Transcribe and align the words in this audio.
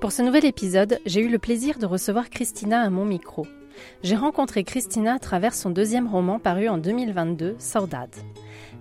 Pour 0.00 0.10
ce 0.10 0.22
nouvel 0.22 0.44
épisode, 0.44 0.98
j'ai 1.06 1.20
eu 1.20 1.28
le 1.28 1.38
plaisir 1.38 1.78
de 1.78 1.86
recevoir 1.86 2.28
Christina 2.28 2.82
à 2.82 2.90
mon 2.90 3.04
micro. 3.04 3.46
J'ai 4.02 4.16
rencontré 4.16 4.64
Christina 4.64 5.14
à 5.14 5.18
travers 5.18 5.54
son 5.54 5.70
deuxième 5.70 6.08
roman 6.08 6.38
paru 6.38 6.68
en 6.68 6.76
2022, 6.76 7.54
Saudade. 7.58 8.14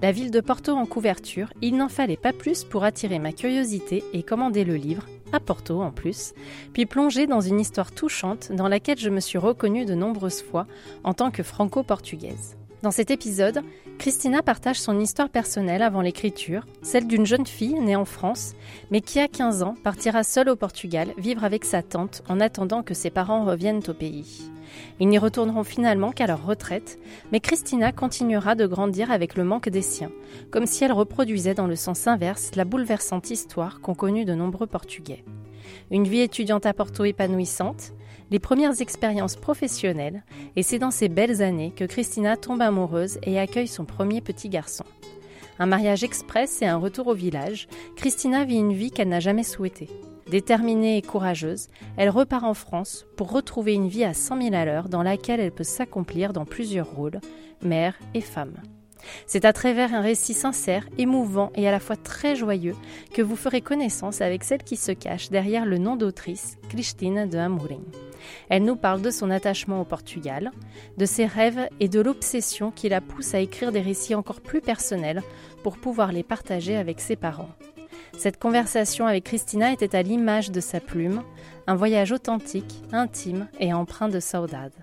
La 0.02 0.12
ville 0.12 0.32
de 0.32 0.42
Porto 0.42 0.72
en 0.74 0.86
couverture, 0.86 1.54
il 1.62 1.78
n'en 1.78 1.90
fallait 1.90 2.18
pas 2.18 2.34
plus 2.34 2.64
pour 2.64 2.84
attirer 2.84 3.20
ma 3.20 3.32
curiosité 3.34 4.04
et 4.14 4.24
commander 4.24 4.64
le 4.64 4.76
livre, 4.76 5.06
à 5.32 5.40
Porto 5.40 5.82
en 5.82 5.92
plus, 5.92 6.34
puis 6.74 6.86
plonger 6.86 7.28
dans 7.28 7.40
une 7.40 7.60
histoire 7.60 7.92
touchante 7.92 8.52
dans 8.52 8.68
laquelle 8.68 8.98
je 8.98 9.10
me 9.10 9.20
suis 9.20 9.38
reconnue 9.38 9.86
de 9.86 9.94
nombreuses 9.94 10.42
fois 10.42 10.66
en 11.04 11.14
tant 11.14 11.30
que 11.30 11.44
franco-portugaise. 11.44 12.58
Dans 12.82 12.90
cet 12.90 13.12
épisode, 13.12 13.62
Christina 14.00 14.42
partage 14.42 14.80
son 14.80 15.00
histoire 15.00 15.30
personnelle 15.30 15.84
avant 15.84 16.02
l'écriture, 16.02 16.66
celle 16.82 17.06
d'une 17.06 17.28
jeune 17.28 17.46
fille 17.46 17.80
née 17.80 17.96
en 17.96 18.06
France, 18.06 18.54
mais 18.90 19.02
qui 19.02 19.20
à 19.20 19.28
15 19.28 19.62
ans 19.62 19.76
partira 19.84 20.24
seule 20.24 20.50
au 20.50 20.56
Portugal 20.56 21.14
vivre 21.16 21.44
avec 21.44 21.64
sa 21.64 21.84
tante 21.84 22.24
en 22.28 22.40
attendant 22.40 22.82
que 22.82 22.96
ses 22.96 23.12
parents 23.12 23.46
reviennent 23.46 23.84
au 23.88 23.94
pays. 23.94 24.50
Ils 25.00 25.08
n'y 25.08 25.20
retourneront 25.20 25.64
finalement 25.64 26.12
qu'à 26.12 26.26
leur 26.26 26.44
retraite, 26.44 26.98
mais 27.32 27.40
Christina 27.40 27.92
continuera 27.92 28.56
de 28.56 28.66
grandir 28.66 29.12
avec 29.12 29.36
le 29.36 29.44
manque 29.44 29.70
des 29.70 29.84
siens, 29.84 30.12
comme 30.50 30.66
si 30.66 30.84
elle 30.84 30.92
reproduisait 30.92 31.54
dans 31.54 31.68
le 31.68 31.76
sens 31.76 32.08
inverse 32.08 32.56
la 32.56 32.66
bouleversante 32.66 33.30
histoire 33.30 33.80
qu'ont 33.82 33.94
connue 33.94 34.26
de 34.26 34.34
nombreux 34.34 34.66
Portugais. 34.66 35.24
Une 35.92 36.08
vie 36.08 36.22
étudiante 36.22 36.66
à 36.66 36.74
Porto 36.74 37.06
épanouissante, 37.06 37.94
les 38.32 38.40
premières 38.40 38.82
expériences 38.82 39.36
professionnelles, 39.36 40.24
et 40.56 40.64
c'est 40.64 40.80
dans 40.80 40.90
ces 40.90 41.10
belles 41.10 41.42
années 41.42 41.74
que 41.76 41.84
Christina 41.84 42.38
tombe 42.38 42.62
amoureuse 42.62 43.20
et 43.24 43.38
accueille 43.40 43.68
son 43.68 43.86
premier 43.86 44.22
petit 44.22 44.50
garçon. 44.50 44.86
Un 45.60 45.66
mariage 45.66 46.04
express 46.04 46.62
et 46.62 46.66
un 46.66 46.78
retour 46.78 47.08
au 47.08 47.14
village, 47.14 47.68
Christina 47.98 48.46
vit 48.46 48.58
une 48.58 48.74
vie 48.74 48.90
qu'elle 48.90 49.10
n'a 49.10 49.20
jamais 49.20 49.44
souhaitée. 49.44 49.90
Déterminée 50.30 50.98
et 50.98 51.02
courageuse, 51.02 51.68
elle 51.98 52.10
repart 52.10 52.46
en 52.46 52.54
France 52.54 53.06
pour 53.18 53.32
retrouver 53.32 53.74
une 53.74 53.90
vie 53.90 54.06
à 54.06 54.14
100 54.14 54.42
000 54.42 54.56
à 54.56 54.64
l'heure 54.64 54.88
dans 54.88 55.04
laquelle 55.04 55.42
elle 55.42 55.52
peut 55.52 55.66
s'accomplir 55.66 56.32
dans 56.32 56.46
plusieurs 56.46 56.90
rôles, 56.90 57.20
mère 57.62 57.96
et 58.14 58.22
femme. 58.22 58.54
C'est 59.26 59.46
à 59.46 59.54
travers 59.54 59.94
un 59.94 60.02
récit 60.02 60.34
sincère, 60.34 60.88
émouvant 60.98 61.52
et 61.56 61.68
à 61.68 61.72
la 61.72 61.80
fois 61.80 61.96
très 61.96 62.36
joyeux 62.36 62.76
que 63.14 63.22
vous 63.22 63.36
ferez 63.36 63.62
connaissance 63.62 64.22
avec 64.22 64.44
celle 64.44 64.64
qui 64.64 64.76
se 64.76 64.92
cache 64.92 65.30
derrière 65.30 65.66
le 65.66 65.78
nom 65.78 65.96
d'autrice, 65.96 66.58
Christine 66.70 67.28
de 67.30 67.38
Amorim. 67.38 67.84
Elle 68.50 68.64
nous 68.64 68.76
parle 68.76 69.02
de 69.02 69.12
son 69.12 69.32
attachement 69.32 69.82
au 69.82 69.86
Portugal, 69.86 70.52
de 70.98 71.06
ses 71.06 71.26
rêves 71.26 71.68
et 71.80 71.88
de 71.88 72.02
l'obsession 72.02 72.72
qui 72.72 72.90
la 72.90 73.02
pousse 73.02 73.34
à 73.34 73.40
écrire 73.40 73.72
des 73.72 73.82
récits 73.82 74.16
encore 74.16 74.42
plus 74.42 74.62
personnels 74.62 75.22
pour 75.64 75.78
pouvoir 75.78 76.12
les 76.12 76.24
partager 76.24 76.76
avec 76.76 77.00
ses 77.00 77.16
parents. 77.16 77.50
Cette 78.18 78.40
conversation 78.40 79.08
avec 79.08 79.24
Christina 79.24 79.72
était 79.72 79.96
à 79.96 80.04
l'image 80.04 80.52
de 80.52 80.60
sa 80.60 80.80
plume, 80.80 81.24
un 81.68 81.76
voyage 81.76 82.12
authentique, 82.12 82.84
intime 82.92 83.48
et 83.60 83.74
empreint 83.74 84.10
de 84.10 84.20
saudade. 84.20 84.74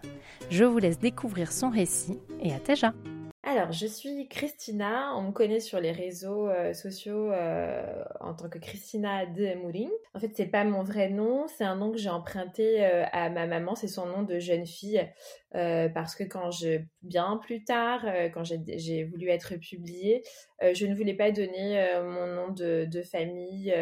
Je 0.51 0.65
vous 0.65 0.79
laisse 0.79 0.99
découvrir 0.99 1.53
son 1.53 1.71
récit 1.71 2.19
et 2.43 2.53
à 2.53 2.59
Teja. 2.59 2.95
Alors, 3.45 3.71
je 3.71 3.87
suis 3.87 4.29
Christina. 4.29 5.15
On 5.17 5.23
me 5.23 5.33
connaît 5.33 5.61
sur 5.61 5.79
les 5.79 5.93
réseaux 5.93 6.49
euh, 6.49 6.75
sociaux 6.75 7.31
euh, 7.33 8.05
en 8.21 8.35
tant 8.35 8.49
que 8.49 8.59
Christina 8.59 9.27
de 9.27 9.55
Mourin. 9.55 9.91
En 10.13 10.19
fait, 10.19 10.33
c'est 10.35 10.47
pas 10.47 10.65
mon 10.65 10.83
vrai 10.83 11.09
nom. 11.09 11.47
C'est 11.47 11.65
un 11.65 11.77
nom 11.77 11.93
que 11.93 11.99
j'ai 11.99 12.11
emprunté 12.11 12.85
euh, 12.85 13.05
à 13.13 13.31
ma 13.31 13.47
maman. 13.47 13.77
C'est 13.77 13.87
son 13.89 14.07
nom 14.07 14.23
de 14.23 14.41
jeune 14.41 14.67
fille. 14.67 15.01
parce 15.53 16.15
que 16.17 16.25
quand 16.25 16.51
je, 16.51 16.81
bien 17.03 17.39
plus 17.43 17.65
tard, 17.65 18.05
quand 18.35 18.43
j'ai 18.45 19.05
voulu 19.05 19.29
être 19.29 19.57
publiée, 19.57 20.23
je 20.61 20.87
ne 20.87 20.95
voulais 20.95 21.15
pas 21.15 21.31
donner 21.31 21.81
mon 22.03 22.27
nom 22.27 22.49
de, 22.51 23.03
famille 23.03 23.75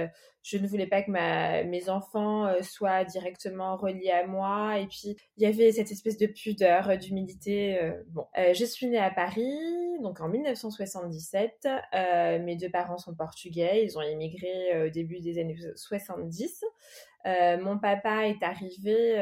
je 0.46 0.58
ne 0.58 0.68
voulais 0.68 0.86
pas 0.86 1.02
que 1.02 1.10
mes 1.10 1.88
enfants 1.88 2.46
euh, 2.46 2.62
soient 2.62 3.04
directement 3.04 3.76
reliés 3.76 4.12
à 4.12 4.28
moi. 4.28 4.78
Et 4.78 4.86
puis, 4.86 5.16
il 5.36 5.42
y 5.42 5.46
avait 5.46 5.72
cette 5.72 5.90
espèce 5.90 6.16
de 6.18 6.26
pudeur, 6.28 6.88
euh, 6.88 6.96
d'humilité. 6.96 7.82
Euh, 7.82 8.00
bon, 8.10 8.26
je 8.36 8.64
suis 8.64 8.86
née 8.86 9.00
à 9.00 9.10
Paris, 9.10 9.58
donc 10.02 10.20
en 10.20 10.28
1977. 10.28 11.66
mes 12.44 12.54
deux 12.54 12.70
parents 12.70 12.96
sont 12.96 13.12
portugais. 13.12 13.84
Ils 13.84 13.98
ont 13.98 14.02
immigré 14.02 14.86
au 14.86 14.88
début 14.88 15.18
des 15.18 15.40
années 15.40 15.56
70. 15.74 16.64
mon 17.24 17.78
papa 17.78 18.28
est 18.28 18.42
arrivé 18.44 19.18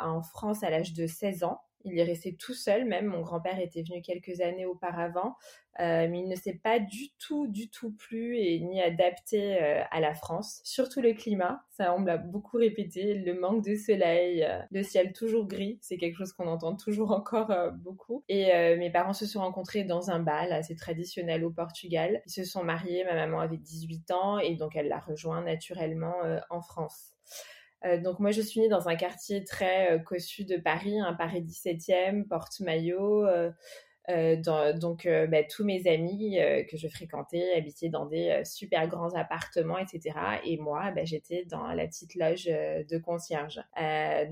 en 0.00 0.22
France 0.22 0.62
à 0.62 0.70
l'âge 0.70 0.92
de 0.92 1.08
16 1.08 1.42
ans. 1.42 1.60
Il 1.84 1.98
est 1.98 2.04
resté 2.04 2.36
tout 2.36 2.54
seul, 2.54 2.84
même 2.84 3.06
mon 3.06 3.20
grand-père 3.20 3.58
était 3.58 3.82
venu 3.82 4.02
quelques 4.02 4.40
années 4.40 4.66
auparavant, 4.66 5.36
euh, 5.78 6.08
mais 6.10 6.20
il 6.20 6.28
ne 6.28 6.36
s'est 6.36 6.60
pas 6.62 6.78
du 6.78 7.10
tout, 7.18 7.46
du 7.46 7.70
tout 7.70 7.92
plu 7.92 8.36
et 8.36 8.60
ni 8.60 8.82
adapté 8.82 9.62
euh, 9.62 9.82
à 9.90 10.00
la 10.00 10.14
France. 10.14 10.60
Surtout 10.64 11.00
le 11.00 11.14
climat, 11.14 11.62
ça 11.70 11.94
on 11.94 12.00
me 12.00 12.06
l'a 12.06 12.18
beaucoup 12.18 12.58
répété, 12.58 13.14
le 13.14 13.38
manque 13.38 13.64
de 13.64 13.76
soleil, 13.76 14.44
euh, 14.44 14.60
le 14.70 14.82
ciel 14.82 15.12
toujours 15.12 15.46
gris, 15.46 15.78
c'est 15.80 15.96
quelque 15.96 16.16
chose 16.16 16.32
qu'on 16.32 16.48
entend 16.48 16.76
toujours 16.76 17.12
encore 17.12 17.52
beaucoup. 17.78 18.24
Et 18.28 18.50
mes 18.76 18.90
parents 18.90 19.12
se 19.12 19.26
sont 19.26 19.40
rencontrés 19.40 19.84
dans 19.84 20.10
un 20.10 20.20
bal 20.20 20.52
assez 20.52 20.76
traditionnel 20.76 21.44
au 21.44 21.50
Portugal. 21.50 22.20
Ils 22.26 22.32
se 22.32 22.44
sont 22.44 22.64
mariés, 22.64 23.04
ma 23.04 23.14
maman 23.14 23.40
avait 23.40 23.56
18 23.56 24.10
ans 24.10 24.38
et 24.38 24.56
donc 24.56 24.76
elle 24.76 24.88
l'a 24.88 24.98
rejoint 25.00 25.42
naturellement 25.42 26.14
en 26.50 26.60
France. 26.60 27.14
Euh, 27.84 28.00
donc 28.00 28.18
moi, 28.18 28.30
je 28.30 28.42
suis 28.42 28.60
née 28.60 28.68
dans 28.68 28.88
un 28.88 28.96
quartier 28.96 29.44
très 29.44 29.92
euh, 29.92 29.98
cossu 29.98 30.44
de 30.44 30.56
Paris, 30.56 30.98
un 30.98 31.14
Paris 31.14 31.42
17e, 31.42 32.26
Porte-Maillot. 32.26 33.26
Euh, 33.26 33.50
donc 34.74 35.06
bah, 35.06 35.44
tous 35.44 35.64
mes 35.64 35.86
amis 35.86 36.36
que 36.68 36.76
je 36.76 36.88
fréquentais 36.88 37.54
habitaient 37.56 37.90
dans 37.90 38.06
des 38.06 38.42
super 38.44 38.88
grands 38.88 39.14
appartements, 39.14 39.78
etc. 39.78 40.16
Et 40.44 40.56
moi, 40.56 40.90
bah, 40.90 41.04
j'étais 41.04 41.44
dans 41.44 41.68
la 41.68 41.86
petite 41.86 42.16
loge 42.16 42.46
de 42.46 42.98
concierge. 42.98 43.60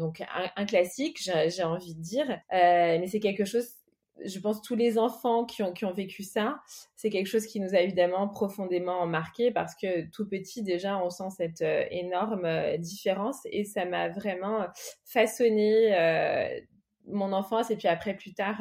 donc 0.00 0.20
un, 0.22 0.50
un 0.56 0.66
classique, 0.66 1.20
j'ai 1.20 1.62
envie 1.62 1.94
de 1.94 2.00
dire, 2.00 2.40
mais 2.50 3.06
c'est 3.06 3.20
quelque 3.20 3.44
chose 3.44 3.77
je 4.24 4.38
pense 4.38 4.62
tous 4.62 4.74
les 4.74 4.98
enfants 4.98 5.44
qui 5.44 5.62
ont, 5.62 5.92
vécu 5.92 6.22
ça, 6.22 6.60
c'est 6.96 7.10
quelque 7.10 7.26
chose 7.26 7.46
qui 7.46 7.60
nous 7.60 7.74
a 7.74 7.80
évidemment 7.80 8.28
profondément 8.28 9.06
marqué 9.06 9.50
parce 9.50 9.74
que 9.74 10.08
tout 10.10 10.28
petit 10.28 10.62
déjà 10.62 10.98
on 10.98 11.10
sent 11.10 11.30
cette 11.36 11.62
euh, 11.62 11.84
énorme 11.90 12.44
euh, 12.44 12.76
différence 12.76 13.40
et 13.46 13.64
ça 13.64 13.84
m'a 13.84 14.08
vraiment 14.08 14.66
façonné 15.04 15.96
euh, 15.96 16.60
mon 17.06 17.32
enfance 17.32 17.70
et 17.70 17.76
puis 17.76 17.88
après 17.88 18.14
plus 18.14 18.34
tard 18.34 18.60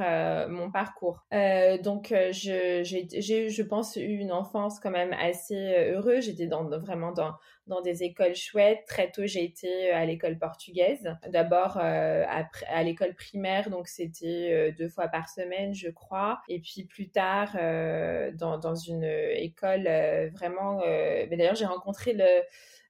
mon 0.50 0.72
parcours. 0.72 1.25
donc 1.84 2.13
j'ai 2.31 2.81
eu 2.81 3.50
je 3.50 3.62
pense 3.62 3.97
eu 3.97 4.19
une 4.19 4.31
enfance 4.31 4.79
quand 4.79 4.90
même 4.90 5.12
assez 5.12 5.91
heureuse. 5.91 6.23
J'étais 6.23 6.47
dans, 6.47 6.63
vraiment 6.79 7.12
dans 7.12 7.34
dans 7.67 7.81
des 7.81 8.03
écoles 8.03 8.35
chouettes. 8.35 8.85
Très 8.88 9.11
tôt, 9.11 9.25
j'ai 9.25 9.44
été 9.44 9.91
euh, 9.91 9.95
à 9.95 10.05
l'école 10.05 10.38
portugaise. 10.38 11.16
D'abord 11.29 11.78
euh, 11.78 12.25
à 12.28 12.84
l'école 12.84 13.14
primaire, 13.14 13.69
donc 13.69 13.87
c'était 13.87 14.49
euh, 14.52 14.72
deux 14.72 14.90
fois 14.90 15.08
par 15.08 15.29
semaine, 15.29 15.73
je 15.73 15.90
crois. 15.90 16.41
Et 16.47 16.59
puis 16.59 16.85
plus 16.85 17.09
tard, 17.09 17.58
dans, 18.34 18.75
une 18.75 19.03
école 19.03 19.84
vraiment... 20.34 20.81
mais 20.85 21.35
d'ailleurs, 21.37 21.55
j'ai 21.55 21.66
rencontré 21.66 22.14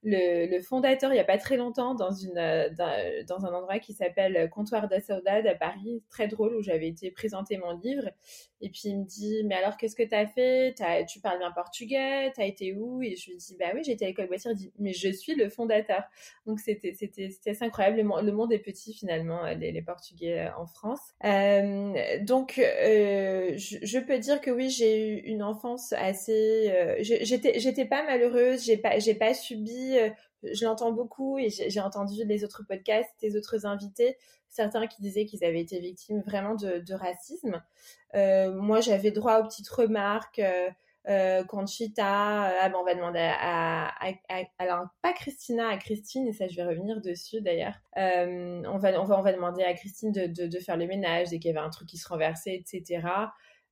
le 0.03 0.61
fondateur 0.61 1.11
il 1.11 1.15
n'y 1.15 1.19
a 1.19 1.25
pas 1.25 1.37
très 1.37 1.57
longtemps 1.57 1.95
dans, 1.95 2.11
un 2.11 3.53
endroit 3.53 3.79
qui 3.79 3.93
s'appelle 3.93 4.49
Comptoir 4.49 4.87
de 4.87 4.99
Saudade 4.99 5.47
à 5.47 5.55
Paris, 5.55 6.03
très 6.09 6.27
drôle, 6.27 6.55
où 6.55 6.61
j'avais 6.61 6.87
été 6.87 7.11
présenter 7.11 7.57
mon 7.57 7.77
livre. 7.77 8.09
Et 8.61 8.69
puis 8.69 8.83
il 8.85 8.99
me 8.99 9.05
dit, 9.05 9.43
mais 9.45 9.55
alors 9.55 9.77
qu'est-ce 9.77 9.95
que 9.95 10.03
tu 10.03 10.15
as 10.15 10.27
fait 10.27 10.75
Tu 11.07 11.19
parles 11.19 11.39
bien 11.39 11.51
portugais? 11.51 12.31
Tu 12.33 12.41
as 12.41 12.45
été 12.45 12.73
où 12.73 13.01
Et 13.01 13.15
je 13.15 13.29
lui 13.29 13.37
dis, 13.37 13.55
bah 13.59 13.67
oui, 13.73 13.83
j'ai 13.83 13.93
été 13.93 14.05
à 14.05 14.07
l'école 14.07 14.27
Boissière. 14.27 14.53
Il 14.59 14.66
mais 14.79 14.93
je 14.93 15.09
suis 15.09 15.35
le 15.35 15.49
fondateur. 15.49 16.03
Donc 16.45 16.59
c'était 16.59 16.95
assez 17.45 17.63
incroyable. 17.63 17.97
Le, 17.97 18.31
monde 18.31 18.53
est 18.53 18.59
petit 18.59 18.93
finalement, 18.93 19.45
euh, 19.45 19.53
les, 19.53 19.81
Portugais 19.81 20.47
euh, 20.47 20.55
en 20.57 20.65
France. 20.65 20.99
donc 22.21 22.53
je, 22.57 23.99
peux 23.99 24.19
dire 24.19 24.41
que 24.41 24.51
oui, 24.51 24.69
j'ai 24.69 25.07
eu 25.07 25.17
une 25.21 25.43
enfance 25.43 25.93
assez... 25.93 26.97
j'étais 27.01 27.85
pas 27.85 28.03
malheureuse, 28.03 28.63
j'ai 28.65 28.77
pas, 28.77 29.33
subi 29.33 29.97
euh, 30.45 30.53
je 30.53 30.65
l'entends 30.65 30.91
beaucoup 30.91 31.37
et 31.37 31.49
j'ai 31.49 31.79
entendu 31.79 32.23
les 32.25 32.43
autres 32.43 32.63
podcasts, 32.67 33.13
les 33.21 33.35
autres 33.35 33.65
invités, 33.65 34.17
certains 34.49 34.87
qui 34.87 35.01
disaient 35.01 35.25
qu'ils 35.25 35.43
avaient 35.43 35.61
été 35.61 35.79
victimes 35.79 36.21
vraiment 36.21 36.55
de, 36.55 36.93
racisme. 36.93 37.61
Euh, 38.15 38.53
moi, 38.53 38.81
j'avais 38.81 39.11
droit 39.11 39.39
aux 39.39 39.47
petites 39.47 39.69
remarques. 39.69 40.41
Euh, 41.07 41.39
euh, 41.39 41.43
Conchita, 41.43 42.61
ah 42.61 42.69
ben 42.69 42.77
on 42.79 42.83
va 42.83 42.93
demander 42.93 43.19
à, 43.19 43.91
alors 44.59 44.85
pas 45.01 45.13
Christina, 45.13 45.69
à 45.69 45.77
Christine, 45.77 46.27
et 46.27 46.33
ça 46.33 46.47
je 46.47 46.55
vais 46.55 46.63
revenir 46.63 47.01
dessus 47.01 47.41
d'ailleurs. 47.41 47.75
on, 47.95 48.77
va, 48.77 49.01
on, 49.01 49.05
va, 49.05 49.19
on 49.19 49.21
va 49.21 49.33
demander 49.33 49.63
à 49.63 49.73
Christine 49.73 50.11
de, 50.11 50.25
de, 50.25 50.59
faire 50.59 50.77
le 50.77 50.85
ménage 50.85 51.29
dès 51.29 51.39
qu'il 51.39 51.51
y 51.51 51.57
avait 51.57 51.65
un 51.65 51.69
truc 51.69 51.87
qui 51.87 51.97
se 51.97 52.07
renversait, 52.07 52.55
etc. 52.55 53.01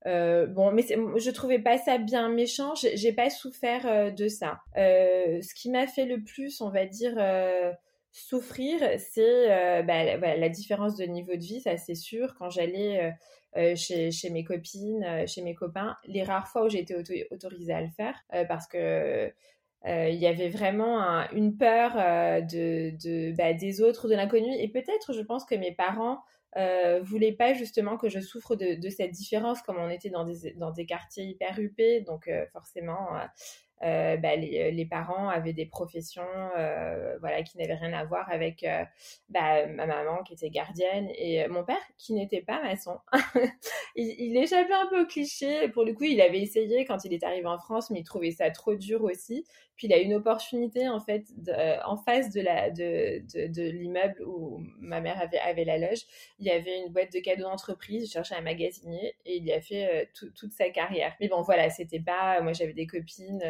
Euh, 0.07 0.45
bon, 0.45 0.71
mais 0.71 0.83
je 0.83 1.31
trouvais 1.31 1.59
pas 1.59 1.77
ça 1.77 1.97
bien 1.97 2.29
méchant. 2.29 2.73
J'ai 2.75 3.13
pas 3.13 3.29
souffert 3.29 3.87
euh, 3.87 4.11
de 4.11 4.27
ça. 4.27 4.59
Euh, 4.77 5.41
ce 5.41 5.53
qui 5.55 5.69
m'a 5.71 5.87
fait 5.87 6.05
le 6.05 6.23
plus, 6.23 6.61
on 6.61 6.69
va 6.69 6.85
dire, 6.85 7.15
souffrir, 8.11 8.79
c'est 8.99 9.83
bah, 9.83 10.35
la 10.37 10.49
différence 10.49 10.95
de 10.95 11.05
niveau 11.05 11.33
de 11.33 11.43
vie, 11.43 11.61
ça 11.61 11.77
c'est 11.77 11.95
sûr. 11.95 12.35
Quand 12.37 12.49
j'allais 12.49 13.13
chez, 13.75 14.11
chez, 14.11 14.29
mes 14.29 14.43
copines, 14.43 15.25
chez 15.27 15.41
mes 15.41 15.55
copains, 15.55 15.97
les 16.05 16.23
rares 16.23 16.47
fois 16.47 16.65
où 16.65 16.69
j'ai 16.69 16.79
été 16.79 16.95
autorisée 17.31 17.73
à 17.73 17.81
le 17.81 17.89
faire, 17.89 18.15
parce 18.47 18.67
que 18.67 19.31
il 19.85 20.15
y 20.15 20.27
avait 20.27 20.49
vraiment 20.49 20.99
une 21.31 21.57
peur 21.57 21.93
de, 21.93 23.35
bah, 23.35 23.53
des 23.53 23.81
autres, 23.81 24.07
de 24.07 24.15
l'inconnu, 24.15 24.53
et 24.57 24.67
peut-être, 24.67 25.13
je 25.13 25.21
pense 25.21 25.45
que 25.45 25.55
mes 25.55 25.71
parents 25.71 26.19
euh, 26.57 27.01
voulait 27.03 27.33
pas 27.33 27.53
justement 27.53 27.97
que 27.97 28.07
je 28.07 28.21
souffre 28.21 28.55
de, 28.55 28.89
cette 28.89 29.11
différence, 29.11 29.61
comme 29.61 29.77
on 29.77 29.89
était 29.89 30.09
dans 30.09 30.23
des, 30.23 30.53
dans 30.53 30.71
des 30.71 30.85
quartiers 30.85 31.25
hyper 31.25 31.59
huppés, 31.59 31.99
donc 32.01 32.29
euh, 32.29 32.45
forcément, 32.53 33.09
euh, 33.83 34.05
euh, 34.05 34.17
bah, 34.17 34.35
les, 34.35 34.71
les, 34.71 34.85
parents 34.85 35.29
avaient 35.29 35.53
des 35.53 35.65
professions 35.65 36.27
euh, 36.57 37.17
voilà, 37.19 37.43
qui 37.43 37.57
n'avaient 37.57 37.75
rien 37.75 37.93
à 37.93 38.05
voir 38.05 38.29
avec 38.31 38.63
euh, 38.63 38.83
bah, 39.29 39.65
ma 39.67 39.85
maman 39.85 40.23
qui 40.23 40.33
était 40.33 40.49
gardienne 40.49 41.09
et 41.15 41.47
mon 41.47 41.63
père 41.63 41.81
qui 41.97 42.13
n'était 42.13 42.41
pas 42.41 42.61
maçon. 42.61 42.97
il, 43.95 44.15
il 44.17 44.37
échappait 44.37 44.73
un 44.73 44.87
peu 44.87 45.01
au 45.01 45.05
cliché. 45.05 45.69
Pour 45.69 45.83
le 45.83 45.93
coup, 45.93 46.03
il 46.03 46.21
avait 46.21 46.41
essayé 46.41 46.85
quand 46.85 47.03
il 47.05 47.13
est 47.13 47.23
arrivé 47.23 47.47
en 47.47 47.57
France, 47.57 47.89
mais 47.89 47.99
il 47.99 48.03
trouvait 48.03 48.31
ça 48.31 48.49
trop 48.51 48.75
dur 48.75 49.03
aussi. 49.03 49.45
Puis 49.75 49.87
il 49.87 49.93
a 49.93 49.97
une 49.97 50.13
opportunité 50.13 50.87
en 50.87 50.99
fait 50.99 51.25
en 51.85 51.97
face 51.97 52.31
de 52.31 52.41
la 52.41 52.69
de, 52.71 53.21
de, 53.33 53.47
de 53.47 53.69
l'immeuble 53.69 54.23
où 54.25 54.63
ma 54.79 55.01
mère 55.01 55.19
avait, 55.21 55.39
avait 55.39 55.65
la 55.65 55.77
loge. 55.77 56.05
Il 56.39 56.45
y 56.45 56.51
avait 56.51 56.79
une 56.79 56.91
boîte 56.93 57.11
de 57.13 57.19
cadeaux 57.19 57.43
d'entreprise. 57.43 58.03
Il 58.03 58.11
cherchait 58.11 58.35
un 58.35 58.41
magasinier 58.41 59.15
et 59.25 59.37
il 59.37 59.45
y 59.45 59.51
a 59.51 59.61
fait 59.61 60.09
toute 60.13 60.53
sa 60.53 60.69
carrière. 60.69 61.15
Mais 61.19 61.27
bon 61.27 61.41
voilà, 61.41 61.69
c'était 61.69 61.99
pas. 61.99 62.41
Moi 62.41 62.53
j'avais 62.53 62.73
des 62.73 62.87
copines 62.87 63.43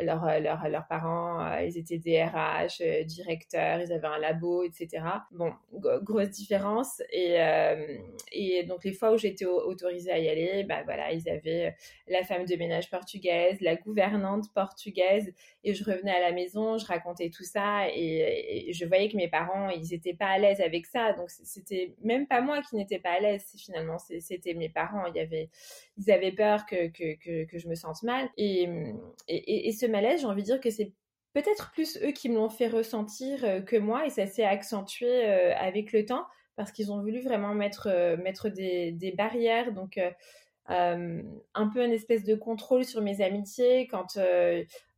leurs 0.00 0.40
leur, 0.40 0.68
leurs 0.68 0.86
parents, 0.86 1.44
euh, 1.44 1.62
ils 1.62 1.76
étaient 1.76 1.98
DRH, 1.98 2.80
euh, 2.80 3.04
directeurs, 3.04 3.80
ils 3.80 3.92
avaient 3.92 4.06
un 4.06 4.18
labo, 4.18 4.62
etc. 4.62 5.02
Bon, 5.32 5.52
grosse 5.72 6.30
différence. 6.30 7.02
Et, 7.12 7.40
euh, 7.40 7.98
et 8.32 8.62
donc 8.64 8.84
les 8.84 8.92
fois 8.92 9.12
où 9.12 9.18
j'étais 9.18 9.44
autorisée 9.44 10.12
à 10.12 10.18
y 10.18 10.28
aller, 10.28 10.64
bah 10.64 10.82
voilà, 10.84 11.12
ils 11.12 11.28
avaient 11.28 11.74
la 12.06 12.22
femme 12.22 12.44
de 12.44 12.56
ménage 12.56 12.90
portugaise, 12.90 13.60
la 13.60 13.76
gouvernante 13.76 14.52
portugaise, 14.54 15.32
et 15.64 15.74
je 15.74 15.84
revenais 15.84 16.12
à 16.12 16.20
la 16.20 16.32
maison, 16.32 16.78
je 16.78 16.86
racontais 16.86 17.30
tout 17.30 17.44
ça, 17.44 17.88
et, 17.88 18.72
je 18.72 18.84
voyais 18.84 19.08
que 19.08 19.16
mes 19.16 19.28
parents, 19.28 19.70
ils 19.70 19.94
étaient 19.94 20.14
pas 20.14 20.26
à 20.26 20.38
l'aise 20.38 20.60
avec 20.60 20.86
ça. 20.86 21.12
Donc 21.12 21.30
c'était 21.30 21.94
même 22.02 22.26
pas 22.26 22.40
moi 22.40 22.60
qui 22.62 22.76
n'étais 22.76 22.98
pas 22.98 23.12
à 23.12 23.20
l'aise, 23.20 23.44
finalement, 23.56 23.98
c'était 23.98 24.54
mes 24.54 24.68
parents. 24.68 25.06
Il 25.06 25.16
y 25.16 25.20
avait, 25.20 25.48
ils 25.96 26.10
avaient 26.10 26.32
peur 26.32 26.66
que, 26.66 26.88
que, 26.88 27.14
que, 27.16 27.44
que 27.44 27.58
je 27.58 27.68
me 27.68 27.74
sente 27.74 28.02
mal. 28.02 28.28
Et, 28.36 28.68
et, 29.26 29.68
et 29.68 29.72
malaise, 29.90 30.20
j'ai 30.20 30.26
envie 30.26 30.42
de 30.42 30.46
dire 30.46 30.60
que 30.60 30.70
c'est 30.70 30.92
peut-être 31.32 31.70
plus 31.72 31.98
eux 32.02 32.10
qui 32.10 32.28
me 32.28 32.36
l'ont 32.36 32.48
fait 32.48 32.68
ressentir 32.68 33.44
euh, 33.44 33.60
que 33.60 33.76
moi 33.76 34.06
et 34.06 34.10
ça 34.10 34.26
s'est 34.26 34.44
accentué 34.44 35.28
euh, 35.28 35.54
avec 35.56 35.92
le 35.92 36.04
temps 36.04 36.26
parce 36.56 36.72
qu'ils 36.72 36.90
ont 36.90 37.00
voulu 37.00 37.20
vraiment 37.20 37.54
mettre, 37.54 37.88
euh, 37.88 38.16
mettre 38.16 38.48
des, 38.48 39.14
barrières. 39.16 39.72
Donc, 39.72 40.00
un 40.66 41.68
peu 41.72 41.84
une 41.84 41.92
espèce 41.92 42.24
de 42.24 42.34
contrôle 42.34 42.84
sur 42.84 43.00
mes 43.00 43.22
amitiés 43.22 43.86
quand 43.86 44.18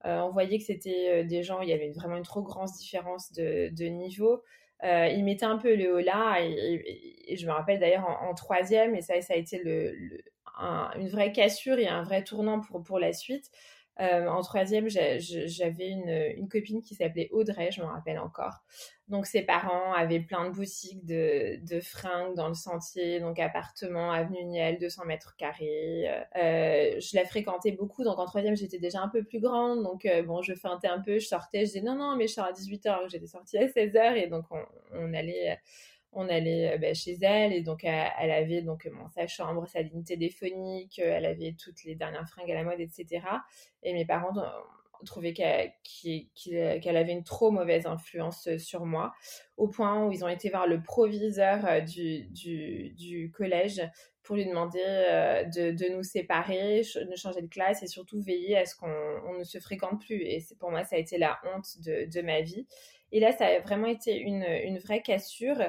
on 0.02 0.30
voyait 0.30 0.58
que 0.58 0.64
c'était 0.64 1.24
des 1.24 1.42
gens, 1.42 1.60
il 1.60 1.68
y 1.68 1.72
avait 1.72 1.90
vraiment 1.90 2.16
une 2.16 2.24
trop 2.24 2.42
grande 2.42 2.70
différence 2.78 3.30
de, 3.32 3.84
niveau. 3.84 4.42
ils 4.82 5.22
mettaient 5.22 5.44
un 5.44 5.58
peu 5.58 5.76
le 5.76 5.94
haut 5.94 6.00
là 6.00 6.40
et, 6.40 7.36
je 7.36 7.46
me 7.46 7.52
rappelle 7.52 7.78
d'ailleurs 7.78 8.08
en, 8.08 8.34
troisième 8.34 8.96
et 8.96 9.02
ça, 9.02 9.20
ça 9.20 9.34
a 9.34 9.36
été 9.36 9.60
une 10.96 11.08
vraie 11.08 11.30
cassure 11.30 11.78
et 11.78 11.86
un 11.86 12.02
vrai 12.02 12.24
tournant 12.24 12.60
pour, 12.60 12.82
pour 12.82 12.98
la 12.98 13.12
suite. 13.12 13.50
Euh, 14.00 14.26
en 14.28 14.40
troisième, 14.40 14.88
j'avais 14.88 15.88
une, 15.88 16.48
copine 16.48 16.82
qui 16.82 16.94
s'appelait 16.94 17.28
Audrey, 17.32 17.70
je 17.70 17.82
me 17.82 17.86
rappelle 17.86 18.18
encore. 18.18 18.62
Donc 19.08 19.26
ses 19.26 19.42
parents 19.42 19.92
avaient 19.92 20.20
plein 20.20 20.48
de 20.48 20.54
boutiques 20.54 21.04
de, 21.04 21.80
fringues 21.82 22.34
dans 22.34 22.48
le 22.48 22.54
sentier, 22.54 23.20
donc 23.20 23.38
appartement, 23.38 24.10
avenue 24.10 24.44
Niel, 24.44 24.78
200 24.78 25.04
mètres 25.04 25.36
carrés. 25.36 26.08
Euh, 26.36 26.98
je 26.98 27.16
la 27.16 27.24
fréquentais 27.26 27.72
beaucoup, 27.72 28.02
donc 28.04 28.18
en 28.18 28.26
troisième, 28.26 28.56
j'étais 28.56 28.78
déjà 28.78 29.02
un 29.02 29.08
peu 29.08 29.22
plus 29.22 29.40
grande, 29.40 29.82
donc 29.82 30.06
euh, 30.06 30.22
bon, 30.22 30.40
je 30.40 30.54
feintais 30.54 30.88
un 30.88 31.00
peu, 31.00 31.18
je 31.18 31.26
sortais, 31.26 31.60
je 31.60 31.72
disais 31.72 31.82
non, 31.82 31.96
non, 31.96 32.16
mais 32.16 32.26
je 32.26 32.34
sors 32.34 32.46
à 32.46 32.52
18h, 32.52 33.10
j'étais 33.10 33.26
sortie 33.26 33.58
à 33.58 33.66
16h, 33.66 34.16
et 34.16 34.28
donc 34.28 34.44
on 34.92 35.12
allait 35.12 35.58
on 36.12 36.28
allait 36.28 36.74
euh, 36.74 36.78
bah, 36.78 36.94
chez 36.94 37.16
elle 37.22 37.52
et 37.52 37.60
donc 37.60 37.84
elle, 37.84 38.30
avait 38.30 38.62
donc 38.62 38.88
sa 39.14 39.26
chambre, 39.26 39.66
sa 39.66 39.82
ligne 39.82 40.04
téléphonique, 40.04 40.98
euh, 40.98 41.12
elle 41.16 41.26
avait 41.26 41.54
toutes 41.62 41.84
les 41.84 41.94
dernières 41.94 42.28
fringues 42.28 42.50
à 42.50 42.54
la 42.54 42.64
mode, 42.64 42.80
etc. 42.80 43.22
Et 43.82 43.92
mes 43.92 44.04
parents 44.04 44.32
trouvaient 45.06 45.32
qu'elle 45.32 46.96
avait 46.96 47.12
une 47.12 47.24
trop 47.24 47.50
mauvaise 47.50 47.86
influence 47.86 48.48
euh, 48.48 48.58
sur 48.58 48.84
moi, 48.84 49.12
au 49.56 49.68
point 49.68 50.04
où 50.04 50.12
ils 50.12 50.24
ont 50.24 50.28
été 50.28 50.50
voir 50.50 50.66
le 50.66 50.82
proviseur 50.82 51.82
du, 51.84 53.32
collège 53.34 53.82
pour 54.22 54.36
lui 54.36 54.46
demander 54.46 54.78
de, 54.78 55.94
nous 55.94 56.02
séparer, 56.02 56.82
de 56.82 57.16
changer 57.16 57.40
de 57.40 57.48
classe 57.48 57.82
et 57.82 57.86
surtout 57.86 58.20
veiller 58.20 58.58
à 58.58 58.66
ce 58.66 58.76
qu'on 58.76 59.38
ne 59.38 59.44
se 59.44 59.58
fréquente 59.58 60.00
plus. 60.00 60.22
Et 60.22 60.44
pour 60.58 60.70
moi, 60.70 60.84
ça 60.84 60.96
a 60.96 60.98
été 60.98 61.18
la 61.18 61.38
honte 61.44 61.80
de 61.80 62.20
ma 62.20 62.42
vie. 62.42 62.66
Et 63.12 63.20
là, 63.20 63.32
ça 63.32 63.46
a 63.46 63.58
vraiment 63.60 63.86
été 63.86 64.16
une, 64.16 64.46
une 64.64 64.78
vraie 64.78 65.02
cassure. 65.02 65.62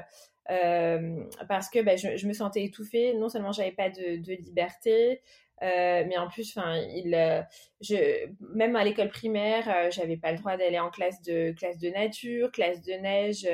Euh, 0.50 1.24
parce 1.48 1.70
que 1.70 1.82
bah, 1.82 1.96
je, 1.96 2.28
me 2.28 2.34
sentais 2.34 2.64
étouffée. 2.64 3.14
Non 3.14 3.30
seulement 3.30 3.52
j'avais 3.52 3.72
pas 3.72 3.90
de, 3.90 4.34
liberté, 4.34 5.22
euh, 5.62 6.04
mais 6.08 6.18
en 6.18 6.28
plus, 6.28 6.56
enfin, 6.58 6.78
euh, 6.78 8.28
même 8.54 8.76
à 8.76 8.84
l'école 8.84 9.10
primaire, 9.10 9.92
j'avais 9.92 10.18
pas 10.18 10.32
le 10.32 10.40
droit 10.40 10.58
d'aller 10.58 10.80
en 10.80 10.90
classe 10.90 11.22
de 11.22 11.52
classe 11.52 11.78
de 11.78 11.90
nature, 11.90 12.52
classe 12.52 12.82
de 12.82 12.94
neige. 12.94 13.48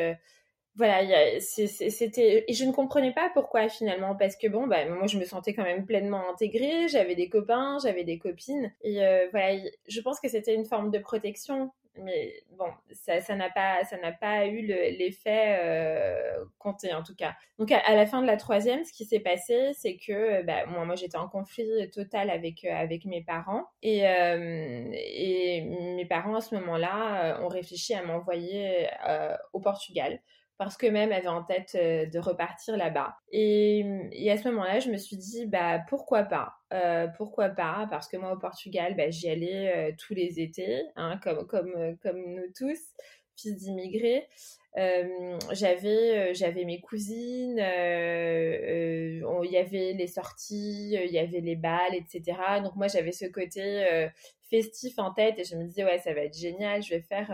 voilà, 0.75 1.39
c'était 1.39 2.45
et 2.48 2.54
je 2.54 2.66
ne 2.66 2.72
comprenais 2.72 3.13
pas 3.13 3.29
pourquoi 3.34 3.67
finalement, 3.70 4.15
parce 4.15 4.36
que 4.38 4.48
bon, 4.48 4.67
bah, 4.67 4.86
moi 4.88 5.08
je 5.08 5.17
me 5.20 5.25
sentais 5.25 5.53
quand 5.53 5.63
même 5.63 5.86
pleinement 5.86 6.29
intégrée, 6.29 6.88
j'avais 6.88 7.15
des 7.15 7.29
copains, 7.29 7.77
j'avais 7.84 8.06
des 8.06 8.17
copines, 8.17 8.74
et 8.82 9.00
voilà, 9.32 9.60
je 9.88 10.01
pense 10.01 10.20
que 10.20 10.29
c'était 10.29 10.56
une 10.56 10.65
forme 10.65 10.91
de 10.91 11.00
protection 11.00 11.72
mais 12.04 12.44
bon, 12.58 12.70
ça 12.92 13.36
n'a 13.36 13.50
pas, 13.50 13.84
ça 13.84 13.98
n'a 13.98 14.12
pas 14.12 14.46
eu 14.46 14.62
l'effet 14.62 15.58
euh, 15.60 16.46
compté 16.60 16.94
en 16.94 17.04
tout 17.04 17.16
cas. 17.16 17.36
Donc 17.60 17.72
à, 17.72 17.96
la 17.96 18.06
fin 18.06 18.22
de 18.22 18.27
la 18.27 18.38
troisième, 18.38 18.84
ce 18.86 18.94
qui 18.94 19.06
s'est 19.06 19.20
passé, 19.20 19.72
c'est 19.74 19.98
que 19.98 20.44
bah, 20.44 20.66
moi, 20.66 20.86
moi 20.86 20.96
j'étais 20.96 21.18
en 21.18 21.27
conflit 21.27 21.89
total 21.92 22.30
avec 22.30 22.63
euh, 22.66 22.74
avec 22.74 23.06
mes 23.06 23.24
parents 23.24 23.66
et 23.82 24.08
euh, 24.08 24.89
et 24.94 25.62
mes 25.62 26.06
parents 26.06 26.36
à 26.36 26.42
ce 26.42 26.56
moment-là 26.56 27.39
ont 27.42 27.48
réfléchi 27.48 27.94
à 27.94 28.04
m'envoyer 28.04 28.88
au 29.54 29.60
Portugal 29.60 30.20
parce 30.57 30.75
que 30.75 30.87
même 30.87 31.11
avait 31.11 31.27
en 31.27 31.43
tête 31.43 31.75
euh, 31.75 32.05
de 32.07 32.19
repartir 32.19 32.77
là-bas. 32.77 33.15
Et, 33.31 33.83
à 34.29 34.37
ce 34.37 34.47
moment-là, 34.49 34.79
je 34.79 34.89
me 34.89 34.97
suis 34.97 35.17
dit, 35.17 35.45
bah 35.45 35.79
pourquoi 35.87 36.23
pas? 36.23 36.53
Euh, 36.73 37.07
Pourquoi 37.17 37.49
pas? 37.49 37.87
Parce 37.89 38.07
que 38.07 38.17
moi, 38.17 38.33
au 38.33 38.39
Portugal, 38.39 38.95
bah, 38.95 39.09
j'y 39.09 39.29
allais 39.29 39.91
euh, 39.91 39.91
tous 39.97 40.13
les 40.13 40.39
étés, 40.39 40.83
hein, 40.95 41.19
comme, 41.23 41.45
comme, 41.47 41.97
comme 42.01 42.17
nous 42.33 42.51
tous, 42.57 42.79
fils 43.35 43.55
d'immigrés. 43.55 44.27
j'avais 45.51 46.33
j'avais 46.33 46.65
mes 46.65 46.81
cousines, 46.81 47.57
il 47.59 49.51
y 49.51 49.57
avait 49.57 49.93
les 49.93 50.07
sorties, 50.07 50.93
il 50.93 51.11
y 51.11 51.19
avait 51.19 51.41
les 51.41 51.55
balles, 51.55 51.95
etc. 51.95 52.61
Donc 52.63 52.75
moi, 52.75 52.87
j'avais 52.87 53.11
ce 53.11 53.25
côté 53.25 54.09
festif 54.49 54.97
en 54.97 55.13
tête 55.13 55.39
et 55.39 55.43
je 55.43 55.55
me 55.55 55.65
disais, 55.65 55.83
ouais, 55.83 55.99
ça 55.99 56.13
va 56.13 56.21
être 56.21 56.37
génial, 56.37 56.81
je 56.81 56.95
vais 56.95 57.01
faire 57.01 57.31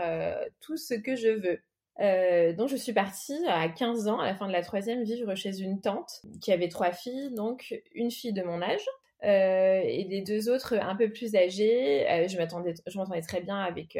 tout 0.60 0.76
ce 0.76 0.94
que 0.94 1.16
je 1.16 1.28
veux. 1.28 1.60
Euh, 2.00 2.52
donc 2.52 2.68
je 2.68 2.76
suis 2.76 2.92
partie 2.92 3.38
à 3.46 3.68
15 3.68 4.08
ans, 4.08 4.18
à 4.18 4.26
la 4.26 4.34
fin 4.34 4.46
de 4.46 4.52
la 4.52 4.62
troisième, 4.62 5.04
vivre 5.04 5.34
chez 5.34 5.60
une 5.60 5.80
tante 5.80 6.22
qui 6.40 6.52
avait 6.52 6.68
trois 6.68 6.92
filles, 6.92 7.32
donc 7.34 7.80
une 7.94 8.10
fille 8.10 8.32
de 8.32 8.42
mon 8.42 8.62
âge 8.62 8.84
euh, 9.24 9.80
et 9.84 10.04
les 10.04 10.22
deux 10.22 10.50
autres 10.50 10.74
un 10.74 10.96
peu 10.96 11.10
plus 11.10 11.36
âgées. 11.36 12.10
Euh, 12.10 12.28
je 12.28 12.36
m'attendais, 12.36 12.74
je 12.86 12.98
m'entendais 12.98 13.22
très 13.22 13.40
bien 13.40 13.58
avec 13.58 13.98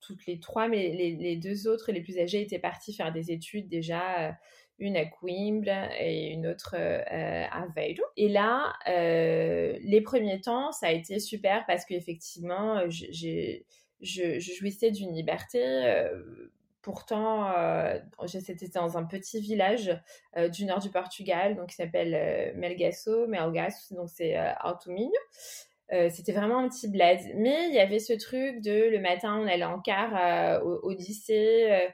toutes 0.00 0.26
les 0.26 0.40
trois, 0.40 0.68
mais 0.68 0.88
les, 0.88 1.36
deux 1.36 1.68
autres, 1.68 1.92
les 1.92 2.00
plus 2.00 2.18
âgées, 2.18 2.40
étaient 2.42 2.58
parties 2.58 2.94
faire 2.94 3.12
des 3.12 3.30
études 3.30 3.68
déjà. 3.68 4.36
une 4.78 4.96
à 4.96 5.04
Coimbra 5.04 5.88
et 6.00 6.30
une 6.32 6.46
autre 6.46 6.74
à 6.74 7.62
Aveiro. 7.62 8.02
Et 8.16 8.28
là, 8.28 8.72
les 8.86 10.00
premiers 10.00 10.40
temps, 10.40 10.72
ça 10.72 10.88
a 10.88 10.92
été 10.92 11.20
super 11.20 11.64
parce 11.66 11.84
qu'effectivement, 11.84 12.82
j'ai 12.88 13.64
je, 14.00 14.40
jouissais 14.40 14.90
d'une 14.90 15.14
liberté. 15.14 15.60
Pourtant, 16.82 17.52
c'était 18.26 18.68
dans 18.68 18.96
un 18.98 19.04
petit 19.04 19.40
village 19.40 20.00
du 20.52 20.64
nord 20.64 20.80
du 20.80 20.90
Portugal, 20.90 21.56
donc 21.56 21.68
qui 21.68 21.76
s'appelle 21.76 22.54
Melgaço, 22.56 23.26
Melgaço, 23.26 23.94
donc 23.94 24.08
c'est 24.08 24.34
Alto 24.36 24.90
Minho. 25.90 26.10
c'était 26.10 26.32
vraiment 26.32 26.58
un 26.58 26.68
petit 26.68 26.88
bled. 26.88 27.20
Mais 27.36 27.68
il 27.68 27.74
y 27.74 27.78
avait 27.78 27.98
ce 27.98 28.12
truc 28.12 28.60
de 28.60 28.88
le 28.90 29.00
matin, 29.00 29.38
on 29.40 29.46
allait 29.46 29.64
en 29.64 29.80
car 29.80 30.62
au, 30.64 30.90
lycée. 30.90 31.88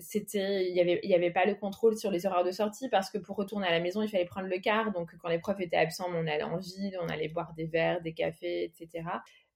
c'était, 0.00 0.68
il 0.68 0.74
y 0.74 0.80
avait, 0.80 1.00
avait 1.14 1.30
pas 1.30 1.44
le 1.44 1.54
contrôle 1.54 1.96
sur 1.96 2.10
les 2.10 2.26
horaires 2.26 2.44
de 2.44 2.52
sortie 2.52 2.88
parce 2.88 3.10
que 3.10 3.18
pour 3.18 3.36
retourner 3.36 3.66
à 3.66 3.72
la 3.72 3.80
maison, 3.80 4.02
il 4.02 4.08
fallait 4.08 4.24
prendre 4.24 4.48
le 4.48 4.58
car. 4.58 4.92
Donc, 4.92 5.10
quand 5.20 5.28
les 5.28 5.38
profs 5.38 5.60
étaient 5.60 5.76
absents, 5.76 6.06
on 6.14 6.26
allait 6.26 6.42
en 6.42 6.58
ville, 6.58 6.96
on 7.00 7.08
allait 7.08 7.28
boire 7.28 7.52
des 7.54 7.66
verres, 7.66 8.00
des 8.00 8.12
cafés, 8.12 8.64
etc. 8.64 9.02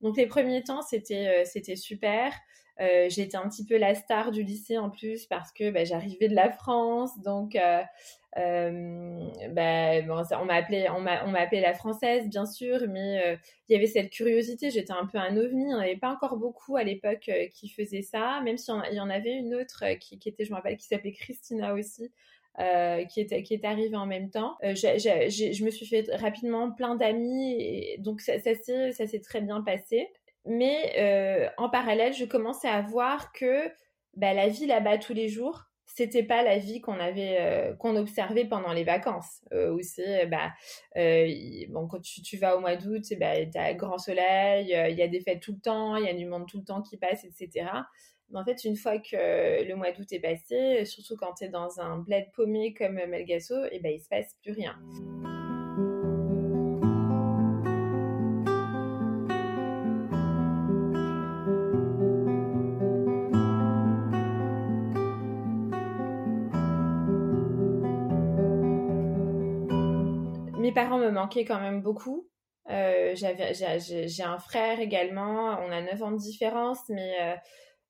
Donc 0.00 0.16
les 0.16 0.26
premiers 0.26 0.62
temps, 0.62 0.82
c'était 0.82 1.28
euh, 1.28 1.42
c'était 1.44 1.76
super. 1.76 2.32
Euh, 2.80 3.08
j'étais 3.08 3.36
un 3.36 3.48
petit 3.48 3.64
peu 3.64 3.78
la 3.78 3.94
star 3.94 4.30
du 4.30 4.42
lycée 4.42 4.76
en 4.76 4.90
plus 4.90 5.24
parce 5.26 5.50
que 5.52 5.70
bah, 5.70 5.84
j'arrivais 5.84 6.28
de 6.28 6.34
la 6.34 6.50
France, 6.50 7.18
donc 7.22 7.56
euh, 7.56 7.82
bah, 8.36 9.90
on 10.40 10.44
m'a 10.44 10.54
appelé 10.54 10.86
on 10.94 11.00
m'a 11.00 11.40
appelé 11.40 11.60
la 11.60 11.72
française 11.72 12.28
bien 12.28 12.44
sûr, 12.44 12.80
mais 12.88 13.38
il 13.68 13.72
y 13.72 13.76
avait 13.76 13.86
cette 13.86 14.10
curiosité. 14.10 14.70
J'étais 14.70 14.92
un 14.92 15.06
peu 15.06 15.18
un 15.18 15.36
ovni. 15.36 15.62
Il 15.62 15.68
n'y 15.68 15.74
en 15.74 15.78
avait 15.78 15.96
pas 15.96 16.10
encore 16.10 16.36
beaucoup 16.36 16.76
à 16.76 16.84
l'époque 16.84 17.30
qui 17.52 17.68
faisaient 17.68 18.02
ça, 18.02 18.40
même 18.44 18.58
s'il 18.58 18.74
y, 18.92 19.00
en 19.00 19.10
avait 19.10 19.34
une 19.34 19.54
autre 19.54 19.84
qui, 20.00 20.18
était, 20.26 20.44
je 20.44 20.50
me 20.50 20.56
rappelle, 20.56 20.76
qui 20.76 20.86
s'appelait 20.86 21.12
Christina 21.12 21.74
aussi. 21.74 22.12
Euh, 22.58 23.04
qui, 23.04 23.20
est, 23.20 23.42
qui 23.42 23.52
est 23.52 23.64
arrivé 23.66 23.96
en 23.96 24.06
même 24.06 24.30
temps. 24.30 24.56
Euh, 24.64 24.74
je 24.74 25.62
me 25.62 25.68
suis 25.68 25.84
fait 25.84 26.06
rapidement 26.14 26.70
plein 26.72 26.94
d'amis, 26.94 27.84
donc 27.98 28.22
ça, 28.22 28.38
s'est 28.38 29.20
très 29.22 29.42
bien 29.42 29.60
passé. 29.60 30.08
Mais 30.46 30.94
euh, 30.96 31.50
en 31.58 31.68
parallèle, 31.68 32.14
je 32.14 32.24
commençais 32.24 32.68
à 32.68 32.80
voir 32.80 33.32
que 33.32 33.68
bah, 34.14 34.32
la 34.32 34.48
vie 34.48 34.64
là-bas 34.64 34.96
tous 34.96 35.12
les 35.12 35.28
jours, 35.28 35.64
c'était 35.96 36.22
pas 36.22 36.42
la 36.42 36.58
vie 36.58 36.80
qu'on 36.80 37.00
avait 37.00 37.74
qu'on 37.78 37.96
observait 37.96 38.44
pendant 38.44 38.72
les 38.72 38.84
vacances 38.84 39.42
où 39.52 39.80
c'est 39.80 40.26
bah 40.26 40.52
bon 41.70 41.88
quand 41.88 42.00
tu, 42.00 42.36
vas 42.36 42.56
au 42.56 42.60
mois 42.60 42.76
d'août 42.76 43.02
bah, 43.18 43.34
t'as 43.52 43.72
grand 43.74 43.98
soleil 43.98 44.66
il 44.90 44.96
y 44.96 45.02
a 45.02 45.08
des 45.08 45.20
fêtes 45.20 45.40
tout 45.40 45.52
le 45.52 45.60
temps 45.60 45.96
il 45.96 46.04
y 46.04 46.08
a 46.08 46.14
du 46.14 46.26
monde 46.26 46.46
tout 46.46 46.58
le 46.58 46.64
temps 46.64 46.82
qui 46.82 46.96
passe 46.98 47.24
etc 47.24 47.66
mais 48.30 48.40
en 48.40 48.44
fait, 48.44 48.64
une 48.64 48.76
fois 48.76 48.98
que 48.98 49.64
le 49.64 49.74
mois 49.74 49.92
d'août 49.92 50.10
est 50.10 50.20
passé, 50.20 50.84
surtout 50.84 51.16
quand 51.16 51.34
tu 51.34 51.44
es 51.44 51.48
dans 51.48 51.80
un 51.80 51.98
bled 51.98 52.26
paumé 52.34 52.74
comme 52.74 52.94
Melgasso, 52.94 53.54
et 53.66 53.68
eh 53.72 53.80
ben, 53.80 53.92
il 53.92 54.00
se 54.00 54.08
passe 54.08 54.34
plus 54.42 54.52
rien. 54.52 54.76
Parents 70.76 70.98
me 70.98 71.10
manquaient 71.10 71.46
quand 71.46 71.58
même 71.58 71.80
beaucoup. 71.80 72.28
Euh, 72.68 73.14
j'ai 73.14 74.22
un 74.22 74.38
frère 74.38 74.78
également, 74.78 75.58
on 75.60 75.72
a 75.72 75.80
9 75.80 76.02
ans 76.02 76.10
de 76.10 76.18
différence, 76.18 76.80
mais 76.90 77.14
euh, 77.22 77.34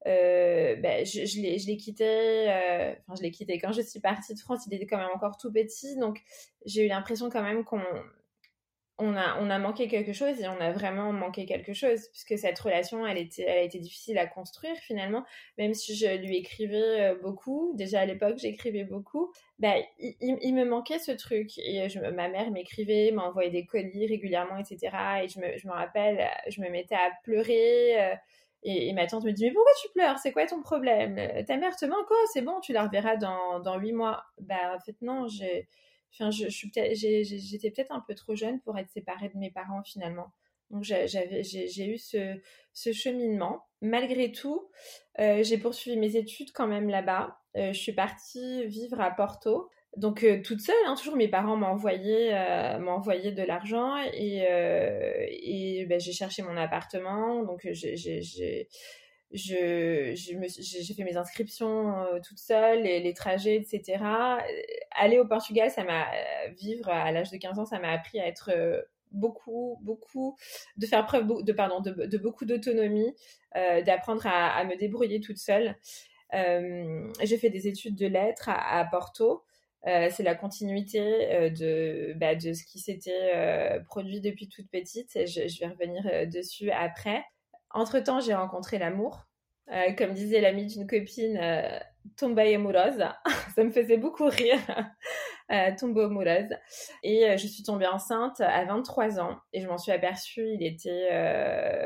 euh, 0.06 0.76
ben, 0.76 1.04
je, 1.04 1.24
je 1.24 1.40
l'ai 1.40 1.76
quitté, 1.76 2.44
enfin 3.00 3.16
je 3.16 3.22
l'ai 3.22 3.32
quitté 3.32 3.58
quand 3.58 3.72
je 3.72 3.82
suis 3.82 3.98
partie 3.98 4.34
de 4.34 4.38
France, 4.38 4.66
il 4.66 4.74
était 4.74 4.86
quand 4.86 4.98
même 4.98 5.10
encore 5.14 5.36
tout 5.36 5.50
petit, 5.50 5.96
donc 5.96 6.22
j'ai 6.64 6.84
eu 6.84 6.88
l'impression 6.88 7.28
quand 7.28 7.42
même 7.42 7.64
qu'on 7.64 7.82
on 8.98 9.14
a, 9.14 9.38
on 9.40 9.50
a 9.50 9.58
manqué 9.58 9.88
quelque 9.88 10.12
chose 10.12 10.40
et 10.40 10.48
on 10.48 10.60
a 10.60 10.72
vraiment 10.72 11.12
manqué 11.12 11.44
quelque 11.44 11.74
chose, 11.74 12.08
puisque 12.08 12.38
cette 12.38 12.58
relation, 12.58 13.06
elle, 13.06 13.18
était, 13.18 13.42
elle 13.42 13.58
a 13.58 13.62
été 13.62 13.78
difficile 13.78 14.16
à 14.16 14.26
construire 14.26 14.76
finalement, 14.76 15.24
même 15.58 15.74
si 15.74 15.94
je 15.94 16.06
lui 16.16 16.36
écrivais 16.38 17.00
euh, 17.00 17.14
beaucoup, 17.20 17.72
déjà 17.74 18.00
à 18.00 18.06
l'époque 18.06 18.38
j'écrivais 18.38 18.84
beaucoup, 18.84 19.32
bah, 19.58 19.74
il, 19.98 20.54
me 20.54 20.64
manquait 20.64 20.98
ce 20.98 21.12
truc. 21.12 21.58
Et 21.58 21.86
ma 22.14 22.28
mère 22.28 22.50
m'écrivait, 22.50 23.10
m'envoyait 23.12 23.50
des 23.50 23.66
colis 23.66 24.06
régulièrement, 24.06 24.56
etc. 24.56 24.96
Et 25.22 25.28
je 25.28 25.40
me, 25.40 25.58
je 25.58 25.66
me 25.66 25.72
rappelle, 25.72 26.26
je 26.48 26.60
me 26.62 26.70
mettais 26.70 26.94
à 26.94 27.10
pleurer. 27.22 28.16
Et, 28.62 28.92
ma 28.94 29.06
tante 29.06 29.24
me 29.24 29.32
dit, 29.32 29.44
mais 29.44 29.52
pourquoi 29.52 29.72
tu 29.80 29.88
pleures? 29.92 30.18
C'est 30.18 30.32
quoi 30.32 30.46
ton 30.46 30.60
problème? 30.60 31.18
Euh, 31.18 31.42
Ta 31.46 31.56
mère 31.56 31.76
te 31.76 31.84
manque? 31.86 32.06
Oh, 32.10 32.26
c'est 32.32 32.42
bon, 32.42 32.60
tu 32.60 32.72
la 32.72 32.84
reverras 32.84 33.16
dans 33.16 33.78
huit 33.78 33.92
mois. 33.92 34.24
Bah, 34.40 34.74
en 34.74 34.80
fait, 34.80 34.96
non, 35.02 35.28
j'ai, 35.28 35.68
enfin, 36.12 36.30
je, 36.30 36.48
j'étais 36.48 37.70
peut-être 37.70 37.92
un 37.92 38.04
peu 38.06 38.14
trop 38.14 38.34
jeune 38.34 38.60
pour 38.60 38.78
être 38.78 38.90
séparée 38.90 39.28
de 39.28 39.38
mes 39.38 39.50
parents 39.50 39.82
finalement. 39.82 40.32
Donc 40.70 40.82
j'avais, 40.82 41.42
j'ai, 41.42 41.86
eu 41.86 41.98
ce, 41.98 42.38
cheminement. 42.92 43.64
Malgré 43.80 44.32
tout, 44.32 44.68
euh, 45.20 45.42
j'ai 45.42 45.58
poursuivi 45.58 45.96
mes 45.96 46.16
études 46.16 46.50
quand 46.52 46.66
même 46.66 46.88
là-bas. 46.88 47.38
Euh, 47.56 47.72
je 47.72 47.78
suis 47.78 47.92
partie 47.92 48.66
vivre 48.66 49.00
à 49.00 49.10
Porto 49.10 49.70
donc 49.96 50.24
euh, 50.24 50.42
toute 50.42 50.60
seule, 50.60 50.74
hein, 50.86 50.94
toujours 50.94 51.16
mes 51.16 51.28
parents 51.28 51.56
m'envoyaient 51.56 52.34
euh, 52.34 52.78
m'envoyaient 52.78 53.32
de 53.32 53.42
l'argent 53.42 53.96
et, 54.12 54.42
et 55.30 55.86
ben, 55.86 55.98
j'ai 55.98 56.12
cherché 56.12 56.42
mon 56.42 56.56
appartement. 56.56 57.42
Donc 57.44 57.66
j'ai 57.72 58.68
j'ai 59.32 60.14
fait 60.16 61.04
mes 61.04 61.16
inscriptions 61.16 62.06
toute 62.26 62.38
seule, 62.38 62.82
les, 62.82 63.14
trajets, 63.14 63.56
etc. 63.56 63.98
Aller 64.92 65.18
au 65.18 65.26
Portugal, 65.26 65.70
ça 65.70 65.84
m'a 65.84 66.06
vivre 66.58 66.88
à 66.88 67.10
l'âge 67.12 67.30
de 67.30 67.36
15 67.36 67.58
ans, 67.58 67.66
ça 67.66 67.78
m'a 67.78 67.90
appris 67.90 68.20
à 68.20 68.26
être 68.26 68.52
beaucoup, 69.12 69.78
beaucoup, 69.82 70.36
de 70.76 70.86
faire 70.86 71.04
preuve 71.06 71.26
de, 71.42 71.52
pardon, 71.52 71.80
de, 71.80 72.18
beaucoup 72.18 72.44
d'autonomie, 72.44 73.14
d'apprendre 73.54 74.26
à, 74.26 74.64
me 74.64 74.76
débrouiller 74.76 75.20
toute 75.20 75.38
seule. 75.38 75.76
j'ai 76.32 77.38
fait 77.38 77.50
des 77.50 77.68
études 77.68 77.96
de 77.96 78.06
lettres 78.06 78.48
à, 78.48 78.84
Porto. 78.90 79.42
Euh, 79.86 80.08
c'est 80.10 80.24
la 80.24 80.34
continuité 80.34 81.00
euh, 81.32 81.48
de, 81.48 82.12
bah, 82.16 82.34
de 82.34 82.52
ce 82.52 82.64
qui 82.64 82.80
s'était 82.80 83.30
euh, 83.34 83.78
produit 83.84 84.20
depuis 84.20 84.48
toute 84.48 84.68
petite. 84.68 85.12
Je, 85.14 85.46
je 85.46 85.60
vais 85.60 85.68
revenir 85.68 86.28
dessus 86.28 86.70
après. 86.70 87.24
Entre-temps, 87.70 88.20
j'ai 88.20 88.34
rencontré 88.34 88.78
l'amour. 88.78 89.26
comme 89.98 90.12
disait 90.12 90.40
l'amie 90.40 90.66
d'une 90.66 90.86
copine, 90.86 91.38
amoureuse. 92.54 93.04
Ça 93.54 93.64
me 93.64 93.70
faisait 93.70 93.98
beaucoup 93.98 94.26
rire. 94.26 94.58
Tombeau 95.78 96.02
amoureuse. 96.02 96.56
Et 97.02 97.36
je 97.36 97.46
suis 97.46 97.62
tombée 97.62 97.86
enceinte 97.86 98.40
à 98.40 98.64
23 98.64 99.20
ans 99.20 99.38
et 99.52 99.60
je 99.60 99.68
m'en 99.68 99.78
suis 99.78 99.92
aperçue, 99.92 100.48
il 100.54 100.64
était, 100.64 101.08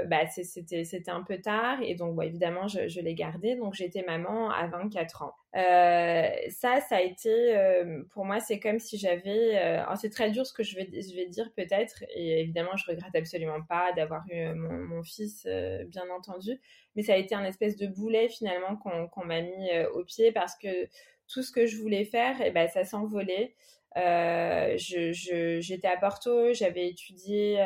bah, 0.08 0.26
c'était, 0.26 0.84
c'était 0.84 1.10
un 1.10 1.22
peu 1.22 1.38
tard 1.40 1.78
et 1.82 1.94
donc 1.94 2.22
évidemment 2.22 2.68
je, 2.68 3.00
l'ai 3.00 3.14
gardé. 3.14 3.56
Donc 3.56 3.74
j'étais 3.74 4.02
maman 4.02 4.50
à 4.50 4.66
24 4.66 5.22
ans. 5.22 5.32
Euh, 5.56 6.28
ça, 6.48 6.80
ça 6.80 6.96
a 6.96 7.00
été, 7.00 7.56
euh, 7.56 8.04
pour 8.12 8.24
moi, 8.24 8.38
c'est 8.38 8.60
comme 8.60 8.78
si 8.78 8.98
j'avais, 8.98 9.58
euh, 9.58 9.82
c'est 9.96 10.10
très 10.10 10.30
dur 10.30 10.46
ce 10.46 10.52
que 10.52 10.62
je 10.62 10.76
vais, 10.76 10.88
je 10.92 11.14
vais 11.16 11.26
dire 11.26 11.50
peut-être, 11.56 12.04
et 12.14 12.40
évidemment, 12.40 12.76
je 12.76 12.84
regrette 12.88 13.14
absolument 13.16 13.60
pas 13.68 13.92
d'avoir 13.92 14.22
eu 14.30 14.54
mon 14.54 15.02
fils, 15.02 15.46
bien 15.88 16.08
entendu, 16.16 16.60
mais 16.94 17.02
ça 17.02 17.14
a 17.14 17.16
été 17.16 17.34
un 17.34 17.44
espèce 17.44 17.76
de 17.76 17.88
boulet 17.88 18.28
finalement 18.28 18.76
qu'on 18.76 19.24
m'a 19.24 19.40
mis 19.40 19.70
au 19.94 20.04
pied 20.04 20.30
parce 20.32 20.56
que 20.56 20.88
tout 21.32 21.42
ce 21.42 21.52
que 21.52 21.66
je 21.66 21.76
voulais 21.76 22.04
faire, 22.04 22.40
et 22.40 22.50
ben, 22.50 22.68
ça 22.68 22.84
s'envolait. 22.84 23.54
Euh, 23.96 24.75
j'étais 24.76 25.88
à 25.88 25.96
Porto, 25.96 26.52
j'avais 26.52 26.88
étudié, 26.88 27.56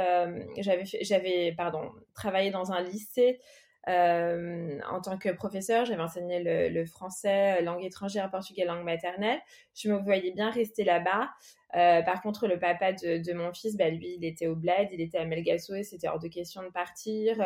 j'avais 0.59 0.85
j'avais 0.85 1.57
travaillé 2.15 2.51
dans 2.51 2.73
un 2.73 2.83
lycée 2.83 3.41
euh, 3.89 4.79
en 4.91 5.01
tant 5.01 5.19
que 5.19 5.29
professeur, 5.31 5.85
j'avais 5.85 6.03
enseigné 6.03 6.43
le, 6.71 6.87
français, 6.87 7.61
langue 7.63 7.85
étrangère, 7.85 8.31
portugais, 8.31 8.65
langue 8.65 8.85
maternelle. 8.85 9.41
Je 9.75 9.91
me 9.91 9.99
voyais 9.99 10.31
bien 10.33 10.51
rester 10.51 10.85
là-bas. 10.85 11.31
Euh, 11.77 12.03
par 12.03 12.23
contre, 12.23 12.47
le 12.47 12.59
papa 12.59 12.93
de, 12.93 13.33
mon 13.33 13.53
fils, 13.53 13.77
bah, 13.77 13.91
lui, 13.91 14.15
il 14.17 14.25
était 14.25 14.47
au 14.47 14.57
bled, 14.57 14.89
il 14.93 15.01
était 15.01 15.19
à 15.19 15.25
Melgaço 15.25 15.75
et 15.75 15.83
c'était 15.83 16.09
hors 16.09 16.19
de 16.19 16.29
question 16.29 16.63
de 16.63 16.69
partir. 16.69 17.45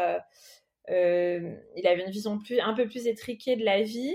Euh, 0.90 1.56
il 1.76 1.87
avait 1.87 2.04
une 2.04 2.10
vision 2.10 2.38
un 2.62 2.75
peu 2.75 2.87
plus 2.87 3.06
étriquée 3.06 3.56
de 3.56 3.64
la 3.64 3.82
vie. 3.82 4.14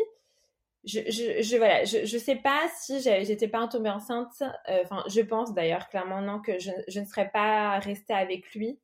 Je, 0.86 1.00
je, 1.10 1.58
voilà, 1.58 1.86
je, 1.86 2.18
sais 2.18 2.36
pas 2.36 2.68
si 2.78 3.00
j'étais 3.00 3.48
pas 3.48 3.66
tombée 3.70 3.90
enceinte. 3.90 4.44
Enfin, 4.68 5.04
je 5.08 5.22
pense 5.22 5.54
d'ailleurs 5.54 5.88
clairement 5.88 6.22
non 6.22 6.42
que 6.42 6.60
je, 6.60 6.72
je 6.90 7.00
ne 7.00 7.06
serais 7.06 7.30
pas 7.30 7.80
restée 7.80 8.14
avec 8.14 8.54
lui. 8.54 8.80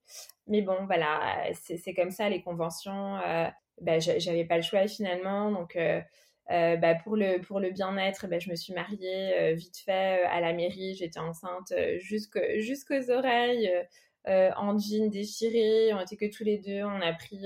Mais 0.49 0.63
bon, 0.63 0.85
voilà, 0.87 1.43
c'est 1.53 1.93
comme 1.93 2.09
ça, 2.11 2.27
les 2.27 2.41
conventions. 2.41 3.17
Euh, 3.17 3.47
bah, 3.81 3.99
j'avais 3.99 4.45
pas 4.45 4.57
le 4.57 4.63
choix 4.63 4.87
finalement. 4.87 5.51
Donc, 5.51 5.75
euh, 5.75 6.01
euh, 6.49 6.75
bah, 6.75 6.95
pour 6.95 7.15
le, 7.15 7.39
pour 7.39 7.59
le 7.59 7.69
bien-être, 7.69 8.27
bah, 8.27 8.39
je 8.39 8.49
me 8.49 8.55
suis 8.55 8.73
mariée 8.73 9.53
vite 9.53 9.77
fait 9.77 10.23
à 10.23 10.41
la 10.41 10.53
mairie. 10.53 10.95
J'étais 10.95 11.19
enceinte 11.19 11.71
jusqu'aux 11.99 13.11
oreilles, 13.11 13.71
en 14.25 14.77
jean 14.79 15.09
déchiré. 15.09 15.93
On 15.93 16.01
était 16.01 16.17
que 16.17 16.35
tous 16.35 16.43
les 16.43 16.57
deux. 16.57 16.83
On 16.83 16.99
a 16.99 17.13
pris 17.13 17.45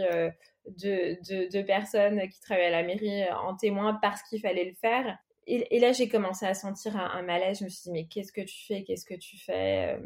deux, 0.67 1.17
deux, 1.51 1.65
personnes 1.65 2.27
qui 2.29 2.39
travaillaient 2.39 2.67
à 2.67 2.81
la 2.81 2.83
mairie 2.83 3.23
en 3.31 3.55
témoin 3.55 3.97
parce 4.01 4.23
qu'il 4.23 4.39
fallait 4.39 4.65
le 4.65 4.75
faire. 4.75 5.17
Et, 5.45 5.79
là, 5.79 5.91
j'ai 5.91 6.07
commencé 6.07 6.45
à 6.45 6.53
sentir 6.53 6.95
un, 6.95 7.21
malaise. 7.21 7.59
Je 7.59 7.65
me 7.65 7.69
suis 7.69 7.83
dit, 7.83 7.91
mais 7.91 8.05
qu'est-ce 8.05 8.31
que 8.31 8.41
tu 8.41 8.65
fais? 8.65 8.83
Qu'est-ce 8.83 9.05
que 9.05 9.15
tu 9.15 9.37
fais? 9.37 9.99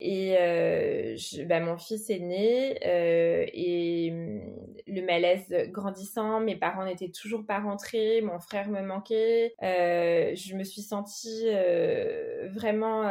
Et 0.00 0.34
bah, 1.46 1.60
mon 1.60 1.76
fils 1.76 2.08
est 2.08 2.20
né 2.20 2.78
et 2.82 4.10
mm, 4.12 4.40
le 4.86 5.02
malaise 5.02 5.52
grandissant, 5.70 6.40
mes 6.40 6.56
parents 6.56 6.84
n'étaient 6.84 7.10
toujours 7.10 7.44
pas 7.44 7.58
rentrés, 7.58 8.20
mon 8.22 8.38
frère 8.38 8.68
me 8.68 8.80
manquait. 8.80 9.54
je 9.60 10.54
me 10.54 10.64
suis 10.64 10.82
sentie 10.82 11.46
vraiment 12.54 13.02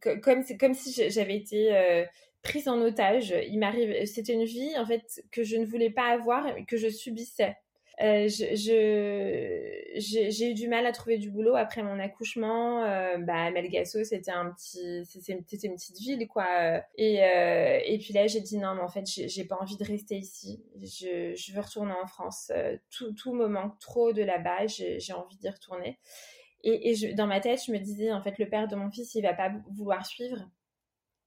comme, 0.00 0.44
comme 0.58 0.74
si 0.74 1.10
j'avais 1.10 1.36
été 1.36 2.06
prise 2.42 2.68
en 2.68 2.80
otage. 2.80 3.34
Il 3.48 3.58
m'arrive, 3.58 4.04
c'était 4.06 4.34
une 4.34 4.44
vie 4.44 4.76
en 4.78 4.86
fait 4.86 5.22
que 5.30 5.42
je 5.42 5.56
ne 5.56 5.64
voulais 5.64 5.90
pas 5.90 6.08
avoir, 6.08 6.46
que 6.66 6.76
je 6.76 6.88
subissais. 6.88 7.56
Euh, 8.02 8.28
j'ai 8.28 10.50
eu 10.50 10.54
du 10.54 10.68
mal 10.68 10.86
à 10.86 10.92
trouver 10.92 11.18
du 11.18 11.30
boulot 11.30 11.54
après 11.54 11.82
mon 11.82 11.98
accouchement. 11.98 12.82
Euh, 12.84 13.18
bah, 13.18 13.50
Melgasso, 13.50 14.04
c'était 14.04 14.30
un 14.30 14.52
petit, 14.52 15.04
c'était 15.04 15.66
une 15.66 15.74
petite 15.74 15.98
ville, 15.98 16.26
quoi. 16.26 16.82
Et, 16.96 17.22
euh, 17.22 17.78
et 17.84 17.98
puis 17.98 18.14
là, 18.14 18.26
j'ai 18.26 18.40
dit 18.40 18.56
non, 18.56 18.74
mais 18.74 18.80
en 18.80 18.88
fait, 18.88 19.04
j'ai 19.06 19.44
pas 19.44 19.58
envie 19.60 19.76
de 19.76 19.84
rester 19.84 20.16
ici. 20.16 20.62
Je, 20.80 21.34
je 21.36 21.52
veux 21.52 21.60
retourner 21.60 21.92
en 21.92 22.06
France. 22.06 22.50
Tout, 22.90 23.12
tout 23.12 23.34
me 23.34 23.48
manque 23.48 23.78
trop 23.78 24.12
de 24.12 24.22
là-bas. 24.22 24.66
J'ai 24.66 25.12
envie 25.12 25.36
d'y 25.36 25.50
retourner. 25.50 25.98
Et, 26.62 26.90
et 26.90 27.14
dans 27.14 27.26
ma 27.26 27.40
tête, 27.40 27.60
je 27.66 27.72
me 27.72 27.78
disais, 27.78 28.12
en 28.12 28.22
fait, 28.22 28.38
le 28.38 28.48
père 28.48 28.68
de 28.68 28.76
mon 28.76 28.90
fils, 28.90 29.14
il 29.14 29.22
va 29.22 29.34
pas 29.34 29.52
vouloir 29.70 30.06
suivre. 30.06 30.48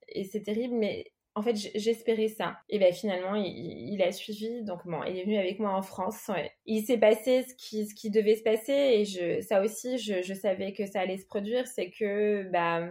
Et 0.10 0.24
c'est 0.24 0.42
terrible, 0.42 0.76
mais 0.76 1.12
en 1.36 1.42
fait, 1.42 1.56
j'espérais 1.76 2.28
ça. 2.28 2.58
Et 2.70 2.78
ben 2.78 2.94
finalement, 2.94 3.36
il, 3.36 4.02
a 4.04 4.12
suivi. 4.12 4.64
Donc 4.64 4.86
bon, 4.86 5.04
il 5.04 5.18
est 5.18 5.24
venu 5.24 5.38
avec 5.38 5.60
moi 5.60 5.72
en 5.72 5.82
France. 5.82 6.30
Il 6.66 6.84
s'est 6.86 7.00
passé 7.00 7.44
ce 7.44 7.56
qui, 7.56 7.88
ce 7.88 7.96
qui 7.96 8.12
devait 8.12 8.36
se 8.36 8.44
passer. 8.44 8.72
Et 8.72 9.06
je, 9.06 9.42
ça 9.42 9.62
aussi, 9.62 9.98
je, 9.98 10.22
je 10.22 10.34
savais 10.34 10.74
que 10.74 10.86
ça 10.86 11.00
allait 11.00 11.18
se 11.18 11.26
produire. 11.26 11.66
C'est 11.68 11.90
que 11.90 12.44
bah, 12.52 12.88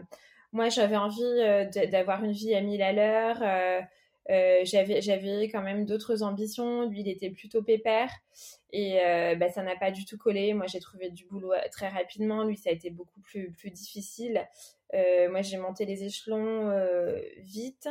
moi, 0.53 0.69
j'avais 0.71 0.97
envie 0.97 1.23
euh, 1.23 1.67
d'avoir 1.87 2.25
une 2.25 2.33
vie 2.33 2.55
à 2.55 2.61
mille 2.61 2.83
à 2.83 2.93
l'heure. 2.93 3.87
J'avais 4.65 5.49
quand 5.49 5.63
même 5.63 5.85
d'autres 5.85 6.25
ambitions. 6.25 6.89
Lui, 6.89 7.01
il 7.03 7.09
était 7.09 7.31
plutôt 7.31 7.63
pépère. 7.63 8.11
Et 8.73 8.99
bah, 9.37 9.51
ça 9.51 9.63
n'a 9.63 9.77
pas 9.77 9.91
du 9.91 10.05
tout 10.07 10.17
collé. 10.17 10.55
Moi, 10.55 10.67
j'ai 10.67 10.81
trouvé 10.81 11.11
du 11.11 11.27
boulot 11.27 11.53
très 11.71 11.89
rapidement. 11.89 12.45
Lui, 12.45 12.57
ça 12.57 12.71
a 12.71 12.73
été 12.73 12.91
beaucoup 12.91 13.21
plus, 13.21 13.53
plus 13.53 13.71
difficile. 13.71 14.47
Euh, 14.95 15.31
moi, 15.31 15.43
j'ai 15.43 15.57
monté 15.57 15.85
les 15.85 16.05
échelons 16.05 16.69
euh, 16.71 17.21
vite. 17.39 17.89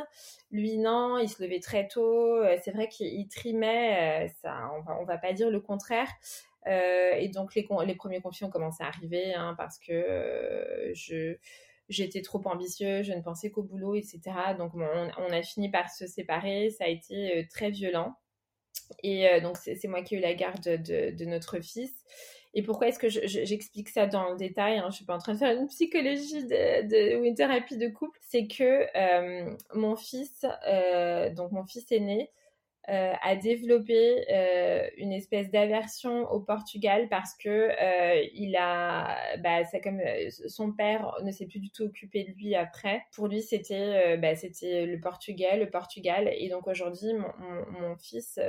Lui, 0.50 0.78
non, 0.78 1.18
il 1.18 1.28
se 1.28 1.42
levait 1.42 1.60
très 1.60 1.88
tôt. 1.88 2.36
Euh, 2.36 2.56
c'est 2.62 2.70
vrai 2.70 2.88
qu'il 2.88 3.28
trimait. 3.28 4.32
ça, 4.40 4.70
on 4.76 4.82
va, 4.82 5.04
va 5.04 5.18
pas 5.18 5.32
dire 5.32 5.50
le 5.50 5.60
contraire. 5.60 6.08
et 6.66 7.28
donc, 7.28 7.54
les, 7.54 7.66
les 7.86 7.94
premiers 7.94 8.20
conflits 8.20 8.44
ont 8.44 8.50
commencé 8.50 8.82
à 8.84 8.88
arriver 8.88 9.34
hein, 9.34 9.54
parce 9.56 9.78
que 9.78 10.92
je 10.94 11.36
j'étais 11.88 12.22
trop 12.22 12.40
ambitieux, 12.46 13.02
je 13.02 13.12
ne 13.12 13.20
pensais 13.20 13.50
qu'au 13.50 13.64
boulot, 13.64 13.96
etc. 13.96 14.20
Donc, 14.56 14.72
on, 14.74 15.32
a 15.32 15.42
fini 15.42 15.70
par 15.70 15.90
se 15.90 16.06
séparer. 16.06 16.70
Ça 16.70 16.84
a 16.84 16.88
été 16.88 17.46
très 17.50 17.70
violent. 17.70 18.14
Et 19.02 19.40
donc, 19.40 19.56
c'est 19.56 19.88
moi 19.88 20.02
qui 20.02 20.14
ai 20.14 20.18
eu 20.18 20.20
la 20.20 20.34
garde 20.34 20.62
de, 20.62 21.10
de 21.10 21.24
notre 21.24 21.60
fils. 21.60 21.92
Et 22.54 22.62
pourquoi 22.62 22.88
est-ce 22.88 22.98
que 22.98 23.08
j'explique 23.08 23.88
ça 23.88 24.06
dans 24.06 24.30
le 24.30 24.36
détail 24.36 24.78
hein, 24.78 24.88
Je 24.90 24.96
suis 24.96 25.04
pas 25.06 25.14
en 25.14 25.18
train 25.18 25.32
de 25.32 25.38
faire 25.38 25.58
une 25.58 25.68
psychologie 25.68 26.46
de, 26.46 27.16
ou 27.16 27.24
une 27.24 27.34
thérapie 27.34 27.78
de 27.78 27.88
couple. 27.88 28.18
C'est 28.20 28.46
que 28.46 28.86
euh, 28.94 29.56
mon 29.74 29.96
fils, 29.96 30.44
euh, 30.68 31.30
donc 31.30 31.52
mon 31.52 31.64
fils 31.64 31.90
aîné, 31.90 32.30
euh, 32.88 33.12
a 33.22 33.36
développé 33.36 34.24
euh, 34.28 34.88
une 34.96 35.12
espèce 35.12 35.52
d'aversion 35.52 36.28
au 36.32 36.40
Portugal 36.40 37.08
parce 37.08 37.32
que 37.36 37.48
euh, 37.48 38.26
il 38.34 38.56
a, 38.56 39.36
bah, 39.38 39.64
c'est 39.64 39.80
comme 39.80 40.00
son 40.48 40.72
père 40.72 41.14
ne 41.22 41.30
s'est 41.30 41.46
plus 41.46 41.60
du 41.60 41.70
tout 41.70 41.84
occupé 41.84 42.24
de 42.24 42.32
lui 42.32 42.56
après. 42.56 43.04
Pour 43.14 43.28
lui, 43.28 43.40
c'était, 43.40 44.16
bah, 44.18 44.34
c'était 44.34 44.84
le 44.86 44.98
Portugal, 44.98 45.60
le 45.60 45.70
Portugal. 45.70 46.28
Et 46.36 46.48
donc 46.48 46.66
aujourd'hui, 46.66 47.14
mon, 47.14 47.80
mon, 47.80 47.96
fils, 47.96 48.40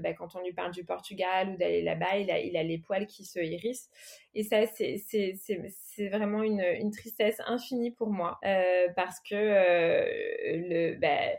bah, 0.00 0.14
quand 0.14 0.34
on 0.36 0.40
lui 0.40 0.54
parle 0.54 0.72
du 0.72 0.84
Portugal 0.84 1.50
ou 1.50 1.56
d'aller 1.58 1.82
là-bas, 1.82 2.16
il 2.16 2.30
a, 2.30 2.38
il 2.40 2.56
a 2.56 2.62
les 2.62 2.78
poils 2.78 3.06
qui 3.06 3.26
se 3.26 3.38
hérissent. 3.38 3.90
Et 4.34 4.42
ça, 4.42 4.64
c'est, 4.66 4.96
c'est, 4.96 5.34
c'est, 5.36 5.60
c'est 5.68 6.08
vraiment 6.08 6.42
une, 6.42 6.62
une 6.62 6.90
tristesse 6.90 7.40
infinie 7.46 7.90
pour 7.90 8.08
moi 8.08 8.40
parce 8.96 9.20
que 9.20 9.34
le, 9.34 10.94
bah, 10.94 11.36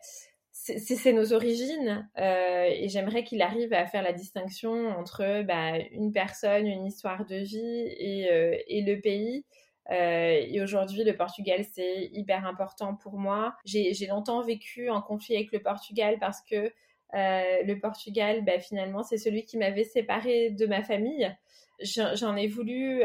c'est 0.77 1.13
nos 1.13 1.33
origines 1.33 2.09
euh, 2.17 2.65
et 2.69 2.89
j'aimerais 2.89 3.23
qu'il 3.23 3.41
arrive 3.41 3.73
à 3.73 3.85
faire 3.85 4.03
la 4.03 4.13
distinction 4.13 4.87
entre 4.89 5.43
bah, 5.43 5.77
une 5.91 6.11
personne, 6.11 6.67
une 6.67 6.85
histoire 6.85 7.25
de 7.25 7.37
vie 7.37 7.87
et, 7.97 8.31
euh, 8.31 8.57
le 8.69 8.99
pays. 8.99 9.45
Euh, 9.89 10.41
et 10.45 10.61
aujourd'hui, 10.61 11.03
le 11.03 11.15
Portugal, 11.15 11.63
c'est 11.63 12.09
hyper 12.11 12.45
important 12.45 12.95
pour 12.95 13.17
moi. 13.17 13.55
J'ai 13.65 14.07
longtemps 14.07 14.41
vécu 14.41 14.89
en 14.89 15.01
conflit 15.01 15.35
avec 15.35 15.51
le 15.51 15.61
Portugal 15.61 16.17
parce 16.19 16.41
que 16.41 16.71
le 17.13 17.73
Portugal, 17.75 18.43
bah, 18.43 18.59
finalement, 18.59 19.03
c'est 19.03 19.17
celui 19.17 19.45
qui 19.45 19.57
m'avait 19.57 19.85
séparé 19.85 20.49
de 20.49 20.65
ma 20.65 20.83
famille. 20.83 21.33
J'en 21.79 22.35
ai 22.35 22.47
voulu 22.47 23.03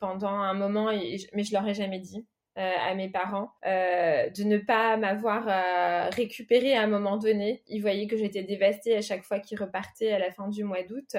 pendant 0.00 0.28
un 0.28 0.54
moment, 0.54 0.90
mais 1.34 1.44
je 1.44 1.52
leur 1.52 1.68
ai 1.68 1.74
jamais 1.74 1.98
dit. 1.98 2.26
Euh, 2.58 2.72
à 2.88 2.94
mes 2.94 3.10
parents 3.10 3.52
euh, 3.66 4.30
de 4.30 4.42
ne 4.44 4.56
pas 4.56 4.96
m'avoir 4.96 5.44
euh, 5.46 6.08
récupéré 6.08 6.74
à 6.74 6.84
un 6.84 6.86
moment 6.86 7.18
donné. 7.18 7.62
Ils 7.68 7.82
voyaient 7.82 8.06
que 8.06 8.16
j'étais 8.16 8.44
dévastée 8.44 8.96
à 8.96 9.02
chaque 9.02 9.24
fois 9.24 9.40
qu'ils 9.40 9.60
repartaient 9.60 10.10
à 10.10 10.18
la 10.18 10.30
fin 10.30 10.48
du 10.48 10.64
mois 10.64 10.82
d'août. 10.82 11.16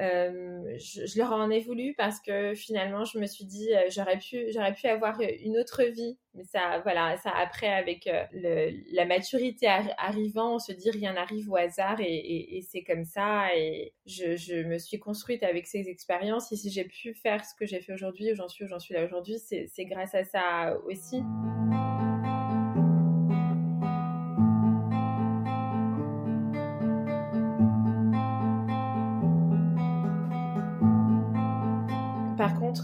Euh, 0.00 0.76
je, 0.78 1.18
leur 1.18 1.32
en 1.32 1.50
ai 1.50 1.60
voulu 1.60 1.92
parce 1.96 2.20
que 2.20 2.54
finalement 2.54 3.04
je 3.04 3.18
me 3.18 3.26
suis 3.26 3.44
dit 3.44 3.74
euh, 3.74 3.88
j'aurais 3.90 4.18
pu 4.18 4.46
j'aurais 4.52 4.72
pu 4.72 4.86
avoir 4.86 5.20
une 5.20 5.58
autre 5.58 5.82
vie. 5.82 6.16
Mais 6.34 6.44
ça 6.44 6.80
voilà 6.84 7.16
ça 7.16 7.30
après 7.30 7.72
avec 7.72 8.06
euh, 8.06 8.70
la 8.92 9.06
maturité 9.06 9.66
arrivant 9.66 10.54
on 10.54 10.58
se 10.60 10.70
dit 10.70 10.90
rien 10.90 11.14
n'arrive 11.14 11.50
au 11.50 11.56
hasard 11.56 12.00
et, 12.00 12.58
et, 12.58 12.62
c'est 12.62 12.84
comme 12.84 13.04
ça. 13.04 13.56
Et 13.56 13.92
je, 14.06 14.36
je, 14.36 14.62
me 14.62 14.78
suis 14.78 15.00
construite 15.00 15.42
avec 15.42 15.66
ces 15.66 15.88
expériences. 15.88 16.52
Et 16.52 16.56
si 16.56 16.70
j'ai 16.70 16.84
pu 16.84 17.14
faire 17.14 17.44
ce 17.44 17.54
que 17.56 17.66
j'ai 17.66 17.80
fait 17.80 17.92
aujourd'hui 17.92 18.30
où 18.32 18.36
j'en 18.36 18.48
suis 18.48 18.64
où 18.64 18.68
j'en 18.68 18.78
suis 18.78 18.94
là 18.94 19.04
aujourd'hui 19.04 19.38
c'est 19.38 19.84
grâce 19.84 20.14
à 20.14 20.22
ça 20.22 20.76
aussi. 20.86 21.22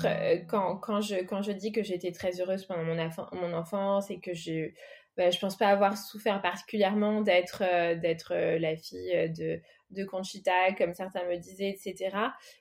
Euh, 0.04 0.36
quand, 0.46 1.00
je, 1.00 1.52
dis 1.52 1.72
que 1.72 1.82
j'étais 1.82 2.12
très 2.12 2.40
heureuse 2.40 2.64
pendant 2.66 2.84
mon, 2.84 3.52
enfance 3.52 4.10
et 4.10 4.20
que 4.20 4.34
je 4.34 4.70
bah, 5.16 5.30
je 5.30 5.38
pense 5.38 5.56
pas 5.56 5.68
avoir 5.68 5.96
souffert 5.96 6.42
particulièrement 6.42 7.20
d'être 7.20 7.62
euh, 7.62 7.94
euh, 8.32 8.58
la 8.58 8.76
fille 8.76 9.60
de, 9.90 10.04
Conchita, 10.04 10.72
comme 10.76 10.92
certains 10.92 11.24
me 11.28 11.36
disaient, 11.36 11.70
etc. 11.70 12.16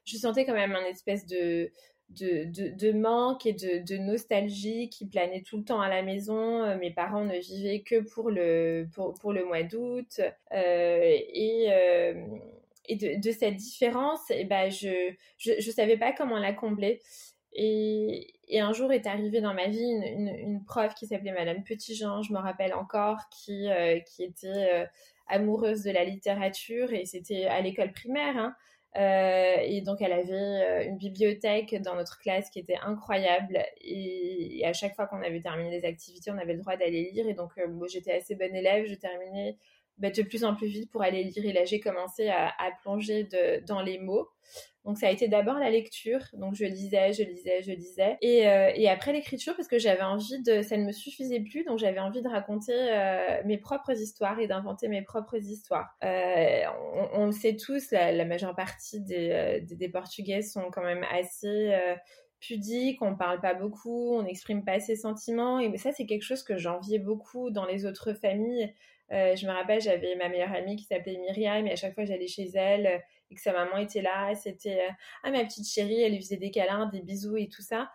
Je 0.05 0.17
sentais 0.17 0.45
quand 0.45 0.53
même 0.53 0.75
un 0.75 0.85
espèce 0.85 1.25
de, 1.25 1.71
manque 2.93 3.47
et 3.47 3.53
de, 3.53 3.97
nostalgie 3.97 4.89
qui 4.89 5.07
planait 5.07 5.41
tout 5.41 5.57
le 5.57 5.63
temps 5.63 5.81
à 5.81 5.89
la 5.89 6.03
maison. 6.03 6.77
Mes 6.77 6.91
parents 6.91 7.25
ne 7.25 7.37
vivaient 7.39 7.81
que 7.81 8.01
pour 8.01 8.29
le, 8.29 8.87
pour 8.93 9.33
le 9.33 9.45
mois 9.45 9.63
d'août. 9.63 10.21
et 10.51 11.69
et 12.85 13.17
de, 13.17 13.31
cette 13.31 13.55
différence, 13.55 14.29
et 14.29 14.39
eh 14.41 14.45
ben 14.45 14.69
je, 14.69 15.13
je, 15.37 15.71
savais 15.71 15.97
pas 15.97 16.11
comment 16.11 16.37
la 16.37 16.53
combler. 16.53 17.01
Et, 17.53 18.33
et, 18.47 18.59
un 18.59 18.73
jour 18.73 18.91
est 18.91 19.05
arrivée 19.05 19.39
dans 19.39 19.53
ma 19.53 19.67
vie 19.67 19.83
une, 19.83 20.27
une, 20.27 20.65
prof 20.65 20.93
qui 20.95 21.07
s'appelait 21.07 21.31
Madame 21.31 21.63
Petitjean, 21.63 22.23
je 22.23 22.33
me 22.33 22.39
rappelle 22.39 22.73
encore, 22.73 23.19
qui, 23.29 23.69
euh, 23.69 23.99
qui 23.99 24.23
était 24.23 24.47
euh, 24.47 24.85
amoureuse 25.27 25.83
de 25.83 25.91
la 25.91 26.03
littérature 26.03 26.91
et 26.93 27.05
c'était 27.05 27.45
à 27.45 27.61
l'école 27.61 27.93
primaire. 27.93 28.37
Hein. 28.37 28.55
Euh, 28.95 29.57
et 29.61 29.81
donc 29.81 30.01
elle 30.01 30.13
avait 30.13 30.87
une 30.87 30.97
bibliothèque 30.97 31.81
dans 31.81 31.95
notre 31.95 32.19
classe 32.19 32.49
qui 32.51 32.59
était 32.59 32.77
incroyable 32.83 33.59
et, 33.81 34.61
à 34.65 34.73
chaque 34.73 34.95
fois 34.95 35.07
qu'on 35.07 35.21
avait 35.21 35.41
terminé 35.41 35.71
les 35.71 35.85
activités, 35.85 36.31
on 36.31 36.37
avait 36.37 36.53
le 36.53 36.59
droit 36.59 36.75
d'aller 36.75 37.11
lire. 37.11 37.27
Et 37.27 37.33
donc 37.33 37.51
moi 37.69 37.87
j'étais 37.87 38.13
assez 38.13 38.35
bonne 38.35 38.55
élève, 38.55 38.87
je 38.87 38.95
terminais 38.95 39.57
bah, 39.97 40.09
de 40.09 40.21
plus 40.23 40.43
en 40.43 40.55
plus 40.55 40.67
vite 40.67 40.91
pour 40.91 41.01
aller 41.01 41.23
lire. 41.23 41.45
Et 41.45 41.53
là, 41.53 41.65
j'ai 41.65 41.79
commencé 41.79 42.29
à, 42.29 42.53
plonger 42.81 43.27
dans 43.67 43.81
les 43.81 43.99
mots. 43.99 44.29
Donc 44.85 44.97
ça 44.97 45.07
a 45.07 45.11
été 45.11 45.29
d'abord 45.29 45.59
la 45.59 45.69
lecture, 45.69 46.19
donc 46.33 46.55
je 46.55 46.65
lisais, 46.65 47.13
je 47.13 47.23
lisais, 47.23 47.61
je 47.61 47.71
lisais, 47.71 48.17
et, 48.21 48.49
euh, 48.49 48.91
après 48.91 49.13
l'écriture 49.13 49.55
parce 49.55 49.69
que 49.69 49.79
j'avais 49.79 50.01
envie 50.01 50.41
de, 50.43 50.61
ça 50.61 50.75
ne 50.75 50.83
me 50.83 50.91
suffisait 50.91 51.39
plus, 51.39 51.63
donc 51.63 51.79
j'avais 51.79 51.99
envie 51.99 52.21
de 52.21 52.27
raconter 52.27 52.73
euh, 52.75 53.41
mes 53.45 53.57
propres 53.57 53.93
histoires 53.93 54.39
et 54.39 54.47
d'inventer 54.47 54.89
mes 54.89 55.01
propres 55.01 55.37
histoires. 55.37 55.95
Euh, 56.03 56.63
on, 57.13 57.27
le 57.27 57.31
sait 57.31 57.55
tous, 57.55 57.91
la, 57.91 58.25
majeure 58.25 58.55
partie 58.55 58.99
des, 58.99 59.89
Portugais 59.93 60.41
sont 60.41 60.69
quand 60.69 60.83
même 60.83 61.05
assez 61.11 61.73
pudiques, 62.41 63.01
on 63.01 63.15
parle 63.15 63.39
pas 63.39 63.53
beaucoup, 63.53 64.15
on 64.15 64.23
n'exprime 64.23 64.65
pas 64.65 64.81
ses 64.81 64.97
sentiments, 64.97 65.59
et 65.59 65.77
ça 65.77 65.93
c'est 65.93 66.05
quelque 66.05 66.23
chose 66.23 66.43
que 66.43 66.57
j'enviais 66.57 66.99
beaucoup 66.99 67.51
dans 67.51 67.65
les 67.65 67.85
autres 67.85 68.13
familles. 68.13 68.73
Euh, 69.13 69.35
je 69.35 69.45
me 69.45 69.51
rappelle, 69.51 69.79
j'avais 69.79 70.15
ma 70.15 70.27
meilleure 70.27 70.51
amie 70.53 70.75
qui 70.75 70.85
s'appelait 70.85 71.17
Myriam 71.17 71.67
et 71.67 71.71
à 71.71 71.75
chaque 71.75 71.93
fois 71.93 72.05
j'allais 72.05 72.27
chez 72.27 72.49
elle 72.55 72.87
euh, 72.87 72.97
et 73.29 73.35
que 73.35 73.41
sa 73.41 73.53
maman 73.53 73.77
était 73.77 74.01
là, 74.01 74.33
c'était 74.33 74.79
euh, 74.79 74.93
ah 75.23 75.31
ma 75.31 75.43
petite 75.45 75.67
chérie, 75.67 76.01
elle 76.01 76.13
lui 76.13 76.21
faisait 76.21 76.37
des 76.37 76.51
câlins, 76.51 76.87
des 76.87 77.01
bisous 77.01 77.37
et 77.37 77.47
tout 77.47 77.61
ça. 77.61 77.91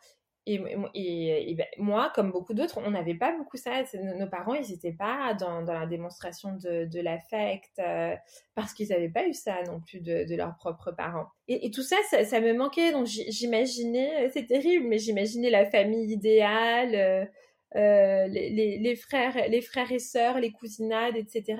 et, 0.46 0.58
ben, 0.58 1.66
moi, 1.76 2.10
comme 2.14 2.30
beaucoup 2.30 2.54
d'autres, 2.54 2.80
on 2.82 2.90
n'avait 2.90 3.16
pas 3.16 3.36
beaucoup 3.36 3.56
ça. 3.56 3.82
Nos 3.94 4.28
parents, 4.28 4.54
ils 4.54 4.70
n'étaient 4.70 4.94
pas 4.94 5.34
dans, 5.34 5.60
la 5.60 5.86
démonstration 5.86 6.56
de, 6.56 7.00
l'affect 7.00 7.82
parce 8.54 8.72
qu'ils 8.72 8.88
n'avaient 8.88 9.10
pas 9.10 9.26
eu 9.26 9.34
ça 9.34 9.62
non 9.64 9.80
plus 9.80 10.00
de, 10.00 10.34
leurs 10.34 10.56
propres 10.56 10.92
parents. 10.92 11.26
Et, 11.48 11.70
tout 11.70 11.82
ça, 11.82 11.96
ça, 12.24 12.40
me 12.40 12.54
manquait. 12.54 12.92
Donc 12.92 13.06
j'imaginais, 13.06 14.30
c'est 14.30 14.46
terrible, 14.46 14.86
mais 14.86 14.98
j'imaginais 14.98 15.50
la 15.50 15.66
famille 15.66 16.10
idéale, 16.10 17.28
euh, 17.76 18.26
les, 18.28 18.96
frères, 18.96 19.48
les 19.48 19.60
frères 19.60 19.92
et 19.92 19.98
sœurs, 19.98 20.40
les 20.40 20.52
cousinades, 20.52 21.16
etc. 21.16 21.56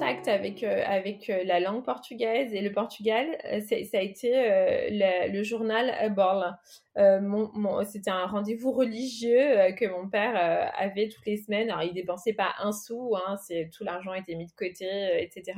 contact 0.00 0.28
avec, 0.28 0.62
euh, 0.62 0.82
avec 0.86 1.28
euh, 1.28 1.44
la 1.44 1.60
langue 1.60 1.84
portugaise 1.84 2.54
et 2.54 2.62
le 2.62 2.72
Portugal, 2.72 3.26
euh, 3.44 3.60
ça 3.60 3.98
a 3.98 4.00
été 4.00 4.30
le, 4.90 5.42
journal 5.42 6.12
Borla. 6.14 6.58
C'était 7.84 8.10
un 8.10 8.26
rendez-vous 8.26 8.72
religieux 8.72 9.72
que 9.78 9.86
mon 9.86 10.08
père 10.08 10.36
avait 10.76 11.08
toutes 11.08 11.24
les 11.24 11.38
semaines. 11.38 11.70
Alors, 11.70 11.82
il 11.82 11.94
dépensait 11.94 12.34
pas 12.34 12.52
un 12.58 12.72
sou, 12.72 13.16
hein, 13.16 13.36
tout 13.72 13.84
l'argent 13.84 14.12
était 14.12 14.34
mis 14.34 14.46
de 14.46 14.52
côté, 14.52 14.86
etc. 15.22 15.52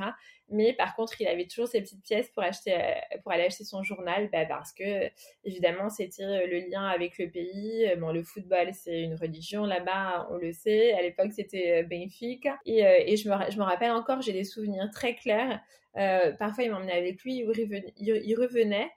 Mais 0.49 0.73
par 0.73 0.95
contre, 0.95 1.19
il 1.19 1.27
avait 1.27 1.47
toujours 1.47 1.67
ses 1.67 1.81
petites 1.81 2.03
pièces 2.03 2.29
pour, 2.29 2.43
acheter, 2.43 2.77
pour 3.23 3.31
aller 3.31 3.43
acheter 3.43 3.63
son 3.63 3.83
journal 3.83 4.29
bah, 4.31 4.45
parce 4.45 4.71
que, 4.71 5.09
évidemment, 5.43 5.89
c'était 5.89 6.45
le 6.47 6.69
lien 6.69 6.85
avec 6.85 7.17
le 7.17 7.29
pays. 7.29 7.91
Bon, 7.97 8.11
le 8.11 8.23
football, 8.23 8.69
c'est 8.73 9.01
une 9.01 9.15
religion 9.15 9.65
là-bas, 9.65 10.27
on 10.31 10.37
le 10.37 10.53
sait. 10.53 10.93
À 10.93 11.01
l'époque, 11.01 11.31
c'était 11.33 11.83
Benfica. 11.83 12.57
Et, 12.65 13.17
je, 13.17 13.29
me, 13.29 13.51
je 13.51 13.57
me 13.57 13.63
rappelle 13.63 13.91
encore, 13.91 14.21
souvenirs 14.41 14.89
très 14.91 15.15
clairs. 15.15 15.61
Euh, 15.97 16.31
parfois, 16.31 16.63
il 16.63 16.71
m'emmenait 16.71 16.93
avec 16.93 17.23
lui, 17.23 17.37
il 17.37 17.47
revenait, 17.47 17.93
il 17.97 18.35
revenait 18.35 18.89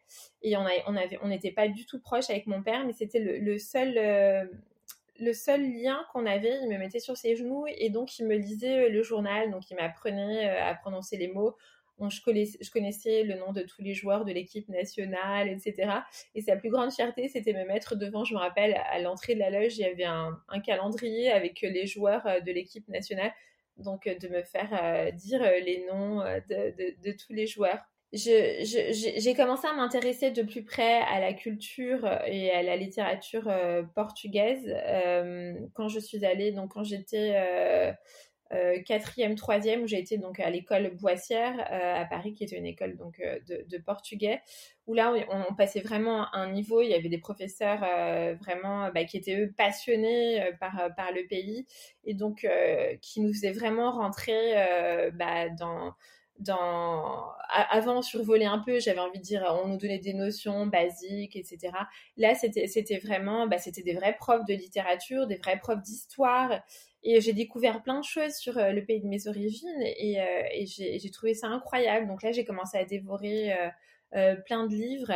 et 0.42 0.56
on 0.56 0.64
n'était 0.92 1.18
on 1.22 1.54
pas 1.54 1.68
du 1.68 1.84
tout 1.84 2.00
proche 2.00 2.30
avec 2.30 2.46
mon 2.46 2.62
père, 2.62 2.86
mais 2.86 2.92
c'était 2.92 3.20
le, 3.20 3.58
seul, 3.58 3.98
euh, 3.98 4.44
le 5.20 5.32
seul 5.32 5.62
lien 5.62 6.04
qu'on 6.12 6.24
avait. 6.24 6.58
Il 6.62 6.68
me 6.68 6.78
mettait 6.78 7.00
sur 7.00 7.16
ses 7.16 7.36
genoux 7.36 7.66
et 7.66 7.90
donc 7.90 8.18
il 8.18 8.26
me 8.26 8.36
lisait 8.36 8.88
le 8.88 9.02
journal, 9.02 9.50
donc 9.50 9.70
il 9.70 9.76
m'apprenait 9.76 10.48
euh, 10.48 10.70
à 10.70 10.74
prononcer 10.74 11.18
les 11.18 11.28
mots. 11.28 11.54
je, 12.00 12.70
connaissais, 12.70 13.24
le 13.24 13.34
nom 13.34 13.52
de 13.52 13.60
tous 13.60 13.82
les 13.82 13.92
joueurs 13.92 14.24
de 14.24 14.32
l'équipe 14.32 14.68
nationale, 14.70 15.48
etc. 15.48 15.90
Et 16.34 16.40
sa 16.40 16.56
plus 16.56 16.70
grande 16.70 16.92
fierté, 16.92 17.28
c'était 17.28 17.52
me 17.52 17.66
mettre 17.66 17.94
devant, 17.94 18.24
je 18.24 18.32
me 18.32 18.38
rappelle, 18.38 18.74
à 18.90 18.98
l'entrée 19.00 19.34
de 19.34 19.40
la 19.40 19.50
loge, 19.50 19.76
il 19.76 19.82
y 19.82 19.84
avait 19.84 20.04
un 20.04 20.60
calendrier 20.64 21.30
avec 21.30 21.60
les 21.60 21.86
joueurs 21.86 22.24
de 22.42 22.52
l'équipe 22.52 22.88
nationale 22.88 23.32
donc 23.78 24.08
de 24.08 24.28
me 24.28 24.42
faire 24.42 25.12
dire 25.14 25.42
les 25.42 25.84
noms 25.88 26.20
de, 26.48 27.12
tous 27.12 27.32
les 27.32 27.46
joueurs. 27.46 27.80
J'ai 28.12 29.34
commencé 29.36 29.66
à 29.66 29.74
m'intéresser 29.74 30.30
de 30.30 30.42
plus 30.42 30.64
près 30.64 31.00
à 31.02 31.20
la 31.20 31.32
culture 31.32 32.08
et 32.26 32.50
à 32.50 32.62
la 32.62 32.76
littérature 32.76 33.52
portugaise. 33.94 34.74
Quand 35.74 35.88
je 35.88 36.00
suis 36.00 36.24
allée, 36.24 36.52
donc 36.52 36.72
quand 36.72 36.84
j'étais 36.84 37.94
quatrième, 38.86 39.34
troisième, 39.34 39.82
où 39.82 39.86
j'ai 39.86 39.98
été 39.98 40.18
donc 40.18 40.40
à 40.40 40.50
l'école 40.50 40.94
Boissière 40.96 41.54
à 41.70 42.04
Paris, 42.04 42.32
qui 42.32 42.44
était 42.44 42.56
une 42.56 42.66
école 42.66 42.96
donc 42.96 43.20
de, 43.20 43.78
portugais, 43.78 44.40
où 44.86 44.94
là 44.94 45.12
on, 45.30 45.54
passait 45.54 45.80
vraiment 45.80 46.32
un 46.34 46.50
niveau. 46.50 46.80
Il 46.80 46.88
y 46.88 46.94
avait 46.94 47.08
des 47.08 47.18
professeurs 47.18 47.80
vraiment 48.38 48.90
bah, 48.92 49.04
qui 49.04 49.16
étaient 49.16 49.40
eux 49.40 49.52
passionnés 49.56 50.52
par 50.60 50.94
par 50.96 51.12
le 51.12 51.26
pays 51.26 51.66
et 52.04 52.14
donc 52.14 52.46
qui 53.00 53.20
nous 53.20 53.32
faisaient 53.32 53.52
vraiment 53.52 53.90
rentrer 53.90 54.54
bah, 55.14 55.48
dans 55.50 55.94
dans 56.38 57.24
avant 57.48 57.98
on 57.98 58.02
survolait 58.02 58.44
un 58.44 58.58
peu 58.58 58.78
j'avais 58.80 58.98
envie 59.00 59.18
de 59.18 59.24
dire 59.24 59.42
on 59.64 59.68
nous 59.68 59.78
donnait 59.78 59.98
des 59.98 60.12
notions 60.12 60.66
basiques 60.66 61.36
etc 61.36 61.72
là 62.16 62.34
c'était 62.34 62.98
vraiment 62.98 63.46
bah, 63.46 63.58
c'était 63.58 63.82
des 63.82 63.94
vrais 63.94 64.16
profs 64.16 64.44
de 64.44 64.54
littérature 64.54 65.26
des 65.26 65.36
vrais 65.36 65.58
profs 65.58 65.82
d'histoire. 65.82 66.60
Et 67.02 67.20
j'ai 67.20 67.32
découvert 67.32 67.82
plein 67.82 68.00
de 68.00 68.04
choses 68.04 68.34
sur 68.34 68.58
euh, 68.58 68.72
le 68.72 68.84
pays 68.84 69.00
de 69.00 69.06
mes 69.06 69.28
origines 69.28 69.80
et, 69.80 70.20
euh, 70.20 70.42
j'ai 70.64 71.10
trouvé 71.10 71.34
ça 71.34 71.46
incroyable. 71.48 72.08
Donc 72.08 72.22
là 72.22 72.32
j'ai 72.32 72.44
commencé 72.44 72.76
à 72.76 72.84
dévorer 72.84 73.54
euh, 74.14 74.34
plein 74.46 74.66
de 74.66 74.74
livres. 74.74 75.12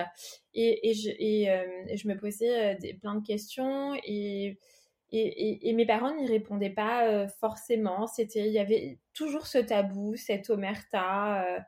Et, 0.55 0.95
je, 0.95 2.09
me 2.09 2.15
posais 2.15 2.79
plein 3.01 3.17
de 3.17 3.27
questions 3.27 3.95
et 4.05 4.59
et, 5.13 5.73
mes 5.73 5.87
parents 5.87 6.15
n'y 6.15 6.27
répondaient 6.27 6.71
pas 6.71 7.09
euh, 7.09 7.29
forcément. 7.41 8.07
C'était, 8.07 8.47
il 8.47 8.53
y 8.53 8.59
avait 8.59 8.99
toujours 9.13 9.47
ce 9.47 9.59
tabou, 9.59 10.15
cette 10.17 10.51
omerta, 10.51 11.45
euh, 11.45 11.59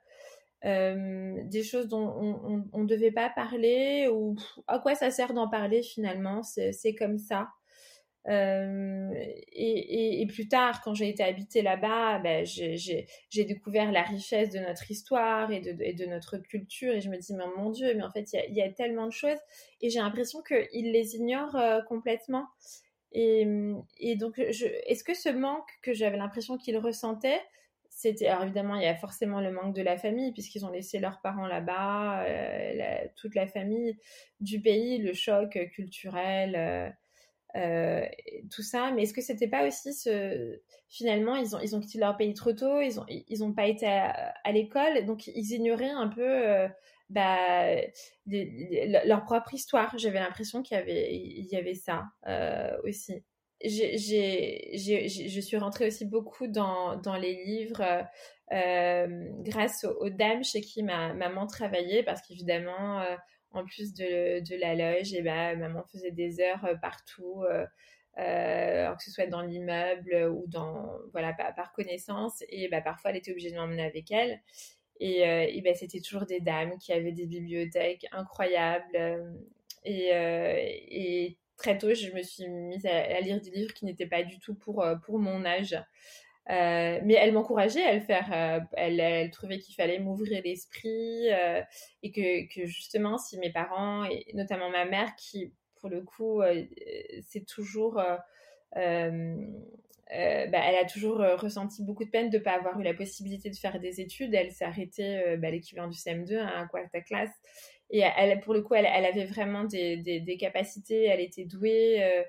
euh, 0.65 1.43
des 1.45 1.65
choses 1.65 1.89
dont 1.89 2.65
on 2.73 2.79
ne 2.79 2.87
devait 2.87 3.11
pas 3.11 3.31
parler 3.31 4.09
ou 4.09 4.37
à 4.69 4.79
quoi 4.79 4.95
ça 4.95 5.11
sert 5.11 5.35
d'en 5.35 5.49
parler 5.49 5.83
finalement? 5.83 6.43
C'est 6.43 6.95
comme 6.95 7.19
ça. 7.19 7.49
Et, 8.29 10.25
plus 10.29 10.47
tard, 10.47 10.81
quand 10.83 10.95
j'ai 10.95 11.09
été 11.09 11.25
habitée 11.25 11.63
là-bas, 11.63 12.21
ben, 12.21 12.47
j'ai 12.47 13.45
découvert 13.45 13.91
la 13.91 14.03
richesse 14.03 14.51
de 14.51 14.61
notre 14.61 14.89
histoire 14.89 15.51
et 15.51 15.61
de, 15.61 16.07
notre 16.07 16.39
culture. 16.39 16.95
Et 16.95 17.01
je 17.01 17.11
me 17.11 17.17
dis, 17.17 17.35
mais 17.35 17.45
mon 17.57 17.71
Dieu, 17.71 17.93
mais 17.97 18.05
en 18.05 18.11
fait, 18.11 18.33
il 18.33 18.55
y, 18.55 18.63
a 18.63 18.71
tellement 18.71 19.07
de 19.07 19.13
choses. 19.13 19.41
Et 19.81 19.91
j'ai 19.91 19.99
l'impression 19.99 20.43
qu'ils 20.43 20.93
les 20.93 21.17
ignorent 21.17 21.61
complètement. 21.89 22.47
Et, 23.15 24.17
donc, 24.17 24.39
est-ce 24.39 25.05
que 25.05 25.15
ce 25.15 25.29
manque 25.29 25.69
que 25.83 25.93
j'avais 25.93 26.17
l'impression 26.17 26.57
qu'ils 26.57 26.79
ressentaient, 26.79 27.41
c'était 27.95 28.27
alors 28.27 28.45
évidemment 28.45 28.77
il 28.77 28.83
y 28.83 28.87
a 28.87 28.97
forcément 28.97 29.41
le 29.41 29.53
manque 29.53 29.75
de 29.75 29.83
la 29.83 29.99
famille 29.99 30.33
puisqu'ils 30.33 30.65
ont 30.65 30.71
laissé 30.71 30.99
leurs 30.99 31.21
parents 31.21 31.47
là-bas, 31.47 32.25
euh, 32.25 33.07
toute 33.17 33.35
la 33.35 33.47
famille 33.47 33.99
du 34.41 34.61
pays, 34.61 34.97
le 34.99 35.13
choc 35.13 35.59
culturel, 35.73 36.57
euh, 36.57 36.89
euh, 37.55 38.07
tout 38.51 38.63
ça. 38.63 38.91
Mais 38.93 39.03
est-ce 39.03 39.13
que 39.13 39.21
c'était 39.21 39.47
pas 39.47 39.67
aussi 39.67 39.93
finalement 40.89 41.37
ils 41.37 41.77
ont 41.77 41.81
quitté 41.81 41.99
leur 41.99 42.17
pays 42.17 42.33
trop 42.33 42.55
tôt, 42.55 42.81
ils 42.81 42.99
ont 42.99 43.05
ils 43.09 43.45
ont 43.45 43.53
pas 43.53 43.67
été 43.67 43.87
à 43.87 44.53
l'école, 44.53 45.05
donc 45.05 45.27
ils 45.27 45.53
ignoraient 45.53 45.91
un 45.91 46.09
peu 46.09 46.67
bah, 47.13 47.77
leur 48.27 49.25
propre 49.25 49.55
histoire. 49.55 49.97
J'avais 49.99 50.21
l'impression 50.21 50.63
qu'il 50.63 50.77
y 50.77 50.81
avait, 50.81 51.15
il 51.15 51.47
y 51.47 51.57
avait 51.57 51.75
ça 51.75 52.05
euh, 52.27 52.77
aussi. 52.85 53.23
je 53.63 55.41
suis 55.41 55.57
rentrée 55.59 55.87
aussi 55.87 56.07
beaucoup 56.07 56.47
dans, 56.47 56.97
dans 56.97 57.17
les 57.17 57.45
livres 57.45 57.83
euh, 58.53 59.29
grâce 59.41 59.85
aux, 59.85 60.11
dames 60.11 60.43
chez 60.43 60.63
qui 60.63 60.83
ma 60.83 61.13
maman 61.13 61.47
travaillait, 61.47 62.03
parce 62.03 62.23
qu'évidemment, 62.23 63.01
euh, 63.01 63.17
en 63.51 63.65
plus 63.65 63.93
de, 63.93 64.41
de, 64.41 64.57
la 64.57 64.75
loge, 64.75 65.13
et 65.13 65.19
eh 65.19 65.23
ben, 65.23 65.59
maman 65.59 65.85
faisait 65.93 66.13
des 66.13 66.41
heures 66.41 66.67
partout. 66.81 67.45
que 68.17 69.03
ce 69.05 69.11
soit 69.11 69.27
dans 69.27 69.43
l'immeuble 69.43 70.31
ou 70.33 70.47
dans 70.47 70.99
voilà 71.13 71.33
par, 71.35 71.55
par 71.55 71.73
connaissance 71.73 72.43
et 72.49 72.69
bah, 72.69 72.81
parfois 72.83 73.11
elle 73.11 73.17
était 73.19 73.33
obligée 73.33 73.51
de 73.51 73.57
m'emmener 73.57 73.85
avec 73.85 74.11
elle 74.11 74.41
et, 75.03 75.27
euh, 75.27 75.61
ben, 75.65 75.75
c'était 75.75 76.01
toujours 76.01 76.27
des 76.27 76.39
dames 76.39 76.79
qui 76.79 76.93
avaient 76.93 77.13
des 77.13 77.27
bibliothèques 77.27 78.07
incroyables. 78.13 78.95
Euh, 78.95 79.33
euh, 79.89 80.55
et, 80.59 81.37
très 81.57 81.77
tôt, 81.77 81.93
je 81.93 82.13
me 82.13 82.23
suis 82.23 82.49
mise 82.49 82.87
à, 82.87 83.21
lire 83.21 83.41
des 83.41 83.51
livres 83.51 83.75
qui 83.75 83.85
n'étaient 83.85 84.07
pas 84.07 84.23
du 84.23 84.39
tout 84.39 84.55
pour, 84.55 84.85
pour 85.05 85.19
mon 85.19 85.45
âge. 85.45 85.77
mais 86.49 87.15
elle 87.15 87.33
m'encourageait 87.33 87.85
à 87.85 87.95
le 87.95 88.01
faire. 88.01 88.69
elle, 88.75 89.01
elle, 89.01 89.31
trouvait 89.31 89.59
qu'il 89.59 89.75
fallait 89.75 89.99
m'ouvrir 89.99 90.41
l'esprit 90.45 91.29
et 92.03 92.13
que, 92.13 92.53
que, 92.53 92.67
justement, 92.67 93.19
si 93.19 93.39
mes 93.39 93.53
parents, 93.53 94.05
et 94.05 94.27
notamment 94.35 94.71
ma 94.71 94.85
mère, 94.85 95.15
qui 95.17 95.53
pour 95.77 95.89
le 95.89 96.03
coup, 96.03 96.43
c'est 97.29 97.47
toujours 97.47 98.01
euh, 100.15 100.47
bah, 100.47 100.59
elle 100.67 100.77
a 100.77 100.85
toujours 100.85 101.23
euh, 101.23 101.37
ressenti 101.37 101.83
beaucoup 101.83 102.05
de 102.05 102.11
peine 102.11 102.29
de 102.29 102.37
ne 102.37 102.43
pas 102.43 102.53
avoir 102.53 102.79
eu 102.79 102.83
la 102.83 102.93
possibilité 102.93 103.49
de 103.49 103.57
faire 103.57 103.81
des 103.81 104.01
études. 104.01 104.35
Elle 104.35 104.51
s'est 104.51 104.65
arrêtée 104.65 105.17
à 105.17 105.29
euh, 105.29 105.37
bah, 105.39 105.51
l'équivalent 105.51 105.89
du 105.89 105.97
CM2, 105.97 106.39
à 106.39 106.59
un 106.59 106.67
quarta 106.67 107.01
classe. 107.01 107.31
Et 107.91 108.03
pour 108.43 108.55
le 108.55 108.63
coup, 108.63 108.75
elle, 108.75 108.87
avait 108.87 109.27
vraiment 109.27 109.65
des, 109.65 110.37
capacités, 110.41 111.05
elle 111.05 111.21
était 111.21 111.45
douée. 111.45 112.25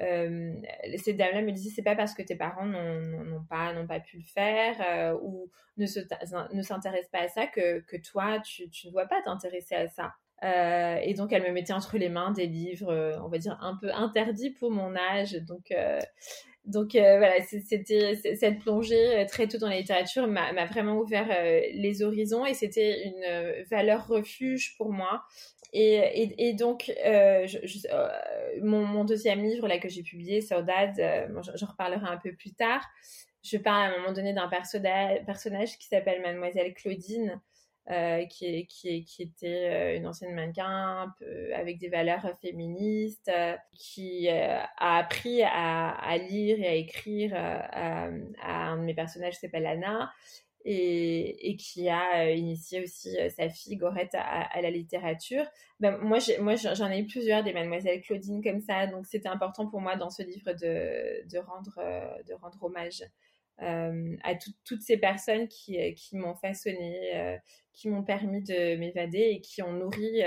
Euh, 0.00 0.54
ces 0.98 1.14
dames-là 1.14 1.42
me 1.42 1.50
disaient 1.50 1.72
c'est 1.74 1.82
pas 1.82 1.96
parce 1.96 2.14
que 2.14 2.22
tes 2.22 2.36
parents 2.36 2.64
n'ont 2.64 3.44
pas, 3.50 3.74
pas 3.88 3.98
pu 3.98 4.18
le 4.18 4.22
faire 4.22 5.18
ou 5.20 5.50
ne 5.78 5.86
s'intéressent 5.86 7.10
pas 7.10 7.22
à 7.22 7.28
ça 7.28 7.48
que, 7.48 7.80
que 7.80 7.96
toi, 7.96 8.38
tu, 8.38 8.70
ne 8.84 8.90
dois 8.92 9.06
pas 9.06 9.20
t'intéresser 9.20 9.74
à 9.74 9.88
ça. 9.88 10.12
et 11.02 11.12
donc, 11.14 11.32
elle 11.32 11.42
me 11.42 11.50
mettait 11.50 11.72
entre 11.72 11.98
les 11.98 12.08
mains 12.08 12.30
des 12.30 12.46
livres, 12.46 13.18
on 13.20 13.28
va 13.28 13.38
dire, 13.38 13.58
un 13.60 13.76
peu 13.80 13.92
interdits 13.92 14.50
pour 14.50 14.70
mon 14.70 14.94
âge. 14.94 15.32
Donc, 15.32 15.72
donc 16.66 16.94
euh, 16.94 17.18
voilà, 17.18 17.42
c'était 17.42 18.16
cette 18.36 18.58
plongée 18.60 19.20
euh, 19.20 19.26
très 19.26 19.48
tôt 19.48 19.58
dans 19.58 19.68
la 19.68 19.78
littérature 19.78 20.26
m'a 20.26 20.66
vraiment 20.66 20.98
ouvert 20.98 21.26
euh, 21.30 21.62
les 21.72 22.02
horizons 22.02 22.44
et 22.44 22.54
c'était 22.54 23.04
une 23.04 23.64
valeur 23.70 24.06
refuge 24.06 24.76
pour 24.76 24.92
moi. 24.92 25.22
et, 25.72 26.48
et, 26.48 26.52
donc, 26.52 26.92
euh, 27.06 27.46
mon, 28.62 28.84
mon, 28.84 29.04
deuxième 29.04 29.42
livre 29.42 29.68
là 29.68 29.78
que 29.78 29.88
j'ai 29.88 30.02
publié, 30.02 30.40
Saudade, 30.40 31.00
j'en 31.54 31.66
reparlerai 31.66 32.06
un 32.06 32.18
peu 32.18 32.32
plus 32.34 32.52
tard. 32.52 32.84
Je 33.42 33.56
parle 33.56 33.84
à 33.84 33.94
un 33.94 33.98
moment 33.98 34.12
donné 34.12 34.34
d'un 34.34 34.48
personnage, 34.48 35.24
personnage 35.24 35.78
qui 35.78 35.86
s'appelle 35.86 36.20
Mademoiselle 36.20 36.74
Claudine, 36.74 37.40
euh, 37.88 38.24
qui, 38.26 38.66
qui, 38.68 39.04
qui, 39.04 39.22
était 39.22 39.68
euh, 39.68 39.96
une 39.96 40.06
ancienne 40.06 40.34
mannequin 40.34 41.12
avec 41.54 41.78
des 41.78 41.88
valeurs 41.88 42.24
féministes, 42.40 43.28
euh, 43.28 43.56
qui 43.74 44.28
a 44.28 44.68
appris 44.76 45.42
à, 45.42 46.16
lire 46.18 46.60
et 46.60 46.68
à 46.68 46.74
écrire 46.74 47.32
à, 47.34 48.10
un 48.42 48.76
de 48.76 48.82
mes 48.82 48.94
personnages 48.94 49.34
qui 49.34 49.40
s'appelle 49.40 49.66
Anna. 49.66 50.12
Et, 50.66 51.50
et, 51.50 51.56
qui 51.56 51.88
a 51.88 52.30
initié 52.32 52.82
aussi 52.82 53.16
sa 53.34 53.48
fille 53.48 53.76
Gorette 53.76 54.14
à, 54.14 54.60
la 54.60 54.70
littérature. 54.70 55.46
Ben, 55.80 55.96
moi, 56.02 56.18
j'en 56.18 56.90
ai 56.90 56.98
eu 56.98 57.06
plusieurs 57.06 57.42
des 57.42 57.54
Mademoiselle 57.54 58.02
Claudine 58.02 58.42
comme 58.44 58.60
ça, 58.60 58.86
donc 58.86 59.06
c'était 59.06 59.30
important 59.30 59.66
pour 59.68 59.80
moi 59.80 59.96
dans 59.96 60.10
ce 60.10 60.22
livre 60.22 60.52
de, 60.52 61.26
de 61.26 61.38
rendre, 61.38 61.80
de 62.28 62.34
rendre 62.34 62.62
hommage 62.62 63.02
euh, 63.62 64.16
à 64.24 64.34
toutes 64.64 64.80
ces 64.80 64.96
personnes 64.96 65.46
qui, 65.48 65.78
euh, 65.78 65.92
m'ont 66.12 66.34
façonné, 66.34 67.14
euh, 67.14 67.36
qui 67.72 67.88
m'ont 67.88 68.02
permis 68.02 68.42
de 68.42 68.76
m'évader 68.76 69.18
et 69.18 69.40
qui 69.40 69.62
ont 69.62 69.72
nourri 69.72 70.22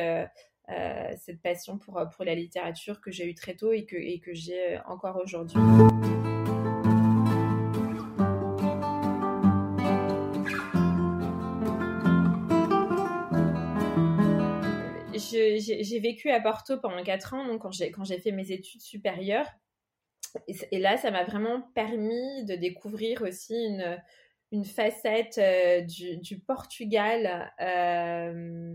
cette 1.18 1.42
passion 1.42 1.78
pour, 1.78 2.00
la 2.20 2.36
littérature 2.36 3.02
que 3.02 3.12
j'ai 3.12 3.28
eue 3.28 3.36
très 3.36 3.56
tôt 3.56 3.72
et 3.72 3.86
que, 3.86 3.96
et 3.96 4.20
que 4.20 4.34
j'ai 4.34 4.80
encore 4.86 5.18
aujourd'hui. 5.18 5.60
j'ai 15.36 16.00
vécu 16.00 16.30
à 16.30 16.40
Porto 16.40 16.78
pendant 16.78 17.04
4 17.04 17.34
ans, 17.34 17.48
donc 17.48 17.64
quand 17.64 17.72
j'ai 18.04 18.20
fait 18.20 18.32
mes 18.32 18.52
études 18.52 18.82
supérieures. 18.82 19.48
Et, 20.48 20.80
là, 20.80 20.98
ça 20.98 21.12
m'a 21.12 21.24
vraiment 21.24 21.62
permis 21.76 22.44
de 22.46 22.56
découvrir 22.56 23.22
aussi 23.22 23.54
une, 23.54 24.02
une 24.52 24.66
facette 24.66 25.38
euh, 25.38 25.82
du, 25.82 26.40
Portugal 26.40 27.52
euh, 27.62 28.74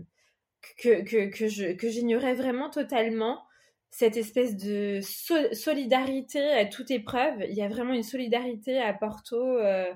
que, 0.77 1.01
que, 1.03 1.73
que 1.73 1.89
j'ignorais 1.89 2.33
vraiment 2.33 2.69
totalement. 2.69 3.43
Cette 3.91 4.17
espèce 4.17 4.55
de 4.55 4.99
solidarité 5.01 6.51
à 6.51 6.65
toute 6.65 6.91
épreuve. 6.91 7.43
Il 7.49 7.55
y 7.55 7.63
a 7.63 7.67
vraiment 7.67 7.93
une 7.93 8.03
solidarité 8.03 8.79
à 8.79 8.93
Porto. 8.93 9.57
Euh, 9.57 9.91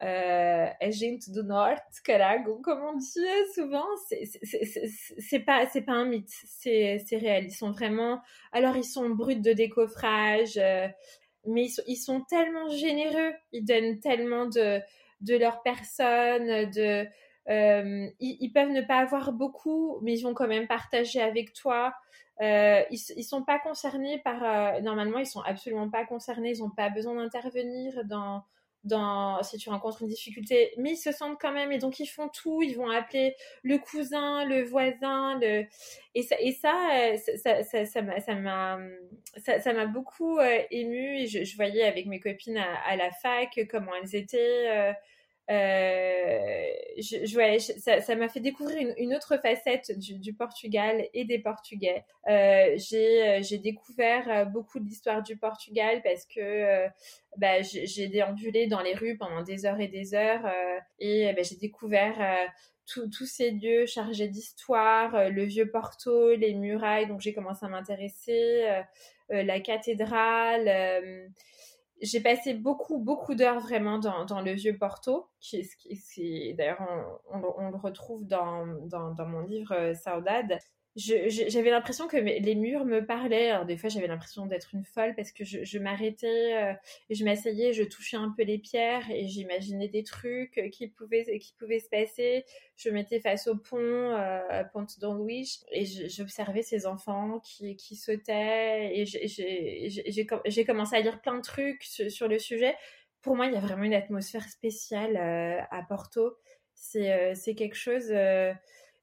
euh, 0.00 0.68
gente 0.90 1.28
do 1.30 1.42
Norte, 1.42 1.82
carago, 2.04 2.60
comme 2.62 2.80
on 2.82 2.96
dit 2.96 3.06
souvent, 3.54 3.86
c'est 5.18 5.40
pas, 5.40 5.66
c'est 5.66 5.82
pas 5.82 5.92
un 5.92 6.04
mythe, 6.04 6.30
c'est 6.46 7.02
réel. 7.12 7.46
Ils 7.46 7.52
sont 7.52 7.72
vraiment, 7.72 8.20
alors 8.52 8.76
ils 8.76 8.84
sont 8.84 9.10
bruts 9.10 9.40
de 9.40 9.52
décoffrage, 9.52 10.56
euh, 10.56 10.86
mais 11.46 11.64
ils 11.64 11.70
sont, 11.70 11.82
ils 11.88 11.96
sont, 11.96 12.20
tellement 12.20 12.68
généreux, 12.68 13.32
ils 13.52 13.64
donnent 13.64 13.98
tellement 13.98 14.46
de, 14.46 14.80
de 15.20 15.36
leur 15.36 15.62
personne, 15.62 16.70
de, 16.70 17.04
euh, 17.48 18.08
ils, 18.20 18.52
peuvent 18.52 18.70
ne 18.70 18.82
pas 18.82 18.98
avoir 18.98 19.32
beaucoup, 19.32 19.98
mais 20.02 20.16
ils 20.16 20.22
vont 20.22 20.34
quand 20.34 20.48
même 20.48 20.68
partager 20.68 21.20
avec 21.20 21.54
toi. 21.54 21.92
Ils, 22.40 23.00
ils 23.16 23.24
sont 23.24 23.42
pas 23.42 23.58
concernés 23.58 24.18
par, 24.18 24.80
normalement, 24.80 25.18
ils 25.18 25.26
sont 25.26 25.40
absolument 25.40 25.90
pas 25.90 26.04
concernés, 26.04 26.50
ils 26.50 26.62
ont 26.62 26.70
pas 26.70 26.88
besoin 26.88 27.16
d'intervenir 27.16 28.04
dans 28.04 28.44
dans, 28.84 29.42
si 29.42 29.58
tu 29.58 29.70
rencontres 29.70 30.02
une 30.02 30.08
difficulté, 30.08 30.72
mais 30.76 30.92
ils 30.92 30.96
se 30.96 31.12
sentent 31.12 31.38
quand 31.40 31.52
même 31.52 31.72
et 31.72 31.78
donc 31.78 31.98
ils 32.00 32.06
font 32.06 32.28
tout, 32.28 32.62
ils 32.62 32.74
vont 32.74 32.88
appeler 32.90 33.34
le 33.62 33.78
cousin, 33.78 34.44
le 34.44 34.62
voisin, 34.62 35.38
le 35.40 35.64
et 36.14 36.22
ça 36.22 36.36
et 36.40 36.52
ça 36.52 36.74
euh, 36.92 37.16
ça 37.86 38.34
m'a 38.34 38.78
ça 39.36 39.72
m'a 39.72 39.86
beaucoup 39.86 40.38
euh, 40.38 40.62
ému 40.70 41.26
je, 41.26 41.44
je, 41.44 41.56
voyais 41.56 41.84
avec 41.84 42.06
mes 42.06 42.18
copines 42.18 42.56
à, 42.58 42.76
à 42.86 42.96
la 42.96 43.10
fac 43.10 43.60
comment 43.70 43.92
elles 43.94 44.16
étaient 44.16 44.68
euh, 44.68 44.92
euh, 45.50 46.68
je, 46.98 48.00
ça 48.00 48.16
m'a 48.16 48.28
fait 48.28 48.40
découvrir 48.40 48.94
une, 48.98 49.14
autre 49.14 49.38
facette 49.40 49.96
du, 49.98 50.34
Portugal 50.34 51.06
et 51.14 51.24
des 51.24 51.38
Portugais. 51.38 52.04
Euh, 52.28 52.74
j'ai, 52.76 53.42
j'ai 53.42 53.58
découvert 53.58 54.28
euh, 54.28 54.44
beaucoup 54.44 54.78
de 54.78 54.84
l'histoire 54.84 55.22
du 55.22 55.36
Portugal 55.36 56.02
parce 56.02 56.26
que 56.26 56.40
euh, 56.40 56.88
bah, 57.36 57.62
j'ai 57.62 58.08
déambulé 58.08 58.66
dans 58.66 58.82
les 58.82 58.94
rues 58.94 59.16
pendant 59.16 59.42
des 59.42 59.64
heures 59.64 59.80
et 59.80 59.88
des 59.88 60.14
heures 60.14 60.46
et 60.98 61.32
bah, 61.32 61.42
j'ai 61.42 61.56
découvert 61.56 62.16
tous 62.86 63.26
ces 63.26 63.50
lieux 63.50 63.86
chargés 63.86 64.28
d'histoire, 64.28 65.30
le 65.30 65.44
vieux 65.44 65.70
Porto, 65.70 66.34
les 66.34 66.54
murailles, 66.54 67.06
donc 67.06 67.20
j'ai 67.20 67.34
commencé 67.34 67.64
à 67.64 67.68
m'intéresser, 67.68 68.66
la 69.28 69.60
cathédrale 69.60 71.30
j'ai 72.00 72.20
passé 72.20 72.54
beaucoup, 72.54 72.98
beaucoup 72.98 73.34
d'heures 73.34 73.60
vraiment 73.60 73.98
dans, 73.98 74.24
dans, 74.24 74.40
le 74.40 74.52
vieux 74.52 74.76
Porto, 74.76 75.28
qui 75.40 75.56
est, 75.56 76.54
d'ailleurs 76.54 76.80
on, 77.30 77.42
on, 77.58 77.70
le 77.70 77.76
retrouve 77.76 78.26
dans, 78.26 78.66
dans, 78.86 79.12
dans 79.12 79.26
mon 79.26 79.40
livre 79.40 79.72
euh, 79.72 79.94
Saudade 79.94 80.58
j'avais 80.98 81.70
l'impression 81.70 82.08
que 82.08 82.16
les 82.16 82.54
murs 82.54 82.84
me 82.84 83.04
parlaient. 83.04 83.64
Des 83.66 83.76
fois, 83.76 83.88
j'avais 83.88 84.08
l'impression 84.08 84.46
d'être 84.46 84.74
une 84.74 84.84
folle 84.84 85.14
parce 85.14 85.30
que 85.30 85.44
je, 85.44 85.78
m'arrêtais, 85.78 86.54
euh, 86.56 86.74
je 87.08 87.24
m'asseyais, 87.24 87.72
je 87.72 87.84
touchais 87.84 88.16
un 88.16 88.34
peu 88.36 88.42
les 88.42 88.58
pierres 88.58 89.08
et 89.10 89.28
j'imaginais 89.28 89.88
des 89.88 90.02
trucs 90.02 90.60
qui 90.72 90.88
pouvaient, 90.88 91.24
se 91.24 91.88
passer. 91.88 92.44
Je 92.76 92.90
mettais 92.90 93.20
face 93.20 93.46
au 93.46 93.56
pont, 93.56 93.78
euh, 93.78 94.64
Ponte 94.72 94.98
Don 95.00 95.24
Luis, 95.24 95.60
et 95.70 95.84
j'observais 95.84 96.62
ces 96.62 96.86
enfants 96.86 97.40
qui, 97.40 97.76
qui 97.76 97.96
sautaient 97.96 98.92
et 98.92 99.04
j'ai 99.06 100.64
commencé 100.64 100.96
à 100.96 101.00
lire 101.00 101.20
plein 101.20 101.36
de 101.36 101.42
trucs 101.42 101.82
sur, 101.84 102.28
le 102.28 102.38
sujet. 102.38 102.76
Pour 103.22 103.36
moi, 103.36 103.46
il 103.46 103.52
y 103.52 103.56
a 103.56 103.60
vraiment 103.60 103.84
une 103.84 103.94
atmosphère 103.94 104.48
spéciale 104.48 105.16
euh, 105.16 105.60
à 105.70 105.82
Porto. 105.82 106.36
C'est 106.74 107.12
euh, 107.12 107.54
quelque 107.56 107.74
chose 107.74 108.12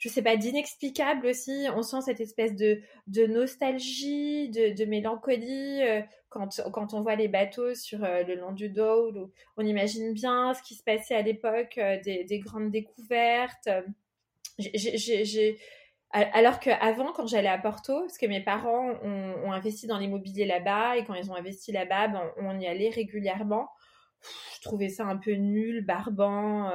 je 0.05 0.09
sais 0.11 0.21
pas, 0.21 0.37
d'inexplicable 0.37 1.25
aussi. 1.25 1.65
On 1.75 1.81
sent 1.81 2.01
cette 2.01 2.19
espèce 2.19 2.53
de, 2.53 2.79
de 3.07 3.25
nostalgie, 3.25 4.49
de, 4.49 4.75
de 4.75 4.85
mélancolie 4.85 5.81
euh, 5.81 6.01
quand, 6.29 6.61
quand 6.71 6.93
on 6.93 7.01
voit 7.01 7.15
les 7.15 7.27
bateaux 7.27 7.73
sur 7.73 8.03
euh, 8.03 8.21
le 8.21 8.35
long 8.35 8.51
du 8.51 8.69
Douro. 8.69 9.31
On 9.57 9.65
imagine 9.65 10.13
bien 10.13 10.53
ce 10.53 10.61
qui 10.61 10.75
se 10.75 10.83
passait 10.83 11.15
à 11.15 11.23
l'époque 11.23 11.79
euh, 11.79 11.99
des, 12.03 12.23
des, 12.23 12.37
grandes 12.37 12.69
découvertes. 12.69 13.67
J'ai 14.59 15.57
alors 16.11 16.59
qu'avant, 16.59 17.11
quand 17.11 17.25
j'allais 17.25 17.49
à 17.49 17.57
Porto, 17.57 18.01
parce 18.01 18.19
que 18.19 18.27
mes 18.27 18.41
parents 18.41 18.91
ont, 19.01 19.33
ont 19.43 19.51
investi 19.51 19.87
dans 19.87 19.97
l'immobilier 19.97 20.45
là-bas, 20.45 20.97
et 20.97 21.03
quand 21.03 21.15
ils 21.15 21.31
ont 21.31 21.35
investi 21.35 21.71
là-bas, 21.71 22.09
ben, 22.09 22.31
on 22.37 22.57
y 22.59 22.67
allait 22.67 22.89
régulièrement. 22.89 23.69
je 24.55 24.61
trouvais 24.61 24.89
ça 24.89 25.03
un 25.05 25.17
peu 25.17 25.31
nul, 25.31 25.83
barbant. 25.83 26.71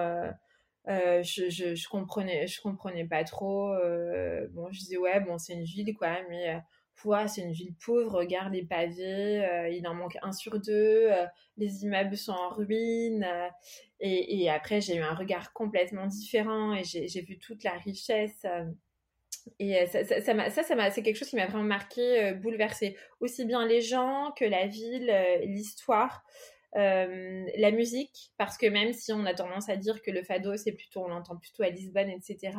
Euh, 0.89 1.23
je, 1.23 1.51
je, 1.51 1.89
comprenais 1.89 2.47
je 2.47 2.59
comprenais 2.63 3.05
pas 3.05 3.23
trop 3.23 3.71
euh, 3.75 4.49
bon 4.53 4.73
je 4.73 4.79
disais 4.79 4.97
ouais 4.97 5.21
bon 5.21 5.37
c'est 5.37 5.53
une 5.53 5.65
ville 5.65 5.95
quoi 5.95 6.17
mais 6.31 6.55
euh, 6.55 7.27
c'est 7.29 7.43
une 7.43 7.53
ville 7.53 7.75
pauvre 7.85 8.15
regarde 8.15 8.55
les 8.55 8.65
pavés 8.65 9.45
euh, 9.45 9.69
il 9.69 9.87
en 9.87 9.93
manque 9.93 10.17
un 10.23 10.33
sur 10.33 10.59
deux 10.59 11.11
les 11.59 11.85
immeubles 11.85 12.17
sont 12.17 12.33
en 12.33 12.49
ruine 12.49 13.27
et, 14.01 14.43
et, 14.43 14.49
après 14.49 14.81
j'ai 14.81 14.97
eu 14.97 15.03
un 15.03 15.15
regard 15.15 15.53
complètement 15.53 16.07
différent 16.07 16.73
et 16.73 16.83
j'ai 16.85 17.21
vu 17.21 17.39
toute 17.39 17.63
la 17.63 17.73
richesse 17.73 18.47
et 19.59 19.87
ça, 19.87 20.03
ça, 20.05 20.51
ça, 20.51 20.63
ça 20.63 20.91
c'est 20.91 21.03
quelque 21.03 21.17
chose 21.17 21.29
qui 21.29 21.37
m'a 21.37 21.47
vraiment 21.47 21.65
marqué, 21.65 22.33
bouleversé. 22.35 22.97
Aussi 23.21 23.45
bien 23.47 23.67
les 23.67 23.81
gens 23.81 24.33
que 24.37 24.45
la 24.45 24.67
ville, 24.67 25.13
l'histoire. 25.45 26.23
Euh, 26.77 27.47
la 27.57 27.71
musique, 27.73 28.31
parce 28.39 28.57
que 28.57 28.67
même 28.67 28.93
si 28.93 29.13
on 29.13 29.27
a 29.27 29.35
tendance 29.35 29.69
à 29.69 29.77
dire 29.77 30.03
que 30.03 30.11
le 30.11 30.23
fado, 30.23 30.57
c'est 30.57 30.73
plutôt, 30.73 31.05
on 31.05 31.09
l'entend 31.09 31.37
plutôt 31.37 31.63
à 31.63 31.69
Lisbonne, 31.69 32.11
etc., 32.11 32.53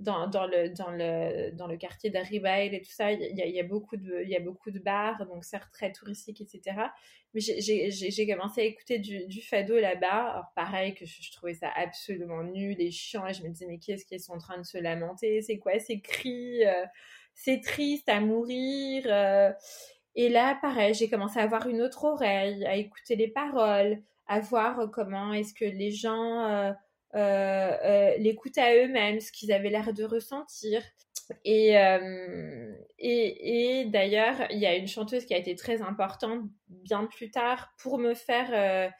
dans, 0.00 0.46
le, 0.46 1.76
quartier 1.76 2.10
d'Arribail 2.10 2.74
et 2.74 2.80
tout 2.80 2.90
ça, 2.90 3.12
il 3.12 3.36
y 3.36 3.60
a, 3.60 3.62
beaucoup 3.62 3.96
de, 3.96 4.40
beaucoup 4.42 4.70
de 4.70 4.78
bars, 4.78 5.26
donc 5.26 5.44
certes 5.44 5.70
très 5.72 5.92
touristiques, 5.92 6.40
etc. 6.40 6.76
Mais 7.34 7.40
j'ai 7.40 8.26
commencé 8.26 8.62
à 8.62 8.64
écouter 8.64 8.98
du, 8.98 9.26
du 9.26 9.42
fado 9.42 9.78
là-bas. 9.78 10.30
Alors 10.30 10.52
pareil, 10.56 10.94
que 10.94 11.04
je, 11.04 11.32
trouvais 11.32 11.54
ça 11.54 11.70
absolument 11.76 12.42
nul 12.42 12.80
et 12.80 12.90
chiant, 12.90 13.26
et 13.26 13.34
je 13.34 13.42
me 13.42 13.48
disais, 13.50 13.66
mais 13.66 13.78
qu'est-ce 13.78 14.06
qu'ils 14.06 14.20
sont 14.20 14.32
en 14.32 14.38
train 14.38 14.58
de 14.58 14.64
se 14.64 14.78
lamenter? 14.78 15.42
C'est 15.42 15.58
quoi 15.58 15.78
ces 15.78 16.00
cris 16.00 16.64
euh, 16.64 16.86
C'est 17.34 17.60
triste 17.60 18.08
à 18.08 18.20
mourir 18.20 19.04
euh, 19.06 19.52
et 20.20 20.28
là, 20.28 20.58
pareil, 20.60 20.92
j'ai 20.92 21.08
commencé 21.08 21.38
à 21.38 21.44
avoir 21.44 21.66
une 21.66 21.80
autre 21.80 22.04
oreille, 22.04 22.66
à 22.66 22.76
écouter 22.76 23.16
les 23.16 23.28
paroles, 23.28 24.02
à 24.26 24.40
voir 24.40 24.90
comment 24.92 25.32
est-ce 25.32 25.54
que 25.54 25.64
les 25.64 25.90
gens 25.90 26.44
euh, 26.44 26.72
euh, 27.14 27.72
euh 27.84 28.16
l'écoutaient 28.18 28.60
à 28.60 28.76
eux-mêmes, 28.84 29.20
ce 29.20 29.32
qu'ils 29.32 29.50
avaient 29.50 29.70
l'air 29.70 29.94
de 29.94 30.04
ressentir. 30.04 30.82
Et, 31.46 31.78
euh, 31.78 32.74
et, 32.98 33.80
et 33.80 33.84
d'ailleurs, 33.86 34.36
il 34.50 34.58
y 34.58 34.66
a 34.66 34.76
une 34.76 34.88
chanteuse 34.88 35.24
qui 35.24 35.32
a 35.32 35.38
été 35.38 35.54
très 35.54 35.80
importante 35.80 36.42
bien 36.68 37.06
plus 37.06 37.30
tard 37.30 37.72
pour 37.78 37.96
me 37.96 38.12
faire 38.12 38.92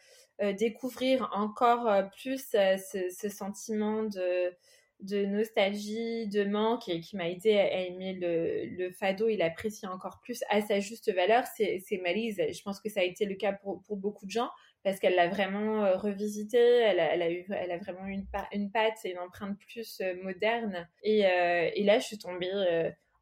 découvrir 0.55 1.29
encore 1.35 2.09
plus 2.17 2.43
ce, 2.51 3.29
sentiment 3.29 4.05
de 4.05 4.55
de 5.03 5.25
nostalgie, 5.25 6.29
de 6.29 6.45
manque 6.45 6.89
et 6.89 7.01
qui 7.01 7.17
m'a 7.17 7.29
aidé 7.29 7.57
à 7.57 7.81
aimer 7.81 8.15
le, 8.15 8.67
le 8.77 8.91
fado 8.91 9.29
et 9.29 9.37
l'apprécier 9.37 9.89
encore 9.89 10.21
plus 10.23 10.43
à 10.51 10.61
sa 10.61 10.81
juste 10.81 11.13
valeur, 11.13 11.45
c'est 11.57 12.01
Malise. 12.03 12.41
Je 12.53 12.63
pense 12.63 12.81
que 12.81 12.89
ça 12.89 13.01
a 13.01 13.05
été 13.05 13.25
le 13.25 13.35
cas 13.35 13.53
pour, 13.53 13.83
pour 13.83 13.97
beaucoup 13.97 14.27
de 14.27 14.31
gens 14.31 14.51
parce 14.83 14.99
qu'elle 14.99 15.15
l'a 15.15 15.29
vraiment 15.29 15.85
euh, 15.85 15.97
revisité, 15.97 16.59
elle 16.59 17.01
a, 17.01 17.15
elle 17.15 17.33
eu, 17.33 17.47
elle 17.51 17.71
a 17.71 17.79
vraiment 17.79 18.07
une, 18.07 18.27
une 18.53 18.71
patte 18.71 19.05
et 19.05 19.11
une 19.11 19.19
empreinte 19.19 19.59
plus 19.59 20.01
euh, 20.01 20.15
moderne. 20.23 20.89
Et, 21.03 21.27
euh, 21.27 21.71
et, 21.75 21.85
là, 21.85 21.99
je 21.99 22.07
suis 22.07 22.19
tombée 22.19 22.51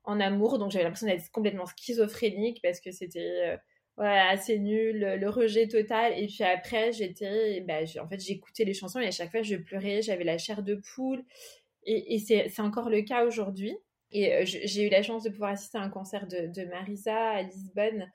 en 0.05 0.21
amour, 0.21 0.59
donc 0.59 0.71
j'avais 0.71 0.85
l'impression 0.85 1.07
d'être 1.07 1.31
complètement 1.31 1.67
schizophrénique 1.67 2.61
parce 2.63 2.81
que 2.81 2.91
c'était 2.93 3.59
assez 3.99 4.59
nul, 4.59 5.01
le 5.01 5.29
rejet 5.29 5.67
total. 5.67 6.13
Et 6.17 6.27
puis 6.27 6.45
après, 6.45 6.93
j'étais, 6.93 7.61
bah, 7.63 7.81
en 8.01 8.09
fait, 8.09 8.21
j'écoutais 8.21 8.65
les 8.65 8.75
chansons 8.75 9.01
et 9.01 9.09
à 9.09 9.11
chaque 9.11 9.31
fois, 9.31 9.43
je 9.43 9.57
pleurais, 9.57 10.01
j'avais 10.03 10.25
la 10.25 10.39
chair 10.39 10.63
de 10.63 10.77
poule. 10.77 11.25
Et, 11.85 12.19
c'est 12.19 12.61
encore 12.61 12.91
le 12.91 13.03
cas 13.03 13.25
aujourd'hui. 13.25 13.77
Et 14.11 14.45
j'ai 14.45 14.87
eu 14.87 14.91
la 14.91 15.03
chance 15.03 15.25
de 15.25 15.31
pouvoir 15.31 15.51
assister 15.51 15.79
à 15.79 15.83
un 15.83 15.91
concert 15.91 16.27
de, 16.27 16.65
Marisa 16.65 17.31
à 17.31 17.43
Lisbonne 17.43 18.11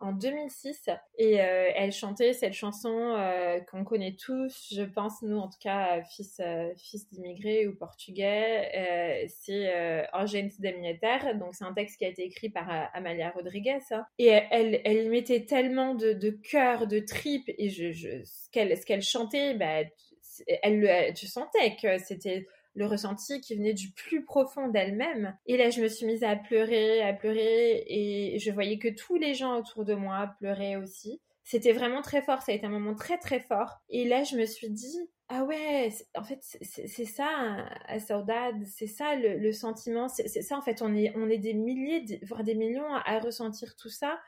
en 0.00 0.12
2006 0.12 0.90
et 1.18 1.40
euh, 1.40 1.70
elle 1.74 1.92
chantait 1.92 2.32
cette 2.32 2.52
chanson 2.52 3.14
euh, 3.16 3.58
qu'on 3.70 3.84
connaît 3.84 4.14
tous, 4.14 4.72
je 4.72 4.82
pense 4.82 5.22
nous 5.22 5.38
en 5.38 5.48
tout 5.48 5.58
cas 5.60 6.02
fils 6.04 6.40
euh, 6.40 6.68
d'immigrés 7.10 7.66
ou 7.66 7.74
portugais, 7.74 9.26
c'est 9.28 10.06
Urgente 10.12 10.60
de 10.60 11.38
donc 11.38 11.54
c'est 11.54 11.64
un 11.64 11.74
texte 11.74 11.98
qui 11.98 12.04
a 12.04 12.08
été 12.08 12.24
écrit 12.24 12.48
par 12.48 12.68
Amalia 12.94 13.30
Rodriguez 13.30 13.80
hein. 13.90 14.04
et 14.18 14.28
elle 14.28 14.80
elle 14.84 15.10
mettait 15.10 15.46
tellement 15.46 15.94
de, 15.94 16.30
cœur, 16.48 16.86
de 16.86 17.00
tripes 17.00 17.50
et 17.58 17.68
ce 17.68 18.50
qu'elle 18.86 19.02
chantait, 19.02 19.54
bah, 19.54 19.84
tu 21.12 21.26
sentais 21.26 21.76
que 21.80 21.98
c'était 21.98 22.46
le 22.74 22.86
ressenti 22.86 23.40
qui 23.40 23.56
venait 23.56 23.74
du 23.74 23.90
plus 23.90 24.24
profond 24.24 24.68
d'elle-même. 24.68 25.36
Et 25.46 25.56
là, 25.56 25.70
je 25.70 25.82
me 25.82 25.88
suis 25.88 26.06
mise 26.06 26.22
à 26.22 26.36
pleurer, 26.36 27.02
à 27.02 27.12
pleurer, 27.12 27.84
et 27.86 28.38
je 28.38 28.50
voyais 28.50 28.78
que 28.78 28.88
tous 28.88 29.16
les 29.16 29.34
gens 29.34 29.58
autour 29.58 29.84
de 29.84 29.94
moi 29.94 30.34
pleuraient 30.38 30.76
aussi. 30.76 31.20
C'était 31.44 31.72
vraiment 31.72 32.02
très 32.02 32.20
fort, 32.20 32.42
ça 32.42 32.52
a 32.52 32.54
été 32.54 32.66
un 32.66 32.70
moment 32.70 32.94
très 32.94 33.16
très 33.16 33.40
fort. 33.40 33.80
Et 33.88 34.06
là, 34.06 34.22
je 34.22 34.36
me 34.36 34.44
suis 34.44 34.68
dit, 34.68 35.08
ah 35.30 35.44
ouais, 35.44 35.90
en 36.14 36.22
fait, 36.22 36.40
c'est 36.42 37.04
ça, 37.04 37.66
à 37.86 37.98
Saudade, 38.00 38.64
c'est 38.66 38.86
ça 38.86 39.14
le, 39.14 39.52
sentiment, 39.52 40.08
c'est 40.08 40.28
ça, 40.28 40.56
en 40.56 40.62
fait, 40.62 40.80
on 40.82 40.94
est, 40.94 41.12
on 41.16 41.28
est 41.28 41.38
des 41.38 41.54
milliers, 41.54 42.20
voire 42.22 42.44
des 42.44 42.54
millions 42.54 42.94
à, 43.04 43.18
ressentir 43.18 43.76
tout 43.76 43.90
ça. 43.90 44.18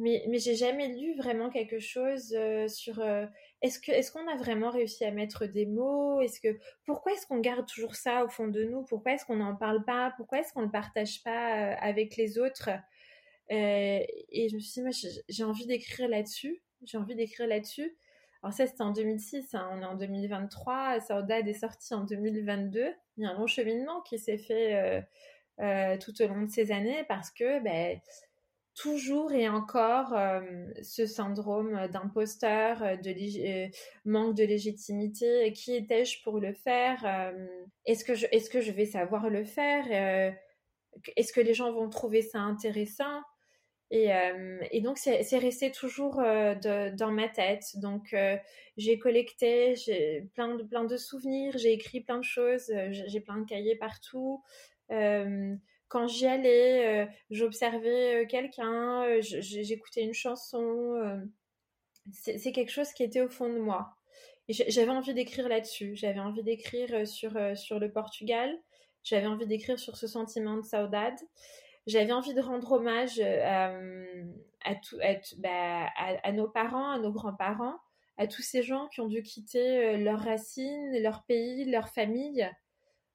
Mais, 0.00 0.24
mais 0.28 0.38
j'ai 0.38 0.54
jamais 0.54 0.88
lu 0.88 1.14
vraiment 1.14 1.50
quelque 1.50 1.78
chose 1.78 2.34
euh, 2.34 2.68
sur 2.68 3.00
euh, 3.00 3.26
est-ce 3.60 3.78
que 3.78 3.92
est-ce 3.92 4.10
qu'on 4.10 4.26
a 4.28 4.36
vraiment 4.36 4.70
réussi 4.70 5.04
à 5.04 5.10
mettre 5.10 5.44
des 5.44 5.66
mots? 5.66 6.22
Est-ce 6.22 6.40
que 6.40 6.58
pourquoi 6.86 7.12
est-ce 7.12 7.26
qu'on 7.26 7.40
garde 7.40 7.66
toujours 7.66 7.94
ça 7.94 8.24
au 8.24 8.28
fond 8.28 8.48
de 8.48 8.64
nous? 8.64 8.82
Pourquoi 8.84 9.12
est-ce 9.12 9.26
qu'on 9.26 9.36
n'en 9.36 9.54
parle 9.54 9.84
pas? 9.84 10.14
Pourquoi 10.16 10.38
est-ce 10.38 10.54
qu'on 10.54 10.60
ne 10.60 10.66
le 10.66 10.70
partage 10.70 11.22
pas 11.22 11.72
euh, 11.72 11.74
avec 11.80 12.16
les 12.16 12.38
autres? 12.38 12.70
Et 13.50 14.48
je 14.48 14.54
me 14.54 14.60
suis 14.60 14.72
dit, 14.74 14.82
moi, 14.82 14.90
j'ai 15.28 15.44
envie 15.44 15.66
d'écrire 15.66 16.08
là-dessus. 16.08 16.62
J'ai 16.84 16.96
envie 16.96 17.16
d'écrire 17.16 17.46
là-dessus. 17.46 17.94
Alors 18.42 18.54
ça, 18.54 18.66
c'était 18.66 18.82
en 18.82 18.92
2006. 18.92 19.54
Hein, 19.54 19.68
on 19.72 19.82
est 19.82 19.84
en 19.84 19.96
2023. 19.96 21.00
Saudade 21.00 21.46
est 21.46 21.52
sorti 21.52 21.92
en 21.92 22.04
2022. 22.04 22.94
Il 23.18 23.24
y 23.24 23.26
a 23.26 23.30
un 23.30 23.34
long 23.34 23.48
cheminement 23.48 24.00
qui 24.02 24.18
s'est 24.18 24.38
fait 24.38 25.04
tout 26.00 26.22
au 26.22 26.28
long 26.28 26.42
de 26.42 26.50
ces 26.50 26.72
années 26.72 27.04
parce 27.08 27.30
que 27.30 27.60
ben, 27.60 28.00
toujours 28.74 29.32
et 29.32 29.48
encore 29.48 30.12
euh, 30.14 30.40
ce 30.82 31.06
syndrome 31.06 31.88
d'imposteur, 31.88 32.82
euh, 32.82 32.96
de 32.96 33.10
euh, 33.10 33.68
manque 34.04 34.36
de 34.36 34.44
légitimité. 34.44 35.52
Qui 35.52 35.74
étais-je 35.74 36.22
pour 36.22 36.38
le 36.38 36.52
faire 36.52 37.32
Est-ce 37.86 38.04
que, 38.04 38.14
je, 38.14 38.72
vais 38.72 38.86
savoir 38.86 39.28
le 39.28 39.44
faire 39.44 40.34
Est-ce 41.16 41.32
que 41.32 41.40
les 41.40 41.54
gens 41.54 41.72
vont 41.72 41.88
trouver 41.88 42.22
ça 42.22 42.40
intéressant? 42.40 43.20
Et, 43.92 44.80
donc, 44.82 44.98
c'est 44.98 45.38
resté 45.38 45.72
toujours 45.72 46.16
dans 46.16 47.12
ma 47.12 47.28
tête. 47.28 47.64
Donc, 47.76 48.14
j'ai 48.76 48.98
collecté 48.98 49.74
plein 50.34 50.84
de 50.84 50.96
souvenirs, 50.96 51.58
j'ai 51.58 51.72
écrit 51.72 52.00
plein 52.00 52.18
de 52.18 52.24
choses, 52.24 52.72
j'ai 52.90 53.20
plein 53.20 53.38
de 53.38 53.46
cahiers 53.46 53.76
partout 53.76 54.42
quand 55.90 56.06
j'y 56.06 56.26
allais, 56.26 57.04
euh, 57.04 57.06
j'observais 57.30 58.22
euh, 58.22 58.26
quelqu'un, 58.26 59.02
euh, 59.02 59.18
j'écoutais 59.20 60.02
une 60.02 60.14
chanson. 60.14 61.20
c'est 62.12 62.52
quelque 62.52 62.70
chose 62.70 62.92
qui 62.92 63.02
était 63.02 63.20
au 63.20 63.28
fond 63.28 63.52
de 63.52 63.58
moi. 63.58 63.96
J'avais 64.48 64.90
envie 64.90 65.14
d'écrire 65.14 65.48
là-dessus. 65.48 65.96
J'avais 65.96 66.20
envie 66.20 66.42
d'écrire 66.42 67.06
sur, 67.06 67.32
sur 67.56 67.78
le 67.78 67.92
Portugal. 67.92 68.56
J'avais 69.02 69.26
envie 69.26 69.46
d'écrire 69.46 69.78
sur 69.78 69.96
ce 69.96 70.06
sentiment 70.06 70.56
de 70.56 70.62
saudade. 70.62 71.18
J'avais 71.86 72.12
envie 72.12 72.34
de 72.34 72.40
rendre 72.40 72.72
hommage 72.72 73.20
à, 73.20 74.74
tout, 74.74 74.96
bah, 75.38 75.88
à, 75.96 76.32
nos 76.32 76.48
parents, 76.48 76.90
à 76.90 76.98
nos 76.98 77.12
grands-parents, 77.12 77.76
à 78.16 78.26
tous 78.26 78.42
ces 78.42 78.62
gens 78.62 78.88
qui 78.88 79.00
ont 79.00 79.08
dû 79.08 79.22
quitter 79.22 79.96
leurs 79.98 80.20
racines, 80.20 81.00
leur 81.00 81.24
pays, 81.24 81.64
leur 81.70 81.88
famille, 81.88 82.48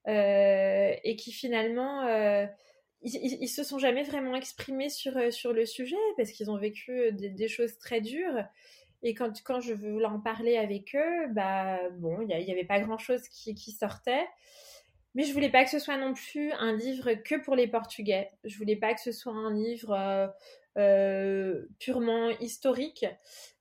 et 0.07 1.15
qui 1.17 1.31
finalement 1.31 2.03
ils, 3.05 3.37
ils, 3.41 3.47
se 3.47 3.63
sont 3.63 3.77
jamais 3.77 4.03
vraiment 4.03 4.35
exprimés 4.35 4.89
sur, 4.89 5.15
euh, 5.17 5.31
sur 5.31 5.53
le 5.53 5.65
sujet 5.65 5.95
parce 6.17 6.31
qu'ils 6.31 6.49
ont 6.49 6.57
vécu 6.57 6.91
euh, 6.91 7.11
des, 7.11 7.47
choses 7.47 7.77
très 7.77 8.01
dures. 8.01 8.43
Et 9.03 9.13
quand, 9.13 9.31
quand 9.43 9.61
je 9.61 9.73
voulais 9.73 10.05
en 10.05 10.19
parler 10.19 10.57
avec 10.57 10.95
eux, 10.95 11.27
bah 11.31 11.79
bon, 11.99 12.21
il 12.21 12.27
n'y 12.27 12.51
avait 12.51 12.65
pas 12.65 12.79
grand 12.79 12.97
chose 12.97 13.21
qui, 13.29 13.53
qui, 13.53 13.71
sortait. 13.71 14.25
Mais 15.13 15.23
je 15.23 15.33
voulais 15.33 15.51
pas 15.51 15.63
que 15.63 15.69
ce 15.69 15.79
soit 15.79 15.97
non 15.97 16.13
plus 16.13 16.51
un 16.53 16.75
livre 16.75 17.13
que 17.13 17.35
pour 17.35 17.55
les 17.55 17.67
Portugais. 17.67 18.31
Je 18.43 18.57
voulais 18.57 18.75
pas 18.75 18.93
que 18.95 19.01
ce 19.01 19.11
soit 19.11 19.33
un 19.33 19.53
livre 19.53 19.91
euh, 19.91 20.27
euh 20.77 21.67
purement 21.79 22.29
historique. 22.39 23.05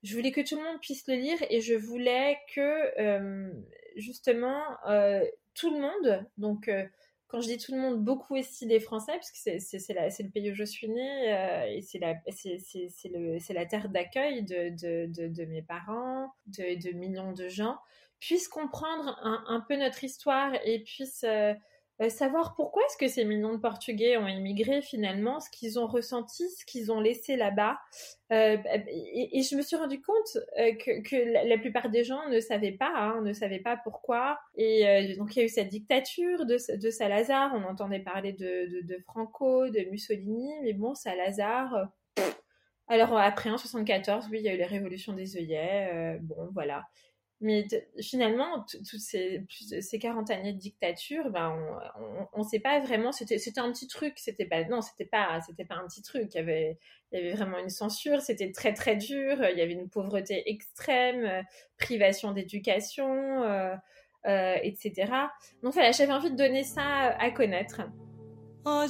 Je 0.03 0.17
voulais 0.17 0.33
que 0.33 0.41
tout 0.41 0.57
le 0.57 0.63
monde 0.63 0.81
puisse 0.81 1.07
le 1.07 1.15
lire 1.15 1.39
et 1.51 1.61
je 1.61 1.75
voulais 1.75 2.39
que 2.55 3.01
euh, 3.01 3.53
justement 3.97 4.63
euh, 4.89 5.23
tout 5.55 5.71
le 5.71 5.81
monde, 5.81 6.27
donc 6.37 6.69
quand 7.35 7.41
je 7.41 7.49
dis 7.49 7.59
tout 7.59 7.75
le 7.75 7.81
monde, 7.81 8.05
beaucoup 8.05 8.37
aussi 8.37 8.65
des 8.65 8.79
Français, 8.79 9.13
parce 9.13 9.33
que 9.33 9.39
c'est 9.39 10.23
le 10.23 10.31
pays 10.31 10.53
où 10.53 10.55
je 10.55 10.63
suis 10.63 10.89
née 10.89 11.35
euh, 11.35 11.67
et 11.67 11.83
c'est 11.83 11.99
la, 11.99 12.15
la 12.15 13.67
terre 13.67 13.89
d'accueil 13.89 14.45
de, 14.45 14.69
de, 14.71 15.27
de, 15.27 15.45
mes 15.45 15.63
parents, 15.63 16.33
de, 16.47 16.93
millions 16.93 17.33
de 17.33 17.49
gens, 17.49 17.77
puissent 18.21 18.47
comprendre 18.47 19.19
un, 19.23 19.43
un 19.49 19.59
peu 19.59 19.75
notre 19.75 20.05
histoire 20.05 20.53
et 20.65 20.85
puissent 20.85 21.27
euh, 22.01 22.09
savoir 22.09 22.57
pourquoi 22.57 22.83
est-ce 22.87 22.97
que 22.97 23.07
ces 23.07 23.25
millions 23.25 23.53
de 23.53 23.59
Portugais 23.59 24.17
ont 24.17 24.27
immigré 24.27 24.83
finalement, 24.83 25.39
ce 25.39 25.49
qu'ils 25.49 25.79
ont 25.79 25.87
ressenti, 25.87 26.49
ce 26.51 26.65
qu'ils 26.65 26.91
ont 26.91 27.01
laissé 27.01 27.37
là-bas. 27.37 27.79
Euh, 28.33 28.57
et, 28.89 29.43
je 29.43 29.55
me 29.55 29.63
suis 29.63 29.77
rendu 29.77 30.01
compte 30.01 30.39
euh, 30.59 30.75
que, 30.75 31.49
la, 31.49 31.57
plupart 31.57 31.91
des 31.91 32.03
gens 32.03 32.29
ne 32.31 32.41
savaient 32.41 32.73
pas, 32.73 32.93
hein, 32.97 33.21
ne 33.23 33.33
savaient 33.33 33.61
pas 33.61 33.77
pourquoi. 33.77 34.41
Et 34.57 35.15
donc 35.17 35.37
il 35.37 35.39
y 35.39 35.43
a 35.43 35.45
eu 35.45 35.49
cette 35.49 35.69
dictature 35.69 36.47
de, 36.47 36.57
de 36.77 36.91
Salazar, 36.91 37.53
on 37.55 37.63
entendait 37.63 38.01
parler 38.01 38.33
de, 38.33 38.83
de, 38.83 38.99
Franco, 39.05 39.69
de 39.69 39.89
Mussolini, 39.91 40.51
mais 40.63 40.73
bon, 40.73 40.95
Salazar... 40.95 41.91
alors 42.89 43.17
après 43.17 43.51
en 43.51 43.59
74, 43.59 44.29
oui, 44.33 44.39
il 44.41 44.45
y 44.45 44.49
a 44.49 44.55
eu 44.55 44.59
la 44.59 44.67
révolution 44.67 45.13
des 45.13 45.37
œillets, 45.37 46.19
bon 46.23 46.49
voilà. 46.53 46.85
Mais 47.45 47.67
finalement, 48.01 48.65
toutes 48.73 49.01
ces, 49.01 49.45
ces 49.83 49.99
40 49.99 50.31
années 50.31 50.55
de 50.55 50.59
dictature, 50.59 51.29
ben, 51.29 51.55
on 52.33 52.39
ne 52.39 52.45
sait 52.49 52.59
pas 52.59 52.81
vraiment. 52.81 53.13
C'était 53.13 53.37
un 53.59 53.71
petit 53.71 53.87
truc. 53.87 54.15
C'était 54.17 54.47
pas, 54.47 54.65
non, 54.65 54.81
c'était 54.81 55.05
pas, 55.05 55.43
c'était 55.47 55.67
pas 55.67 55.75
un 55.75 55.87
petit 55.87 56.01
truc. 56.01 56.31
Il 56.35 56.39
y 56.39 56.41
avait, 56.41 56.79
vraiment 57.35 57.59
une 57.59 57.69
censure. 57.69 58.23
C'était 58.23 58.51
très, 58.51 58.73
très 58.73 58.97
dur. 58.97 59.45
Il 59.53 59.59
y 59.59 59.61
avait 59.61 59.75
une 59.75 59.91
pauvreté 59.91 60.51
extrême, 60.51 61.45
privation 61.77 62.33
d'éducation, 62.33 63.43
euh, 63.43 63.75
euh, 64.27 64.57
etc. 64.63 65.13
Donc 65.63 65.75
voilà, 65.75 65.93
j'avais 65.93 66.15
envie 66.15 66.31
de 66.31 66.37
donner 66.37 66.65
ça 66.65 66.83
à 67.19 67.31
connaître. 67.31 67.83
Oh, 68.65 68.87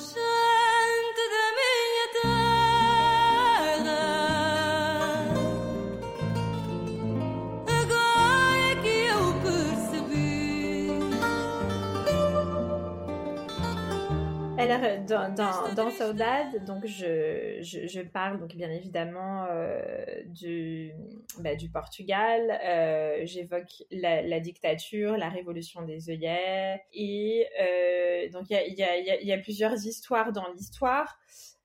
Alors, 14.65 14.85
euh, 14.85 14.99
dans, 15.07 15.35
dans, 15.35 15.75
dans 15.75 15.91
Saudade, 15.91 16.65
donc 16.65 16.87
je, 16.87 17.59
je, 17.61 17.87
je, 17.87 18.01
parle 18.01 18.41
donc 18.41 18.55
bien 18.55 18.71
évidemment 18.71 19.45
euh, 19.51 20.05
du, 20.27 20.93
bah, 21.41 21.55
du 21.55 21.69
Portugal. 21.69 22.59
Euh, 22.65 23.21
J'évoque 23.25 23.85
la, 23.91 24.23
la, 24.23 24.41
dictature, 24.41 25.17
la 25.19 25.29
révolution 25.29 25.83
des 25.83 26.09
œillets. 26.11 26.83
Et 26.95 27.47
euh, 27.61 28.31
donc, 28.31 28.47
il 28.49 28.55
y 28.55 28.83
a, 28.83 28.99
y, 28.99 29.11
a, 29.11 29.23
y 29.23 29.33
a, 29.33 29.39
plusieurs 29.39 29.75
histoires 29.87 30.33
dans 30.33 30.51
l'histoire. 30.53 31.19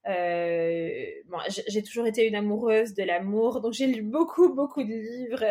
Bon, 0.04 1.38
j'ai 1.68 1.82
toujours 1.82 2.06
été 2.06 2.26
une 2.26 2.34
amoureuse 2.34 2.94
de 2.94 3.02
l'amour, 3.02 3.60
donc 3.60 3.72
j'ai 3.72 3.86
lu 3.86 4.02
beaucoup, 4.02 4.54
beaucoup 4.54 4.82
de 4.82 4.92
livres 4.92 5.44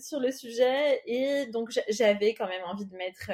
sur 0.00 0.20
le 0.20 0.30
sujet. 0.30 1.02
Et 1.06 1.46
donc, 1.46 1.70
j'avais 1.88 2.34
quand 2.34 2.48
même 2.48 2.64
envie 2.64 2.86
de 2.86 2.96
mettre 2.96 3.30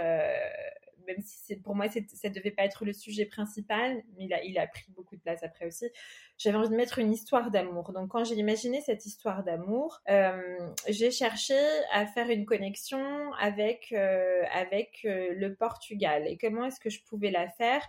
même 1.06 1.22
si 1.22 1.56
pour 1.56 1.74
moi 1.74 1.86
ça 1.88 2.00
ne 2.00 2.34
devait 2.34 2.50
pas 2.50 2.64
être 2.64 2.84
le 2.84 2.92
sujet 2.92 3.26
principal, 3.26 4.02
mais 4.16 4.28
il 4.44 4.58
a, 4.58 4.66
pris 4.66 4.86
beaucoup 4.90 5.16
de 5.16 5.20
place 5.20 5.42
après 5.42 5.66
aussi. 5.66 5.86
J'avais 6.38 6.56
envie 6.56 6.68
de 6.68 6.76
mettre 6.76 6.98
une 6.98 7.12
histoire 7.12 7.50
d'amour. 7.50 7.92
Donc 7.92 8.10
quand 8.10 8.24
j'ai 8.24 8.34
imaginé 8.34 8.80
cette 8.80 9.06
histoire 9.06 9.44
d'amour, 9.44 10.00
euh, 10.08 10.58
j'ai 10.88 11.10
cherché 11.10 11.58
à 11.92 12.06
faire 12.06 12.30
une 12.30 12.44
connexion 12.44 13.32
avec 13.34 13.92
euh, 13.92 14.42
avec 14.52 15.00
le 15.04 15.54
Portugal 15.54 16.26
et 16.26 16.36
comment 16.36 16.64
est-ce 16.66 16.80
que 16.80 16.90
je 16.90 17.02
pouvais 17.04 17.30
la 17.30 17.48
faire? 17.48 17.82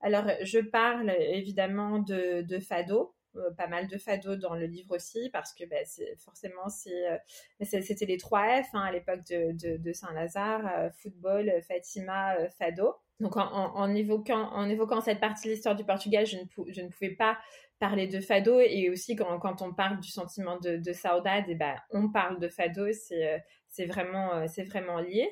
Alors 0.00 0.26
je 0.42 0.58
parle 0.58 1.10
évidemment 1.18 1.98
de, 1.98 2.42
de 2.42 2.58
fado. 2.58 3.14
Euh, 3.36 3.50
pas 3.56 3.66
mal 3.66 3.88
de 3.88 3.98
fado 3.98 4.36
dans 4.36 4.54
le 4.54 4.66
livre 4.66 4.94
aussi 4.94 5.28
parce 5.32 5.52
que 5.52 5.64
bah, 5.64 5.76
forcément 6.18 6.66
euh, 6.86 7.18
c'était 7.62 8.06
les 8.06 8.16
trois 8.16 8.62
F 8.62 8.68
hein, 8.74 8.82
à 8.82 8.92
l'époque 8.92 9.24
de, 9.28 9.76
de, 9.76 9.92
Saint-Lazare 9.92 10.66
euh, 10.66 10.90
football 10.90 11.52
Fatima 11.66 12.36
fado. 12.50 12.94
Donc 13.18 13.36
en, 13.36 13.94
évoquant 13.94 14.50
en 14.52 14.68
évoquant 14.68 15.00
cette 15.00 15.20
partie 15.20 15.48
de 15.48 15.54
l'histoire 15.54 15.74
du 15.74 15.84
Portugal 15.84 16.26
je 16.26 16.36
ne, 16.36 16.72
je 16.72 16.80
ne 16.80 16.88
pouvais 16.88 17.10
pas 17.10 17.38
parler 17.80 18.06
de 18.06 18.20
fado. 18.20 18.60
Et 18.60 18.88
aussi 18.90 19.16
quand, 19.16 19.38
quand 19.40 19.62
on 19.62 19.72
parle 19.72 19.98
du 20.00 20.10
sentiment 20.10 20.58
de, 20.58 20.76
de 20.76 20.92
saudade 20.92 21.48
et 21.48 21.52
eh 21.52 21.54
ben 21.56 21.74
on 21.90 22.10
parle 22.10 22.38
de 22.38 22.48
fado. 22.48 22.86
C'est 22.92 23.86
vraiment 23.86 24.46
c'est 24.46 24.62
vraiment 24.64 25.00
lié 25.00 25.28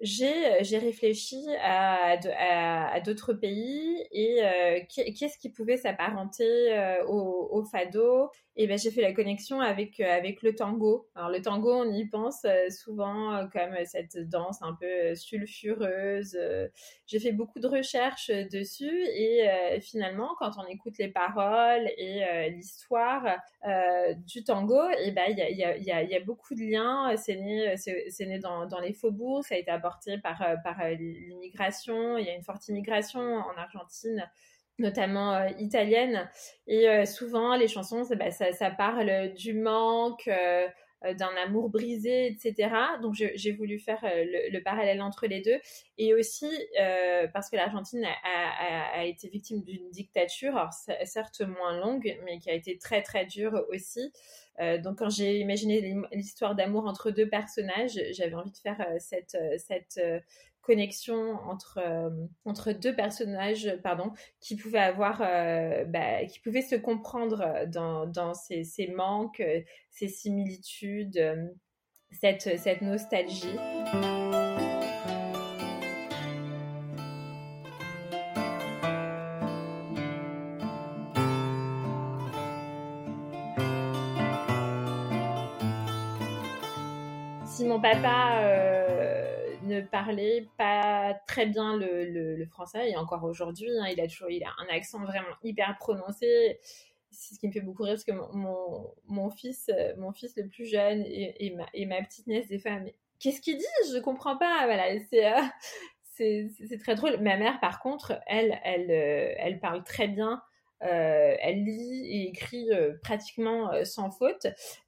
j'ai, 0.00 0.62
j'ai 0.62 0.78
réfléchi 0.78 1.44
à, 1.60 2.16
à, 2.92 3.00
d'autres 3.00 3.32
pays 3.32 4.06
et 4.12 4.44
euh, 4.44 4.80
qu'est-ce 4.88 5.38
qui 5.38 5.50
pouvait 5.50 5.76
s'apparenter 5.76 6.72
euh, 6.72 7.04
au, 7.06 7.48
au, 7.50 7.64
fado 7.64 8.30
et 8.60 8.66
ben 8.66 8.76
j'ai 8.76 8.90
fait 8.90 9.02
la 9.02 9.12
connexion 9.12 9.60
avec 9.60 10.00
euh, 10.00 10.12
avec 10.12 10.42
le 10.42 10.52
tango. 10.52 11.08
Alors 11.14 11.30
le 11.30 11.40
tango, 11.40 11.72
on 11.72 11.92
y 11.92 12.04
pense 12.06 12.44
euh, 12.44 12.68
souvent 12.70 13.32
euh, 13.32 13.46
comme 13.46 13.72
cette 13.84 14.18
danse 14.28 14.60
un 14.62 14.74
peu 14.74 15.14
sulfureuse. 15.14 16.36
J'ai 17.06 17.20
fait 17.20 17.30
beaucoup 17.30 17.60
de 17.60 17.68
recherches 17.68 18.30
dessus 18.50 19.06
et 19.14 19.48
finalement, 19.80 20.34
quand 20.40 20.50
on 20.58 20.66
écoute 20.66 20.98
les 20.98 21.08
paroles 21.08 21.88
et 21.96 22.50
l'histoire 22.50 23.38
du 24.26 24.42
tango, 24.42 24.88
et 25.04 25.12
ben 25.12 25.24
il 25.28 25.56
y 25.56 26.14
a, 26.14 26.20
beaucoup 26.20 26.54
de 26.54 26.60
liens. 26.60 27.16
C'est 27.16 27.36
né 27.36 27.76
c'est 27.76 28.26
né 28.26 28.40
dans, 28.40 28.66
dans 28.66 28.80
les 28.80 28.92
faubourgs, 28.92 29.44
ça 29.44 29.54
a 29.54 29.58
été 29.58 29.70
apporté 29.70 30.18
par 30.18 30.42
par 30.64 30.84
l'immigration. 30.88 32.18
Il 32.18 32.26
y 32.26 32.28
a 32.28 32.34
une 32.34 32.42
forte 32.42 32.66
immigration 32.68 33.20
en 33.20 33.56
Argentine 33.56 34.28
notamment 34.78 35.34
euh, 35.34 35.48
italienne. 35.58 36.28
Et 36.66 36.88
euh, 36.88 37.04
souvent, 37.04 37.56
les 37.56 37.68
chansons, 37.68 38.02
bah, 38.16 38.30
ça, 38.30 38.52
ça, 38.52 38.70
parle 38.70 39.32
du 39.34 39.54
manque, 39.54 40.28
euh, 40.28 40.68
d'un 41.16 41.30
amour 41.44 41.68
brisé, 41.68 42.26
etc. 42.26 42.70
Donc, 43.02 43.14
j'ai 43.14 43.52
voulu 43.52 43.78
faire 43.78 44.00
le, 44.02 44.58
parallèle 44.60 45.00
entre 45.00 45.28
les 45.28 45.40
deux. 45.40 45.60
Et 45.96 46.12
aussi, 46.12 46.50
parce 47.32 47.48
que 47.48 47.54
l'Argentine 47.54 48.04
a, 48.24 49.04
été 49.04 49.28
victime 49.28 49.62
d'une 49.62 49.88
dictature, 49.90 50.68
certes 51.04 51.42
moins 51.42 51.78
longue, 51.78 52.18
mais 52.24 52.40
qui 52.40 52.50
a 52.50 52.52
été 52.52 52.78
très, 52.78 53.02
très 53.02 53.26
dure 53.26 53.64
aussi. 53.68 54.12
donc, 54.82 54.98
quand 54.98 55.08
j'ai 55.08 55.38
imaginé 55.38 55.94
l'histoire 56.10 56.56
d'amour 56.56 56.88
entre 56.88 57.12
deux 57.12 57.28
personnages, 57.28 58.00
j'avais 58.10 58.34
envie 58.34 58.50
de 58.50 58.58
faire 58.58 58.84
cette, 58.98 59.38
cette 59.56 60.00
connexion 60.68 61.36
entre, 61.48 61.78
euh, 61.82 62.10
entre 62.44 62.72
deux 62.72 62.94
personnages 62.94 63.74
pardon, 63.82 64.12
qui 64.38 64.54
pouvaient 64.54 64.78
avoir, 64.78 65.22
euh, 65.22 65.84
bah, 65.86 66.26
qui 66.26 66.40
pouvaient 66.40 66.60
se 66.60 66.76
comprendre 66.76 67.64
dans, 67.68 68.04
dans 68.04 68.34
ces, 68.34 68.64
ces 68.64 68.88
manques, 68.88 69.42
ces 69.90 70.08
similitudes, 70.08 71.18
cette, 72.10 72.58
cette 72.58 72.82
nostalgie. 72.82 73.56
Si 87.58 87.64
mon 87.64 87.80
papa 87.80 88.38
euh, 88.38 88.57
ne 89.80 89.86
parlait 89.86 90.48
pas 90.56 91.14
très 91.26 91.46
bien 91.46 91.76
le, 91.76 92.04
le, 92.36 92.46
français 92.46 92.90
et 92.90 92.96
encore 92.96 93.24
aujourd'hui, 93.24 93.70
hein, 93.78 93.86
il 93.92 94.00
a 94.00 94.06
toujours 94.06 94.30
il 94.30 94.44
a 94.44 94.50
un 94.58 94.74
accent 94.74 95.00
vraiment 95.00 95.34
hyper 95.42 95.76
prononcé. 95.78 96.58
C'est 97.10 97.34
ce 97.34 97.40
qui 97.40 97.48
me 97.48 97.52
fait 97.52 97.60
beaucoup 97.60 97.84
rire 97.84 97.94
parce 97.94 98.04
que 98.04 98.12
mon, 98.12 98.94
mon, 99.06 99.30
fils, 99.30 99.70
mon 99.96 100.12
fils 100.12 100.36
le 100.36 100.46
plus 100.46 100.66
jeune 100.66 101.02
et, 101.06 101.46
et, 101.46 101.50
ma, 101.54 101.66
et 101.72 101.86
ma 101.86 102.02
petite 102.02 102.26
nièce 102.26 102.48
des 102.48 102.58
femmes, 102.58 102.86
qu'est-ce 103.18 103.40
qu'il 103.40 103.56
dit? 103.56 103.64
Je 103.92 103.98
comprends 103.98 104.36
pas. 104.36 104.64
Voilà, 104.64 104.92
euh, 104.92 105.42
c'est 106.02 106.48
c'est 106.68 106.78
très 106.78 106.94
drôle. 106.94 107.18
Ma 107.18 107.36
mère, 107.36 107.60
par 107.60 107.80
contre, 107.80 108.20
elle, 108.26 108.58
elle, 108.64 108.90
euh, 108.90 109.34
elle 109.38 109.60
parle 109.60 109.84
très 109.84 110.08
bien 110.08 110.42
euh, 110.82 111.34
elle 111.40 111.64
lit 111.64 112.06
et 112.06 112.28
écrit 112.28 112.70
euh, 112.70 112.94
pratiquement 113.02 113.72
euh, 113.72 113.84
sans 113.84 114.10
faute 114.10 114.46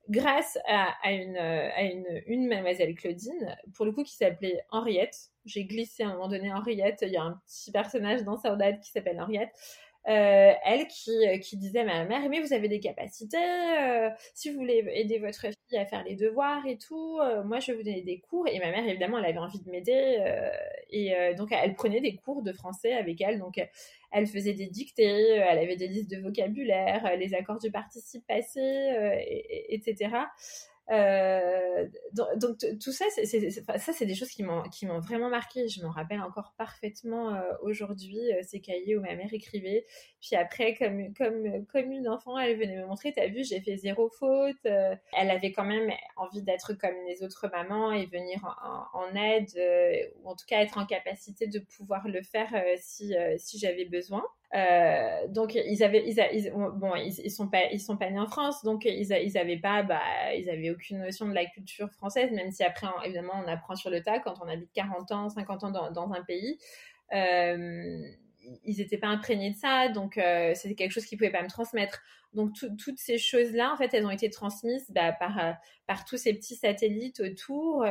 grâce 0.08 0.56
à, 0.68 1.12
une, 1.12 1.36
à 1.36 1.82
une, 1.82 2.22
une 2.26 2.48
mademoiselle 2.48 2.94
Claudine, 2.94 3.56
pour 3.74 3.86
le 3.86 3.92
coup 3.92 4.02
qui 4.02 4.14
s'appelait 4.14 4.64
Henriette. 4.70 5.30
J'ai 5.44 5.64
glissé 5.64 6.02
à 6.02 6.08
un 6.08 6.12
moment 6.14 6.28
donné 6.28 6.52
Henriette. 6.52 7.00
Il 7.02 7.12
y 7.12 7.16
a 7.16 7.22
un 7.22 7.40
petit 7.46 7.70
personnage 7.70 8.24
dans 8.24 8.36
Saudade 8.36 8.80
qui 8.80 8.90
s'appelle 8.90 9.20
Henriette. 9.20 9.52
Euh, 10.08 10.52
elle 10.64 10.86
qui, 10.86 11.12
qui, 11.42 11.58
disait 11.58 11.80
à 11.80 11.84
ma 11.84 12.04
mère, 12.04 12.26
mais 12.30 12.40
vous 12.40 12.54
avez 12.54 12.68
des 12.68 12.80
capacités, 12.80 13.36
euh, 13.36 14.08
si 14.32 14.50
vous 14.50 14.58
voulez 14.58 14.82
aider 14.94 15.18
votre 15.18 15.42
fille 15.42 15.78
à 15.78 15.84
faire 15.84 16.02
les 16.04 16.16
devoirs 16.16 16.66
et 16.66 16.78
tout, 16.78 17.18
euh, 17.20 17.44
moi 17.44 17.60
je 17.60 17.72
vais 17.72 17.78
vous 17.78 17.84
donner 17.84 18.00
des 18.00 18.18
cours. 18.18 18.48
Et 18.48 18.58
ma 18.60 18.70
mère, 18.70 18.86
évidemment, 18.88 19.18
elle 19.18 19.26
avait 19.26 19.38
envie 19.38 19.60
de 19.60 19.70
m'aider. 19.70 20.18
et 20.90 21.34
donc, 21.36 21.50
elle 21.52 21.74
prenait 21.74 22.00
des 22.00 22.16
cours 22.16 22.42
de 22.42 22.52
français 22.52 22.94
avec 22.94 23.20
elle. 23.20 23.38
Donc, 23.38 23.60
elle 24.12 24.26
faisait 24.26 24.54
des 24.54 24.66
dictées, 24.66 25.04
elle 25.04 25.58
avait 25.58 25.76
des 25.76 25.86
listes 25.86 26.10
de 26.10 26.20
vocabulaire, 26.20 27.16
les 27.16 27.34
accords 27.34 27.58
du 27.58 27.70
participe 27.70 28.26
passé, 28.26 28.60
etc. 29.68 30.08
Euh, 30.90 31.86
donc, 32.12 32.58
tout 32.82 32.92
ça, 32.92 33.04
c'est, 33.14 33.50
ça, 33.50 33.92
c'est 33.92 34.06
des 34.06 34.14
choses 34.14 34.30
qui 34.30 34.42
m'ont, 34.42 34.62
vraiment 35.00 35.30
marqué. 35.30 35.68
Je 35.68 35.82
m'en 35.82 35.90
rappelle 35.90 36.20
encore 36.20 36.52
parfaitement 36.58 37.34
euh, 37.34 37.52
aujourd'hui, 37.62 38.32
euh, 38.32 38.40
ces 38.42 38.60
cahiers 38.60 38.96
où 38.96 39.00
ma 39.00 39.14
mère 39.14 39.32
écrivait. 39.32 39.86
Puis 40.20 40.36
après, 40.36 40.74
comme, 40.74 41.92
une 41.92 42.08
enfant, 42.08 42.38
elle 42.38 42.58
venait 42.58 42.76
me 42.76 42.86
montrer, 42.86 43.12
t'as 43.12 43.28
vu, 43.28 43.44
j'ai 43.44 43.60
fait 43.60 43.76
zéro 43.76 44.10
faute. 44.10 44.56
elle 44.64 45.30
avait 45.30 45.52
quand 45.52 45.64
même 45.64 45.90
envie 46.16 46.42
d'être 46.42 46.74
comme 46.74 46.96
les 47.06 47.22
autres 47.22 47.48
mamans 47.48 47.92
et 47.92 48.06
venir 48.06 48.40
en, 48.92 49.14
aide, 49.14 49.50
ou 50.22 50.30
en 50.30 50.34
tout 50.34 50.46
cas 50.46 50.60
être 50.60 50.78
en 50.78 50.86
capacité 50.86 51.46
de 51.46 51.58
pouvoir 51.58 52.08
le 52.08 52.22
faire 52.22 52.52
si, 52.78 53.14
si 53.38 53.58
j'avais 53.58 53.84
besoin. 53.84 54.22
Euh, 54.52 55.28
donc 55.28 55.54
ils 55.54 55.82
avaient, 55.84 56.04
ils, 56.08 56.52
bon, 56.74 56.94
ils, 56.96 57.30
sont 57.30 57.48
pas, 57.48 57.66
ils 57.70 57.80
sont 57.80 57.96
pas 57.96 58.10
nés 58.10 58.18
en 58.18 58.26
France, 58.26 58.64
donc 58.64 58.84
ils, 58.84 59.12
ils 59.12 59.38
avaient 59.38 59.58
pas, 59.58 59.82
bah, 59.84 60.02
ils 60.36 60.50
avaient 60.50 60.70
aucune 60.70 60.98
notion 60.98 61.28
de 61.28 61.34
la 61.34 61.46
culture 61.46 61.88
française, 61.90 62.32
même 62.32 62.50
si 62.50 62.64
après, 62.64 62.88
évidemment, 63.04 63.34
on 63.44 63.48
apprend 63.48 63.76
sur 63.76 63.90
le 63.90 64.02
tas 64.02 64.18
quand 64.18 64.34
on 64.42 64.48
habite 64.48 64.72
40 64.72 65.12
ans, 65.12 65.28
50 65.28 65.64
ans 65.64 65.90
dans, 65.92 66.12
un 66.12 66.22
pays. 66.22 66.58
Euh, 67.14 68.02
ils 68.64 68.78
n'étaient 68.78 68.98
pas 68.98 69.06
imprégnés 69.06 69.50
de 69.50 69.56
ça, 69.56 69.88
donc 69.88 70.18
euh, 70.18 70.52
c'était 70.54 70.74
quelque 70.74 70.92
chose 70.92 71.04
qu'ils 71.04 71.18
pouvaient 71.18 71.30
pas 71.30 71.42
me 71.42 71.48
transmettre. 71.48 72.02
Donc 72.32 72.54
toutes 72.54 72.98
ces 72.98 73.18
choses-là, 73.18 73.72
en 73.72 73.76
fait, 73.76 73.94
elles 73.94 74.06
ont 74.06 74.10
été 74.10 74.30
transmises 74.30 74.90
bah, 74.90 75.12
par 75.12 75.56
par 75.86 76.04
tous 76.04 76.16
ces 76.16 76.32
petits 76.34 76.56
satellites 76.56 77.20
autour. 77.20 77.84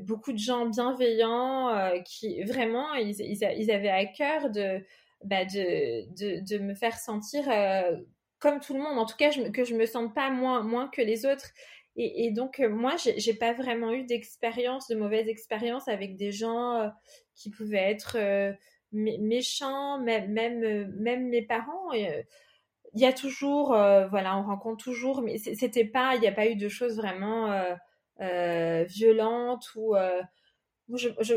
Beaucoup 0.00 0.32
de 0.32 0.38
gens 0.38 0.66
bienveillants 0.66 1.92
qui 2.04 2.42
vraiment 2.42 2.92
ils, 2.94 3.20
ils, 3.20 3.70
avaient 3.70 3.88
à 3.88 4.04
cœur 4.04 4.50
de 4.50 4.84
bah, 5.24 5.44
de, 5.44 6.08
de, 6.16 6.40
de, 6.40 6.58
me 6.62 6.74
faire 6.74 6.96
sentir 6.96 7.44
euh, 7.50 7.96
comme 8.38 8.60
tout 8.60 8.72
le 8.72 8.80
monde, 8.80 8.98
en 8.98 9.04
tout 9.04 9.16
cas 9.16 9.30
que 9.52 9.64
je 9.64 9.74
me 9.74 9.84
sente 9.84 10.14
pas 10.14 10.30
moins, 10.30 10.62
moins 10.62 10.88
que 10.88 11.02
les 11.02 11.26
autres. 11.26 11.50
Et, 11.96 12.24
et 12.24 12.30
donc 12.30 12.60
euh, 12.60 12.70
moi, 12.70 12.94
j'ai 12.96 13.34
pas 13.34 13.52
vraiment 13.52 13.92
eu 13.92 14.04
d'expérience, 14.04 14.88
de 14.88 14.96
mauvaise 14.96 15.28
expérience 15.28 15.88
avec 15.88 16.16
des 16.16 16.32
gens 16.32 16.74
euh, 16.80 16.88
qui 17.34 17.50
pouvaient 17.50 17.90
être 17.90 18.16
méchants, 18.92 20.00
même, 20.00 20.32
même, 20.32 20.90
même 20.96 21.28
mes 21.28 21.42
parents. 21.42 21.92
il 21.92 22.24
y 22.94 23.04
a 23.04 23.12
toujours, 23.12 23.68
voilà, 23.68 24.36
on 24.36 24.42
rencontre 24.42 24.82
toujours, 24.82 25.22
mais 25.22 25.38
c'était 25.38 25.84
pas, 25.84 26.16
il 26.16 26.20
n'y 26.20 26.26
a 26.26 26.32
pas 26.32 26.48
eu 26.48 26.56
de 26.56 26.68
choses 26.68 26.96
vraiment 26.96 27.64
violentes 28.18 29.70
ou 29.76 29.94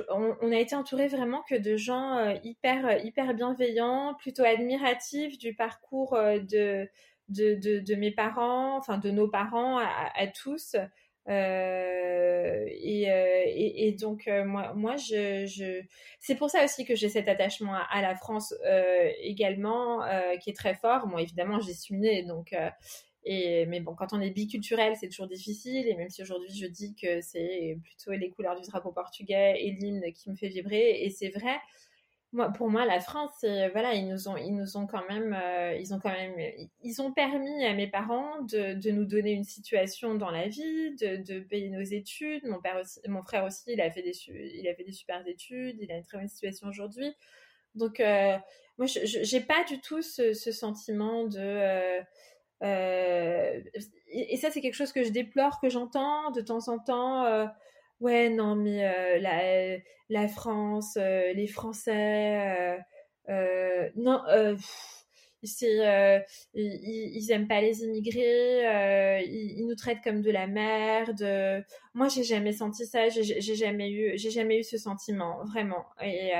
on, 0.10 0.51
a 0.51 0.58
été 0.58 0.76
entouré 0.76 1.08
vraiment 1.08 1.41
que 1.43 1.56
de 1.56 1.78
gens 1.78 2.18
euh, 2.18 2.34
hyper, 2.43 2.86
euh, 2.86 2.97
hyper 3.04 3.34
bienveillants, 3.34 4.16
plutôt 4.16 4.43
admiratifs 4.43 5.38
du 5.38 5.56
parcours 5.56 6.16
euh, 6.16 6.39
de, 6.39 6.89
de, 7.30 7.95
mes 7.95 8.12
parents, 8.12 8.78
enfin 8.78 8.97
de 8.97 9.12
nos 9.12 9.28
parents 9.28 9.80
à, 9.80 10.28
tous. 10.28 10.76
et, 11.28 11.32
donc 13.99 14.28
moi, 14.28 14.74
moi 14.74 14.95
je, 14.97 15.82
c'est 16.20 16.36
pour 16.36 16.49
ça 16.49 16.64
aussi 16.64 16.86
que 16.86 16.95
j'ai 16.95 17.10
cet 17.10 17.28
attachement 17.28 17.76
à, 17.89 18.01
la 18.01 18.16
France 18.16 18.54
également 19.22 20.01
qui 20.41 20.49
est 20.49 20.56
très 20.56 20.76
fort. 20.76 21.08
Moi 21.08 21.22
évidemment 21.22 21.60
j'y 21.60 21.74
suis 21.74 21.95
née 21.95 22.24
donc 22.24 22.56
Mais 23.26 23.80
bon, 23.80 23.95
quand 23.95 24.13
on 24.13 24.21
est 24.21 24.32
biculturel, 24.32 24.95
c'est 24.95 25.09
toujours 25.09 25.28
difficile. 25.28 25.88
Et 25.88 25.95
même 25.95 26.09
si 26.09 26.21
aujourd'hui 26.21 26.53
je 26.55 26.67
dis 26.67 26.95
que 26.95 27.21
c'est 27.21 27.78
plutôt 27.84 28.11
les 28.11 28.30
couleurs 28.32 28.59
du 28.59 28.67
drapeau 28.67 28.91
portugais 28.91 29.55
et 29.59 29.71
l'hymne 29.71 30.11
qui 30.13 30.30
me 30.30 30.36
fait 30.36 30.49
vibrer, 30.49 31.03
et 31.03 31.09
c'est 31.09 31.30
vrai, 31.30 31.57
moi, 32.34 32.49
pour 32.49 32.67
moi, 32.67 32.84
la 32.86 32.99
France, 32.99 33.45
voilà, 33.71 33.93
ils 33.93 34.07
nous 34.07 34.28
ont, 34.28 34.36
ils 34.36 34.55
nous 34.55 34.76
ont 34.76 34.88
quand 34.88 35.07
même, 35.07 35.38
euh, 35.39 35.76
ils 35.76 35.93
ont 35.93 35.99
quand 35.99 36.11
même, 36.11 36.36
ils 36.82 36.99
ont 36.99 37.13
permis 37.13 37.63
à 37.63 37.76
mes 37.76 37.88
parents 37.88 38.41
de, 38.41 38.89
nous 38.89 39.05
donner 39.05 39.34
une 39.34 39.43
situation 39.43 40.15
dans 40.15 40.32
la 40.32 40.47
vie, 40.47 40.95
de, 40.95 41.39
payer 41.41 41.69
nos 41.69 41.84
études. 41.84 42.43
Mon 42.45 42.59
père 42.59 42.78
aussi, 42.82 42.99
mon 43.07 43.21
frère 43.21 43.45
aussi, 43.45 43.63
il 43.67 43.82
a 43.82 43.91
fait 43.91 44.01
des, 44.01 44.13
il 44.28 44.93
super 44.93 45.26
études, 45.28 45.78
il 45.80 45.91
a 45.91 45.97
une 45.97 46.03
très 46.03 46.17
bonne 46.17 46.28
situation 46.28 46.67
aujourd'hui. 46.67 47.13
Donc, 47.76 47.99
euh, 47.99 48.36
moi, 48.80 48.88
je 48.88 49.36
n'ai 49.36 49.43
pas 49.43 49.63
du 49.65 49.80
tout 49.80 50.01
ce, 50.01 50.34
ce 50.34 50.51
sentiment 50.51 51.26
de 51.26 51.38
euh, 51.39 52.01
euh, 52.62 53.62
et, 54.08 54.38
ça, 54.38 54.51
c'est 54.51 54.62
quelque 54.62 54.76
chose 54.76 54.93
que 54.93 55.04
je 55.04 55.10
déplore, 55.10 55.60
que 55.60 55.70
j'entends 55.70 56.32
de 56.32 56.41
temps 56.41 56.68
en 56.70 56.80
temps. 56.80 57.26
Euh, 57.26 57.45
ouais, 57.99 58.30
non, 58.30 58.56
mais 58.56 58.86
euh, 58.86 59.20
la, 59.20 59.78
la, 60.10 60.28
France, 60.28 60.95
les 60.97 61.47
Français, 61.47 62.78
non, 63.95 64.22
c'est, 65.48 66.24
ils, 66.54 67.12
ils, 67.16 67.32
aiment 67.32 67.48
pas 67.48 67.62
les 67.62 67.84
immigrés, 67.84 69.24
ils, 69.26 69.66
nous 69.66 69.76
traitent 69.76 70.04
comme 70.04 70.22
de 70.22 70.32
la 70.32 70.48
merde. 70.48 71.66
Moi, 71.94 72.08
j'ai 72.08 72.24
jamais 72.24 72.54
senti 72.54 72.86
ça, 72.86 73.10
j'ai 73.10 73.56
jamais 73.56 73.91
eu, 73.91 74.18
j'ai 74.18 74.32
jamais 74.32 74.60
eu 74.60 74.64
ce 74.64 74.78
sentiment, 74.78 75.44
vraiment. 75.46 75.86
Et, 76.02 76.32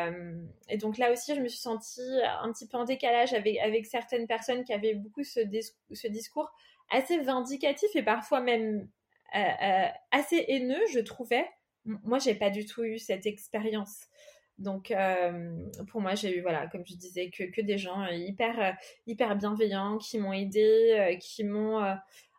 et, 0.70 0.78
donc 0.78 0.98
là 0.98 1.12
aussi, 1.12 1.36
je 1.36 1.42
me 1.42 1.48
suis 1.48 1.60
sentie 1.60 2.02
un 2.42 2.52
petit 2.52 2.68
peu 2.68 2.78
en 2.78 2.86
décalage 2.86 3.34
avec, 3.34 3.58
avec 3.60 3.86
certaines 3.86 4.28
personnes 4.28 4.64
qui 4.64 4.74
avaient 4.74 4.96
beaucoup 4.96 5.24
ce, 5.24 5.42
ce 5.92 6.08
discours 6.08 6.52
assez 6.90 7.20
vindicatif 7.20 7.90
et 7.96 8.04
parfois 8.04 8.42
même 8.42 8.88
assez 10.12 10.46
haineux, 10.48 10.86
je 10.92 11.00
trouvais. 11.00 11.46
Moi, 11.86 12.20
j'ai 12.20 12.36
pas 12.36 12.50
du 12.50 12.66
tout 12.66 12.84
eu 12.84 12.98
cette 12.98 13.26
expérience. 13.26 14.08
Donc, 14.60 14.92
euh, 14.92 15.66
pour 15.88 16.02
moi, 16.02 16.16
j'ai 16.16 16.38
eu, 16.38 16.42
voilà, 16.42 16.68
comme 16.68 16.86
je 16.86 16.96
disais, 16.96 17.30
que, 17.30 17.44
que 17.44 17.62
des 17.62 17.78
gens 17.78 18.06
hyper, 18.08 18.60
euh, 18.60 18.72
hyper 19.08 19.36
bienveillants 19.36 19.98
qui 19.98 20.20
m'ont 20.20 20.34
aidé, 20.34 20.96
euh, 20.98 21.16
qui 21.18 21.44
m'ont 21.44 21.82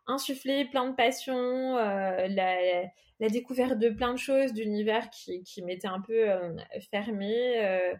insufflé 0.07 0.65
plein 0.65 0.89
de 0.89 0.95
passion, 0.95 1.75
la, 1.75 3.29
découverte 3.29 3.79
de 3.79 3.89
plein 3.89 4.13
de 4.13 4.19
choses, 4.19 4.53
d'univers 4.53 5.09
qui, 5.09 5.43
qui 5.43 5.61
m'étaient 5.61 5.87
un 5.87 6.01
peu 6.01 6.27
fermés. 6.91 7.93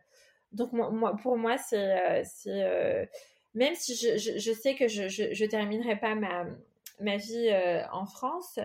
donc, 0.52 0.72
moi, 0.72 1.16
pour 1.22 1.38
moi, 1.38 1.58
c'est. 1.58 2.24
c'est 2.24 3.10
même 3.54 3.74
si 3.76 3.96
je, 3.96 4.18
je, 4.18 4.38
je, 4.38 4.52
sais 4.52 4.76
que 4.76 4.90
je 4.90 5.04
ne 5.04 5.50
terminerai 5.50 5.96
pas 5.98 6.14
ma, 6.14 6.46
ma 7.00 7.18
vie 7.18 7.50
en 7.92 8.06
France, 8.06 8.60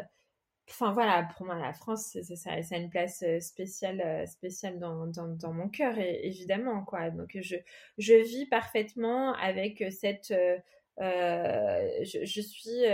Enfin 0.70 0.92
voilà, 0.92 1.28
pour 1.36 1.46
moi 1.46 1.56
la 1.56 1.72
France, 1.72 2.16
ça, 2.22 2.52
a 2.52 2.76
une 2.76 2.90
place 2.90 3.22
euh, 3.24 3.40
spéciale, 3.40 4.00
euh, 4.00 4.26
spéciale 4.26 4.78
dans, 4.78 5.52
mon 5.52 5.68
cœur, 5.68 5.98
évidemment 5.98 6.84
quoi. 6.84 7.10
Donc 7.10 7.36
je, 7.40 7.56
je 7.98 8.14
vis 8.14 8.46
parfaitement 8.46 9.34
avec 9.34 9.84
cette, 9.90 10.30
euh, 10.30 12.04
je, 12.04 12.40
suis 12.40 12.84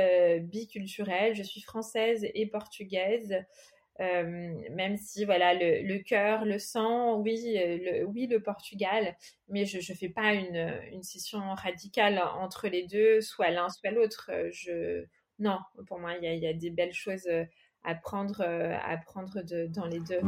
biculturelle, 0.40 1.34
je 1.34 1.42
suis 1.42 1.60
française 1.60 2.26
et 2.34 2.46
portugaise. 2.46 3.44
même 3.98 4.96
si 4.96 5.24
voilà 5.26 5.52
le, 5.54 5.98
cœur, 5.98 6.44
le 6.46 6.58
sang, 6.58 7.18
oui, 7.20 7.56
le, 7.56 8.04
oui 8.04 8.26
le 8.26 8.40
Portugal, 8.42 9.16
mais 9.48 9.66
je 9.66 9.78
ne 9.78 9.96
fais 9.96 10.08
pas 10.08 10.32
une, 10.32 10.72
une 10.92 11.02
scission 11.02 11.40
radicale 11.54 12.18
entre 12.38 12.68
les 12.68 12.86
deux, 12.86 13.20
soit 13.20 13.50
l'un 13.50 13.68
soit 13.68 13.90
l'autre. 13.90 14.30
Je 14.50 15.04
non, 15.38 15.58
pour 15.86 15.98
moi 15.98 16.14
il 16.16 16.38
y 16.38 16.46
a, 16.46 16.52
des 16.54 16.70
belles 16.70 16.94
choses 16.94 17.28
à 17.86 17.94
prendre, 17.94 18.40
euh, 18.40 18.76
à 18.84 18.96
prendre 18.98 19.42
dans 19.68 19.86
les 19.86 20.00
deux. 20.00 20.20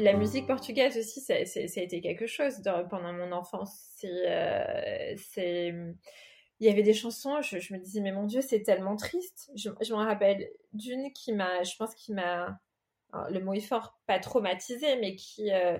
La, 0.00 0.14
musique 0.14 0.46
portugaise 0.46 0.96
aussi, 0.96 1.20
ça, 1.20 1.34
a 1.34 1.82
été 1.82 2.00
quelque 2.00 2.26
chose 2.26 2.62
pendant 2.88 3.12
mon 3.12 3.32
enfance. 3.32 4.04
Euh, 4.04 5.14
il 5.36 6.66
y 6.66 6.68
avait 6.68 6.82
des 6.82 6.92
chansons, 6.92 7.40
je, 7.42 7.72
me 7.72 7.78
disais, 7.78 8.00
mais 8.00 8.12
mon 8.12 8.24
Dieu, 8.24 8.40
c'est 8.40 8.62
tellement 8.62 8.96
triste. 8.96 9.50
Je, 9.56 9.70
je 9.80 9.92
me 9.92 9.98
rappelle 9.98 10.48
d'une 10.72 11.12
qui 11.12 11.32
m'a, 11.32 11.62
je 11.62 11.76
pense, 11.76 11.94
qui 11.94 12.12
m'a, 12.12 12.60
le 13.30 13.40
mot 13.40 13.54
est 13.54 13.60
fort, 13.60 13.98
pas 14.06 14.18
traumatisé, 14.18 14.96
mais 14.96 15.16
qui, 15.16 15.52
euh, 15.52 15.78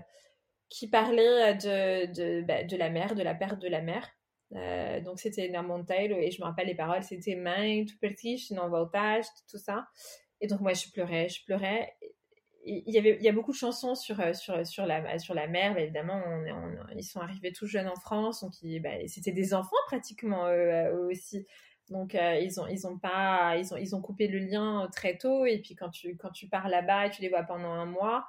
qui 0.70 0.88
parlait 0.88 1.54
de, 1.54 2.06
de, 2.06 2.42
bah, 2.42 2.62
de, 2.62 2.76
la 2.76 2.88
mer, 2.88 3.14
de 3.14 3.22
la 3.22 3.34
perte 3.34 3.60
de 3.60 3.68
la 3.68 3.82
mer. 3.82 4.08
Euh, 4.54 5.00
donc 5.00 5.20
c'était 5.20 5.48
Namontail 5.48 6.12
et 6.12 6.30
je 6.30 6.40
me 6.40 6.46
rappelle 6.46 6.66
les 6.66 6.74
paroles, 6.74 7.02
c'était 7.02 7.36
Mãe, 7.36 7.84
tu 7.86 7.96
pertiste, 7.98 8.52
non 8.52 8.68
voltage, 8.68 9.26
tout 9.48 9.58
ça. 9.58 9.86
Et 10.40 10.46
donc 10.46 10.60
moi 10.60 10.72
je 10.72 10.88
pleurais, 10.90 11.28
je 11.28 11.44
pleurais. 11.44 11.94
Il 12.64 12.92
y, 12.92 12.98
avait, 12.98 13.16
il 13.16 13.22
y 13.22 13.28
a 13.28 13.32
beaucoup 13.32 13.52
de 13.52 13.56
chansons 13.56 13.94
sur, 13.94 14.20
euh, 14.20 14.34
sur, 14.34 14.66
sur, 14.66 14.84
la, 14.84 15.18
sur 15.18 15.32
la 15.34 15.46
mer, 15.46 15.74
bah, 15.74 15.80
évidemment, 15.80 16.22
ils 16.94 17.02
sont 17.02 17.20
arrivés 17.20 17.52
tout 17.52 17.66
jeunes 17.66 17.88
en 17.88 17.96
France, 17.96 18.42
donc 18.42 18.52
bah, 18.82 18.90
c'était 19.06 19.32
des 19.32 19.54
enfants 19.54 19.76
pratiquement 19.86 20.46
eux, 20.48 21.08
aussi. 21.10 21.46
Donc 21.88 22.14
ils 22.14 22.60
ont 22.60 22.68
ils 22.68 22.86
ont 22.86 22.98
pas 22.98 23.56
ils 23.56 23.74
ont 23.74 23.76
ils 23.76 23.96
ont 23.96 24.00
coupé 24.00 24.28
le 24.28 24.38
lien 24.38 24.88
très 24.94 25.16
tôt 25.16 25.44
et 25.44 25.58
puis 25.58 25.74
quand 25.74 25.90
tu 25.90 26.16
quand 26.16 26.30
tu 26.30 26.46
pars 26.46 26.68
là-bas 26.68 27.06
et 27.06 27.10
tu 27.10 27.20
les 27.20 27.28
vois 27.28 27.42
pendant 27.42 27.72
un 27.72 27.86
mois, 27.86 28.26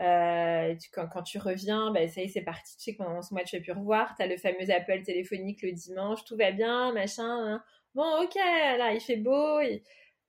euh, 0.00 0.74
quand, 0.92 1.22
tu 1.22 1.38
reviens, 1.38 1.90
bah, 1.90 2.08
ça 2.08 2.22
y 2.22 2.24
est, 2.24 2.28
c'est 2.28 2.40
parti. 2.42 2.76
Tu 2.76 2.82
sais 2.82 2.92
que 2.92 2.98
pendant 2.98 3.22
ce 3.22 3.34
mois, 3.34 3.44
tu 3.44 3.56
vas 3.56 3.62
plus 3.62 3.72
revoir. 3.72 4.14
Tu 4.16 4.22
as 4.22 4.26
le 4.26 4.36
fameux 4.36 4.70
appel 4.70 5.02
téléphonique 5.02 5.62
le 5.62 5.72
dimanche, 5.72 6.24
tout 6.24 6.36
va 6.36 6.52
bien, 6.52 6.92
machin. 6.92 7.24
Hein. 7.24 7.62
Bon, 7.94 8.22
ok, 8.22 8.34
là, 8.34 8.92
il 8.94 9.00
fait 9.00 9.16
beau. 9.16 9.60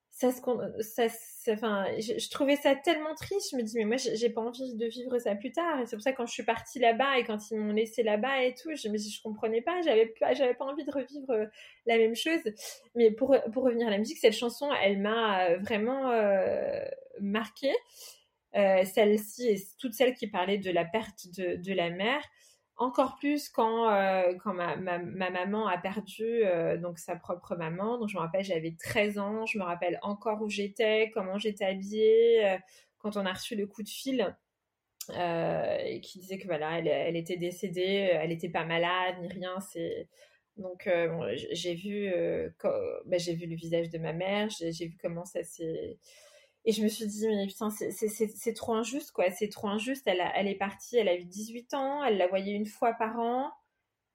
Ça 0.10 0.28
enfin, 1.54 1.86
je, 1.98 2.30
trouvais 2.30 2.58
ça 2.58 2.76
tellement 2.76 3.16
triste. 3.16 3.52
Je 3.52 3.56
me 3.58 3.64
dis, 3.64 3.78
mais 3.78 3.86
moi, 3.86 3.96
j'ai 3.98 4.30
pas 4.30 4.42
envie 4.42 4.76
de 4.76 4.86
vivre 4.86 5.18
ça 5.20 5.36
plus 5.36 5.54
tard. 5.54 5.80
Et 5.80 5.86
c'est 5.86 5.96
pour 5.96 6.04
ça, 6.04 6.12
quand 6.12 6.26
je 6.26 6.34
suis 6.34 6.44
partie 6.44 6.80
là-bas 6.80 7.18
et 7.18 7.24
quand 7.24 7.50
ils 7.50 7.58
m'ont 7.58 7.72
laissé 7.72 8.04
là-bas 8.04 8.44
et 8.44 8.54
tout, 8.54 8.70
je 8.76 8.90
me 8.90 8.98
dis, 8.98 9.10
je 9.10 9.22
comprenais 9.22 9.62
pas. 9.62 9.82
J'avais 9.82 10.14
j'avais 10.34 10.54
pas 10.54 10.66
envie 10.66 10.84
de 10.84 10.92
revivre 10.92 11.32
euh, 11.32 11.46
la 11.86 11.98
même 11.98 12.16
chose. 12.16 12.42
Mais 12.94 13.10
pour, 13.12 13.36
pour 13.54 13.64
revenir 13.64 13.88
à 13.88 13.92
la 13.92 13.98
musique, 13.98 14.18
cette 14.18 14.34
chanson, 14.34 14.70
elle 14.84 15.00
m'a 15.00 15.46
euh, 15.46 15.58
vraiment 15.60 16.12
euh, 16.12 16.84
marquée. 17.22 17.74
Euh, 18.56 18.84
celle-ci 18.84 19.48
et 19.48 19.58
toutes 19.80 19.94
celles 19.94 20.14
qui 20.14 20.28
parlaient 20.28 20.58
de 20.58 20.72
la 20.72 20.84
perte 20.84 21.28
de, 21.38 21.74
la 21.74 21.90
mère, 21.90 22.22
encore 22.76 23.16
plus 23.16 23.48
quand, 23.48 23.90
euh, 23.90 24.34
quand 24.44 24.54
ma, 24.54 24.76
ma, 24.76 24.98
ma, 24.98 25.30
maman 25.30 25.68
a 25.68 25.78
perdu 25.78 26.44
euh, 26.44 26.78
donc 26.78 27.00
sa 27.00 27.16
propre 27.16 27.56
maman. 27.56 27.98
Donc 27.98 28.10
je 28.10 28.18
me 28.18 28.22
rappelle, 28.22 28.44
j'avais 28.44 28.76
13 28.78 29.20
ans, 29.20 29.46
je 29.46 29.58
me 29.58 29.64
rappelle 29.64 30.00
encore 30.02 30.42
où 30.42 30.50
j'étais, 30.50 31.12
comment 31.14 31.38
j'étais 31.38 31.64
habillée, 31.66 32.58
quand 33.00 33.16
on 33.16 33.26
a 33.26 33.32
reçu 33.32 33.56
le 33.56 33.68
coup 33.68 33.84
de 33.84 33.90
fil. 33.90 34.36
qui 35.08 36.20
disait 36.20 36.38
que 36.38 36.48
voilà, 36.48 36.80
elle, 36.80 36.88
elle 36.88 37.16
était 37.16 37.38
décédée, 37.38 38.10
elle 38.14 38.30
n'était 38.30 38.50
pas 38.50 38.66
malade 38.66 39.16
ni 39.22 39.30
rien. 39.30 39.60
C'est 39.62 40.10
donc 40.58 40.90
j'ai 41.54 41.76
vu, 41.76 42.12
bah, 43.06 43.18
j'ai 43.18 43.34
vu 43.34 43.46
le 43.46 43.56
visage 43.56 43.90
de 43.90 43.98
ma 43.98 44.12
mère, 44.12 44.50
j'ai 44.50 44.88
vu 44.88 44.98
comment 45.02 45.24
ça 45.24 45.42
s'est 45.44 45.98
et 46.64 46.74
je 46.74 46.84
me 46.84 46.88
suis 46.88 47.08
dit, 47.08 47.28
mais 47.28 47.48
putain, 47.48 47.70
c'est 47.72 48.54
trop 48.54 48.74
injuste, 48.74 49.12
quoi. 49.12 49.32
C'est 49.32 49.50
trop 49.50 49.68
injuste. 49.68 50.04
Elle, 50.06 50.22
elle 50.36 50.48
est 50.48 50.56
partie, 50.56 50.98
elle 50.98 51.10
avait 51.10 51.24
18 51.24 51.74
ans, 51.74 52.04
elle 52.04 52.18
la 52.18 52.28
voyait 52.28 52.54
une 52.54 52.68
fois 52.68 52.94
par 52.94 53.20
an. 53.20 53.52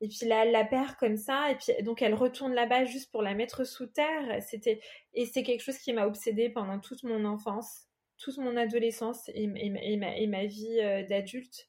Et 0.01 0.09
puis 0.09 0.26
là, 0.26 0.44
elle 0.44 0.53
la 0.53 0.64
perd 0.64 0.94
comme 0.97 1.16
ça. 1.16 1.51
Et 1.51 1.57
puis, 1.57 1.82
donc, 1.82 2.03
elle 2.03 2.14
retourne 2.14 2.55
là-bas 2.55 2.84
juste 2.84 3.11
pour 3.11 3.22
la 3.22 3.34
mettre 3.34 3.64
sous 3.64 3.86
terre. 3.86 4.40
C'était, 4.42 4.80
et 5.14 5.26
c'est 5.26 5.42
quelque 5.42 5.62
chose 5.62 5.78
qui 5.78 5.92
m'a 5.92 6.07
obsédée 6.07 6.49
pendant 6.49 6.78
toute 6.78 7.03
mon 7.03 7.24
enfance, 7.24 7.86
toute 8.18 8.38
mon 8.38 8.57
adolescence 8.57 9.28
et, 9.30 9.44
et, 9.44 9.97
ma, 9.97 10.16
et 10.16 10.26
ma, 10.28 10.44
vie 10.47 10.80
euh, 10.80 11.03
d'adulte. 11.05 11.68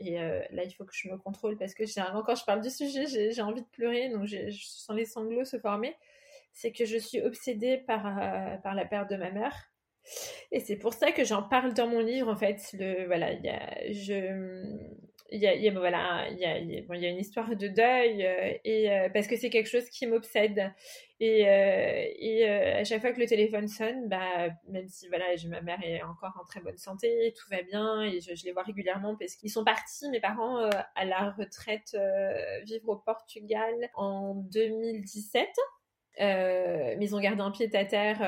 Et 0.00 0.20
euh, 0.20 0.42
là, 0.50 0.64
il 0.64 0.72
faut 0.72 0.84
que 0.84 0.92
je 0.92 1.08
me 1.08 1.16
contrôle 1.16 1.56
parce 1.56 1.72
que 1.72 1.86
généralement, 1.86 2.22
quand 2.22 2.34
je 2.34 2.44
parle 2.44 2.60
du 2.60 2.70
sujet, 2.70 3.06
j'ai 3.06 3.42
envie 3.42 3.62
de 3.62 3.68
pleurer. 3.68 4.10
Donc, 4.10 4.26
je 4.26 4.50
sens 4.50 4.94
les 4.94 5.06
sanglots 5.06 5.44
se 5.46 5.58
former 5.58 5.96
c'est 6.54 6.72
que 6.72 6.84
je 6.86 6.96
suis 6.96 7.20
obsédée 7.20 7.78
par, 7.78 8.06
euh, 8.06 8.56
par 8.58 8.74
la 8.74 8.84
perte 8.86 9.10
de 9.10 9.16
ma 9.16 9.30
mère. 9.30 9.70
Et 10.52 10.60
c'est 10.60 10.76
pour 10.76 10.94
ça 10.94 11.12
que 11.12 11.24
j'en 11.24 11.42
parle 11.42 11.74
dans 11.74 11.88
mon 11.88 12.00
livre, 12.00 12.28
en 12.30 12.36
fait. 12.36 12.60
Le, 12.74 13.06
voilà, 13.06 13.32
il 13.32 13.44
y 13.44 13.48
a, 13.48 13.92
je, 13.92 14.62
y 15.32 15.46
a, 15.46 15.54
y 15.56 15.68
a, 15.68 15.72
voilà, 15.72 16.28
il 16.30 16.38
y 16.38 16.44
a, 16.44 16.82
bon, 16.82 16.94
il 16.94 17.02
y 17.02 17.06
a 17.06 17.08
une 17.08 17.18
histoire 17.18 17.56
de 17.56 17.66
deuil, 17.68 18.24
euh, 18.24 18.52
et, 18.64 18.92
euh, 18.92 19.08
parce 19.12 19.26
que 19.26 19.34
c'est 19.36 19.50
quelque 19.50 19.68
chose 19.68 19.88
qui 19.90 20.06
m'obsède. 20.06 20.72
Et, 21.20 21.40
et 21.40 22.46
à 22.48 22.84
chaque 22.84 23.00
fois 23.00 23.12
que 23.12 23.20
le 23.20 23.26
téléphone 23.26 23.66
sonne, 23.66 24.08
bah, 24.08 24.50
même 24.68 24.88
si 24.88 25.08
voilà, 25.08 25.24
ma 25.48 25.62
mère 25.62 25.80
est 25.82 26.02
encore 26.02 26.38
en 26.40 26.44
très 26.44 26.60
bonne 26.60 26.76
santé, 26.76 27.32
tout 27.36 27.48
va 27.50 27.62
bien, 27.62 28.02
et 28.02 28.20
je 28.20 28.44
les 28.44 28.52
vois 28.52 28.62
régulièrement 28.62 29.16
parce 29.16 29.34
qu'ils 29.36 29.50
sont 29.50 29.64
partis, 29.64 30.10
mes 30.10 30.20
parents, 30.20 30.68
à 30.94 31.04
la 31.06 31.30
retraite, 31.30 31.96
vivre 32.64 32.90
au 32.90 32.96
Portugal 32.96 33.74
en 33.94 34.34
2017. 34.34 35.48
Mais 36.18 36.98
ils 37.00 37.14
ont 37.14 37.20
gardé 37.20 37.42
un 37.42 37.50
pied 37.50 37.74
à 37.74 37.84
terre 37.84 38.22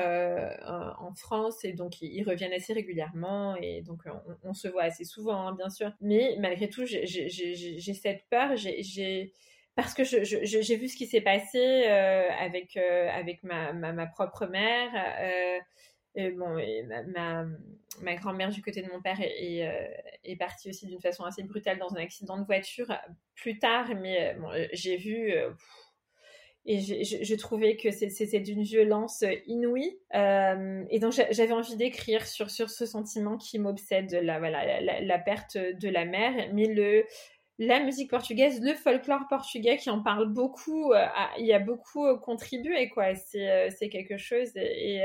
en 0.99 1.13
France 1.13 1.63
et 1.63 1.73
donc 1.73 2.01
ils, 2.01 2.23
reviennent 2.23 2.53
assez 2.53 2.73
régulièrement 2.73 3.55
et 3.55 3.81
donc 3.81 4.03
on, 4.43 4.53
se 4.53 4.67
voit 4.67 4.83
assez 4.83 5.05
souvent, 5.05 5.47
hein, 5.47 5.55
bien 5.55 5.69
sûr. 5.69 5.91
Mais 6.01 6.35
malgré 6.39 6.69
tout, 6.69 6.85
j'ai 6.85 7.93
cette 7.93 8.23
peur. 8.29 8.55
J'ai 8.55 9.31
parce 9.75 9.93
que 9.93 10.03
j'ai 10.03 10.75
vu 10.75 10.87
ce 10.87 10.97
qui 10.97 11.05
s'est 11.05 11.21
passé 11.21 11.85
avec, 11.85 12.77
avec 12.77 13.43
ma, 13.43 13.73
ma, 13.73 14.07
propre 14.07 14.47
mère. 14.47 14.91
Et 16.15 16.31
bon, 16.31 16.57
ma, 17.13 17.45
ma, 18.01 18.15
grand-mère 18.15 18.49
du 18.49 18.63
côté 18.63 18.81
de 18.81 18.89
mon 18.91 19.01
père 19.01 19.17
est, 19.21 20.35
partie 20.39 20.69
aussi 20.69 20.87
d'une 20.87 20.99
façon 20.99 21.23
assez 21.25 21.43
brutale 21.43 21.77
dans 21.77 21.93
un 21.95 22.01
accident 22.01 22.39
de 22.39 22.45
voiture 22.45 22.91
plus 23.35 23.59
tard, 23.59 23.89
mais 23.95 24.35
j'ai 24.73 24.97
vu. 24.97 25.31
Et 26.67 26.79
je, 26.81 27.35
trouvais 27.35 27.77
que 27.77 27.91
c'était 27.91 28.41
d'une 28.41 28.61
violence 28.61 29.23
inouïe. 29.47 29.97
et 30.13 30.99
donc 30.99 31.13
j'avais 31.31 31.53
envie 31.53 31.77
d'écrire 31.77 32.27
sur, 32.27 32.51
sur 32.51 32.69
ce 32.69 32.85
sentiment 32.85 33.37
qui 33.37 33.57
m'obsède, 33.57 34.11
la, 34.21 34.37
voilà, 34.37 34.81
la, 34.81 35.01
la, 35.01 35.19
perte 35.19 35.57
de 35.57 35.89
la 35.89 36.03
mère, 36.03 36.49
mais 36.53 36.65
le, 36.65 37.05
la 37.59 37.79
musique 37.79 38.11
portugaise, 38.11 38.61
le 38.61 38.75
folklore 38.75 39.27
portugais 39.27 39.77
qui 39.77 39.89
en 39.89 40.03
parle 40.03 40.31
beaucoup, 40.31 40.93
euh, 40.93 41.05
il 41.39 41.45
y 41.45 41.53
a 41.53 41.59
beaucoup 41.59 42.05
euh, 42.05 42.15
contribué, 42.15 42.89
quoi. 42.89 43.15
C'est, 43.15 43.49
euh, 43.49 43.69
c'est 43.75 43.89
quelque 43.89 44.17
chose 44.17 44.55
et, 44.55 45.01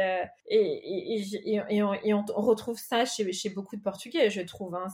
et, 0.48 1.22
et, 1.46 1.82
on, 1.82 2.24
retrouve 2.36 2.78
ça 2.78 3.06
chez, 3.06 3.32
chez 3.32 3.48
beaucoup 3.48 3.76
de 3.76 3.82
Portugais, 3.82 4.28
je 4.28 4.42
trouve. 4.42 4.74
Hein. 4.74 4.88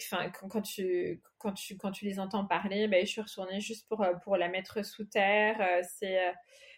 Enfin, 0.00 0.30
quand, 0.30 0.62
tu, 0.62 1.20
quand, 1.38 1.52
tu, 1.52 1.76
quand 1.76 1.92
tu 1.92 2.06
les 2.06 2.18
entends 2.18 2.46
parler, 2.46 2.88
ben, 2.88 3.04
je 3.04 3.10
suis 3.10 3.20
retournée 3.20 3.60
juste 3.60 3.86
pour, 3.86 4.04
pour 4.22 4.38
la 4.38 4.48
mettre 4.48 4.84
sous 4.84 5.04
terre. 5.04 5.58
c'est, 5.82 6.18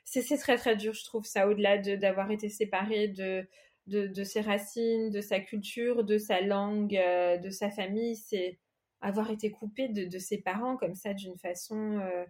c'est, 0.05 0.23
c'est 0.23 0.39
très, 0.39 0.57
très 0.57 0.75
dur, 0.75 0.93
je 0.93 1.05
trouve 1.05 1.25
ça, 1.25 1.47
au-delà 1.47 1.79
de, 1.79 1.95
d'avoir 1.95 2.33
été 2.33 2.49
séparée 2.49 3.09
de, 3.09 3.47
de, 3.87 4.09
de 4.09 4.25
ses 4.25 4.41
racines, 4.41 5.11
de 5.11 5.21
sa 5.21 5.39
culture, 5.39 6.03
de 6.03 6.19
sa 6.19 6.41
langue, 6.41 7.01
de 7.41 7.51
sa 7.51 7.71
famille. 7.71 8.17
C'est 8.17 8.59
avoir 9.07 9.31
été 9.31 9.53
coupé 9.53 9.89
de, 9.89 10.19
ses 10.19 10.39
parents 10.39 10.77
comme 10.77 10.97
ça 10.97 11.15
d'une 11.15 11.39
façon 11.39 12.01
euh, 12.01 12.25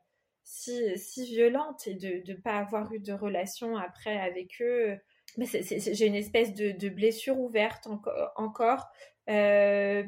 si, 0.45 0.99
si, 0.99 1.24
violente 1.24 1.87
et 1.87 1.95
de 1.95 2.22
ne 2.31 2.37
pas 2.37 2.59
avoir 2.59 2.93
eu 2.93 3.01
de 3.01 3.12
relation 3.12 3.77
après 3.77 4.18
avec 4.18 4.61
eux. 4.61 4.99
Mais 5.39 5.47
j'ai 5.47 6.07
une 6.07 6.14
espèce 6.14 6.55
de, 6.55 6.89
blessure 6.89 7.39
ouverte 7.39 7.89
encore 8.37 8.87
euh, 9.31 10.05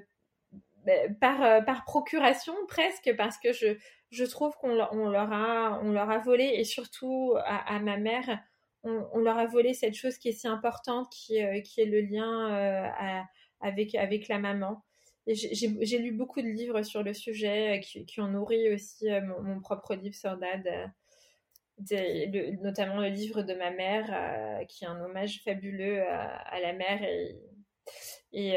ben, 0.85 1.17
par, 1.19 1.43
euh, 1.43 1.61
par 1.63 1.85
procuration 1.85 2.55
presque 2.69 3.15
parce 3.17 3.39
que 3.39 3.53
je, 3.53 3.79
je 4.11 4.25
trouve 4.25 4.55
qu'on 4.57 4.79
on 4.93 5.09
leur, 5.09 5.33
a, 5.33 5.81
on 5.83 5.91
leur 5.91 6.11
a 6.11 6.19
volé 6.19 6.45
et 6.55 6.65
surtout 6.65 7.35
à, 7.45 7.79
ma 7.81 7.97
mère, 7.97 8.41
on, 8.85 9.19
leur 9.19 9.39
a 9.39 9.47
volé 9.47 9.75
cette 9.75 9.95
chose 9.95 10.19
qui 10.19 10.29
est 10.29 10.33
si 10.33 10.47
importante 10.47 11.11
qui, 11.11 11.41
qui 11.65 11.81
est 11.81 11.87
le 11.87 12.01
lien 12.01 12.93
avec, 13.61 13.95
avec 13.97 14.29
la 14.29 14.39
maman 14.39 14.83
j'ai 15.35 15.99
lu 15.99 16.13
beaucoup 16.13 16.41
de 16.41 16.47
livres 16.47 16.83
sur 16.83 17.03
le 17.03 17.13
sujet 17.13 17.79
euh, 17.79 17.81
qui, 17.81 18.21
ont 18.21 18.29
nourri 18.29 18.73
aussi 18.73 19.11
euh, 19.11 19.21
mon, 19.21 19.61
propre 19.61 19.95
livre 19.95 20.15
sur 20.15 20.37
Dad, 20.39 20.67
euh, 21.93 22.53
notamment 22.63 23.01
le 23.01 23.09
livre 23.09 23.43
de 23.43 23.55
ma 23.55 23.71
mère, 23.71 24.67
qui 24.69 24.85
est 24.85 24.89
un 24.89 25.01
hommage 25.01 25.43
fabuleux 25.45 26.03
à, 26.03 26.61
la 26.61 26.73
mère, 26.73 27.03
et, 28.33 28.57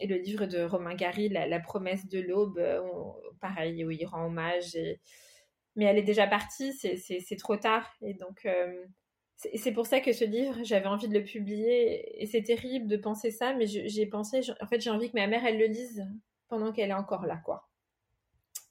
et, 0.00 0.06
le 0.06 0.16
livre 0.16 0.46
de 0.46 0.62
Romain 0.62 0.94
Gary, 0.94 1.28
La, 1.28 1.60
promesse 1.60 2.08
de 2.08 2.18
l'aube, 2.18 2.60
pareil, 3.40 3.84
où 3.84 3.90
il 3.92 4.04
rend 4.04 4.26
hommage. 4.26 4.76
mais 5.76 5.84
elle 5.84 5.98
est 5.98 6.02
déjà 6.02 6.26
partie, 6.26 6.72
c'est 6.72 7.36
trop 7.38 7.56
tard. 7.56 7.88
Et 8.02 8.14
donc, 8.14 8.48
c'est 9.54 9.72
pour 9.72 9.86
ça 9.86 10.00
que 10.00 10.12
ce 10.12 10.24
livre, 10.24 10.58
j'avais 10.64 10.86
envie 10.86 11.08
de 11.08 11.14
le 11.14 11.24
publier 11.24 12.22
et 12.22 12.26
c'est 12.26 12.42
terrible 12.42 12.86
de 12.86 12.96
penser 12.96 13.30
ça, 13.30 13.54
mais 13.54 13.66
j'ai 13.66 14.06
pensé, 14.06 14.40
en 14.60 14.66
fait, 14.66 14.80
j'ai 14.80 14.90
envie 14.90 15.10
que 15.10 15.16
ma 15.16 15.26
mère, 15.26 15.44
elle 15.46 15.58
le 15.58 15.66
lise 15.66 16.06
pendant 16.48 16.72
qu'elle 16.72 16.90
est 16.90 16.94
encore 16.94 17.26
là, 17.26 17.40
quoi. 17.44 17.68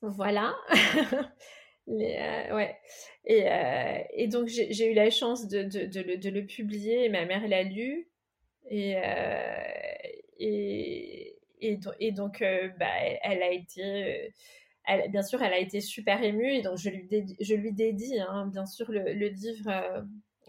Voilà. 0.02 0.56
Euh, 1.92 2.56
ouais. 2.56 2.78
Euh, 3.32 4.04
et, 4.14 4.28
donc, 4.28 4.48
j'ai 4.48 4.92
eu 4.92 4.94
la 4.94 5.10
chance 5.10 5.48
de, 5.48 5.64
le, 6.30 6.46
publier 6.46 7.06
et 7.06 7.10
ma 7.10 7.26
mère 7.26 7.48
l'a 7.48 7.64
lu. 7.64 8.08
Et, 8.70 8.96
euh, 8.96 9.64
et, 10.38 12.12
donc, 12.12 12.44
bah, 12.78 12.94
elle 13.24 13.42
a 13.42 13.52
été. 13.52 14.32
bien 15.10 15.24
sûr, 15.24 15.42
elle 15.42 15.54
a 15.54 15.58
été 15.58 15.82
super 15.82 16.22
émue 16.22 16.54
et 16.54 16.62
donc 16.62 16.78
je 16.78 16.92
lui 16.92 17.08
dédie, 17.08 17.36
je 17.40 17.56
lui 17.56 17.74
dédie 17.74 18.20
hein, 18.20 18.46
bien 18.54 18.68
sûr, 18.68 18.92
le 18.92 19.28
livre 19.28 20.06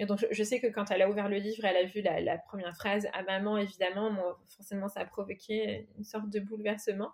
donc, 0.06 0.24
je, 0.30 0.42
sais 0.42 0.60
que 0.60 0.66
quand 0.66 0.90
elle 0.90 1.02
a 1.02 1.10
ouvert 1.10 1.28
le 1.28 1.36
livre, 1.36 1.64
elle 1.64 1.76
a 1.76 1.84
vu 1.84 2.00
la, 2.00 2.38
première 2.38 2.74
phrase 2.74 3.08
à 3.12 3.22
maman, 3.22 3.58
évidemment, 3.58 4.10
forcément, 4.56 4.88
ça 4.88 5.00
a 5.00 5.04
provoqué 5.04 5.88
une 5.98 6.04
sorte 6.04 6.30
de 6.30 6.40
bouleversement. 6.40 7.10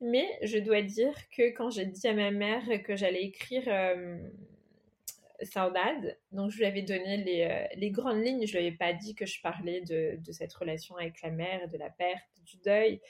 Mais 0.00 0.26
je 0.42 0.58
dois 0.58 0.82
dire 0.82 1.14
que 1.30 1.50
quand 1.56 1.70
j'ai 1.70 1.86
dit 1.86 2.06
à 2.06 2.14
ma 2.14 2.30
mère 2.30 2.64
que 2.84 2.96
j'allais 2.96 3.22
écrire 3.24 3.64
euh, 3.66 4.18
Saudade, 5.42 6.18
donc 6.32 6.50
je 6.50 6.58
lui 6.58 6.66
avais 6.66 6.82
donné 6.82 7.18
les, 7.18 7.86
euh, 7.86 7.90
grandes 7.90 8.24
lignes, 8.24 8.46
je 8.46 8.56
ne 8.56 8.60
lui 8.60 8.68
avais 8.68 8.76
pas 8.76 8.92
dit 8.92 9.14
que 9.14 9.26
je 9.26 9.40
parlais 9.40 9.80
de, 9.82 10.18
cette 10.32 10.52
relation 10.54 10.96
avec 10.96 11.22
la 11.22 11.30
mère, 11.30 11.68
de 11.68 11.78
la 11.78 11.90
perte, 11.90 12.24
du 12.44 12.56
deuil. 12.58 13.00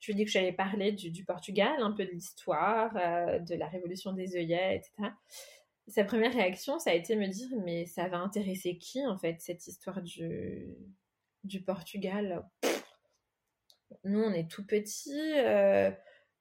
Je 0.00 0.06
lui 0.06 0.12
ai 0.12 0.16
dit 0.16 0.24
que 0.24 0.30
j'allais 0.30 0.52
parler 0.52 0.92
du, 0.92 1.10
du, 1.10 1.24
Portugal, 1.24 1.74
un 1.80 1.92
peu 1.92 2.04
de 2.04 2.10
l'histoire, 2.10 2.96
euh, 2.96 3.38
de 3.40 3.54
la 3.54 3.66
révolution 3.66 4.12
des 4.12 4.36
œillets, 4.36 4.76
etc 4.76 5.10
sa 5.88 6.04
première 6.04 6.32
réaction, 6.32 6.78
ça 6.78 6.90
a 6.90 6.94
été 6.94 7.16
me 7.16 7.26
dire 7.26 7.48
mais 7.64 7.86
ça 7.86 8.08
va 8.08 8.18
intéresser 8.18 8.78
qui 8.78 9.04
en 9.06 9.16
fait 9.16 9.40
cette 9.40 9.66
histoire 9.66 10.02
du, 10.02 10.76
Portugal? 11.66 12.44
Nous, 14.04 14.20
on 14.20 14.32
est 14.32 14.50
tout 14.50 14.66
petits. 14.66 15.32
Euh, 15.36 15.90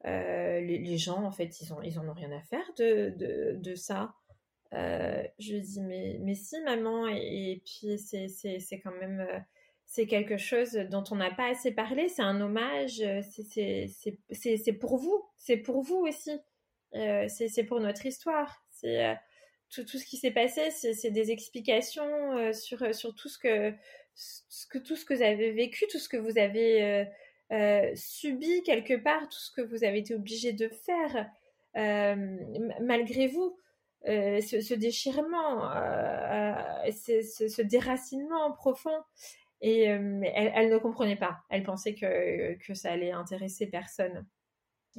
euh, 0.06 0.60
les, 0.60 0.98
gens, 0.98 1.24
en 1.24 1.32
fait, 1.32 1.62
ils, 1.62 1.74
ont, 1.74 1.78
en 1.78 2.10
ont 2.10 2.14
rien 2.14 2.32
à 2.32 2.42
faire 2.42 2.66
de, 2.78 3.76
ça. 3.76 4.14
Euh, 4.74 5.24
je 5.40 5.54
lui 5.54 5.62
dis 5.62 5.82
mais, 5.82 6.20
mais 6.22 6.36
si 6.36 6.60
maman 6.62 7.08
et, 7.08 7.64
puis 7.66 7.98
c'est, 7.98 8.80
quand 8.84 8.92
même 9.00 9.26
c'est 9.86 10.08
quelque 10.08 10.36
chose 10.36 10.74
dont 10.74 11.06
on 11.10 11.16
n'a 11.16 11.32
pas 11.32 11.50
assez 11.50 11.72
parlé 11.72 12.10
c'est 12.10 12.22
un 12.22 12.42
hommage 12.42 13.02
c'est, 13.32 14.74
pour 14.78 14.98
vous 14.98 15.24
c'est 15.38 15.56
pour 15.56 15.84
vous 15.84 16.06
aussi 16.06 16.38
c'est 16.92 17.64
pour 17.64 17.80
notre 17.80 18.06
histoire 18.06 18.62
c'est 18.72 19.16
tout, 19.70 19.84
tout 19.84 19.98
ce 19.98 20.06
qui 20.06 20.18
s'est 20.18 20.32
passé, 20.32 20.72
c'est 20.72 21.12
des 21.12 21.32
explications 21.32 22.38
euh, 22.38 22.54
sur, 22.54 22.82
euh, 22.84 22.94
sur 22.94 23.14
tout, 23.14 23.30
ce 23.30 23.38
que, 23.38 23.74
ce 24.16 24.66
que, 24.68 24.78
tout 24.78 24.96
ce 24.96 25.06
que 25.06 25.14
vous 25.14 25.22
avez 25.22 25.52
vécu, 25.52 25.86
tout 25.92 26.00
ce 26.00 26.10
que 26.10 26.18
vous 26.18 26.38
avez 26.38 27.08
euh, 27.52 27.92
subi 27.96 28.64
quelque 28.64 28.96
part, 28.96 29.28
tout 29.30 29.40
ce 29.40 29.52
que 29.52 29.62
vous 29.62 29.84
avez 29.84 30.00
été 30.00 30.16
obligé 30.16 30.54
de 30.54 30.70
faire 30.70 31.30
malgré 32.82 33.28
vous. 33.28 33.58
Ce, 34.06 34.74
déchirement, 34.74 35.70
ce, 36.90 37.48
ce, 37.50 37.62
déracinement 37.62 38.52
profond. 38.54 39.04
Et 39.60 39.82
elle, 39.82 40.52
elle, 40.56 40.70
ne 40.70 40.78
comprenait 40.78 41.18
pas. 41.18 41.40
Elle 41.50 41.64
pensait 41.64 41.94
que, 41.94 42.54
que 42.66 42.74
ça 42.74 42.92
allait 42.92 43.12
intéresser 43.12 43.68
personne. 43.68 44.26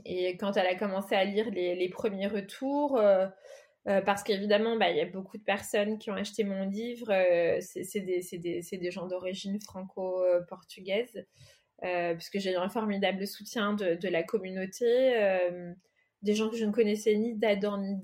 Et 0.04 0.36
quand 0.36 0.56
elle 0.56 0.66
a 0.66 0.74
commencé 0.74 1.14
à 1.14 1.24
lire 1.24 1.50
les, 1.50 1.74
les 1.74 1.88
premiers 1.88 2.26
retours, 2.26 3.00
euh, 3.89 4.01
parce 4.03 4.22
qu'évidemment, 4.22 4.76
bah, 4.76 4.91
il 4.91 4.97
y 4.97 5.01
a 5.01 5.07
beaucoup 5.07 5.39
de 5.39 5.43
personnes 5.43 5.99
qui 5.99 6.11
ont 6.11 6.14
acheté 6.14 6.45
mon 6.45 6.66
livre. 6.68 7.11
Euh, 7.11 7.59
c'est 7.61 8.01
des, 8.01 8.91
gens 8.91 9.07
d'origine 9.07 9.61
franco-portugaise, 9.61 11.24
euh, 11.84 12.14
puisque 12.14 12.39
j'ai 12.39 12.53
eu 12.53 12.57
un 12.57 12.68
formidable 12.68 13.26
soutien 13.26 13.72
de, 13.72 13.95
de 13.95 14.09
la 14.09 14.22
communauté, 14.22 15.14
des 16.22 16.34
gens 16.34 16.51
que 16.51 16.57
je 16.57 16.64
ne 16.64 16.72
connaissais 16.72 17.14
ni 17.14 17.34
d'Adam 17.34 17.78
ni. 17.78 17.97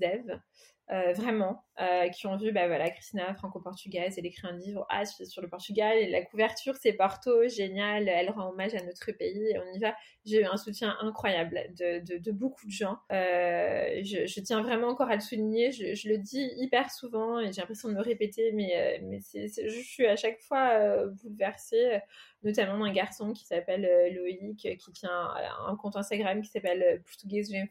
Euh, 0.91 1.13
vraiment, 1.13 1.64
euh, 1.81 2.07
qui 2.09 2.25
ont 2.27 2.37
vu, 2.37 2.51
bah 2.51 2.67
voilà, 2.67 2.89
Christina, 2.89 3.33
franco-portugaise, 3.35 4.15
elle 4.17 4.25
écrit 4.25 4.47
un 4.47 4.57
livre 4.57 4.85
ah, 4.89 5.05
sur 5.05 5.41
le 5.41 5.49
Portugal, 5.49 5.97
et 5.97 6.09
la 6.09 6.23
couverture, 6.23 6.75
c'est 6.75 6.93
Porto, 6.93 7.47
génial, 7.47 8.07
elle 8.07 8.29
rend 8.29 8.49
hommage 8.49 8.73
à 8.75 8.83
notre 8.83 9.11
pays, 9.11 9.49
et 9.49 9.59
on 9.59 9.73
y 9.73 9.79
va. 9.79 9.93
J'ai 10.25 10.41
eu 10.41 10.45
un 10.45 10.57
soutien 10.57 10.95
incroyable 11.01 11.61
de, 11.77 12.31
beaucoup 12.31 12.65
de 12.65 12.71
gens. 12.71 12.97
Euh, 13.11 14.01
je, 14.03 14.39
tiens 14.39 14.61
vraiment 14.61 14.87
encore 14.87 15.09
à 15.09 15.15
le 15.15 15.21
souligner, 15.21 15.71
je, 15.71 16.07
le 16.07 16.17
dis 16.17 16.49
hyper 16.57 16.91
souvent, 16.91 17.39
et 17.39 17.51
j'ai 17.51 17.61
l'impression 17.61 17.89
de 17.89 17.93
me 17.93 18.01
répéter, 18.01 18.51
mais, 18.53 19.19
c'est, 19.21 19.47
je 19.47 19.79
suis 19.81 20.07
à 20.07 20.15
chaque 20.15 20.39
fois 20.39 21.05
bouleversée 21.23 21.99
notamment 22.45 22.85
un 22.85 22.93
garçon 22.93 23.33
qui 23.33 23.45
s'appelle 23.45 23.85
euh, 23.85 24.09
Loïc, 24.11 24.57
qui 24.77 24.91
tient 24.93 25.33
un 25.67 25.75
compte 25.75 25.97
Instagram 25.97 26.41
qui 26.41 26.49
s'appelle 26.49 26.83
euh, 26.83 26.97
Portuguese 27.03 27.53
in 27.53 27.65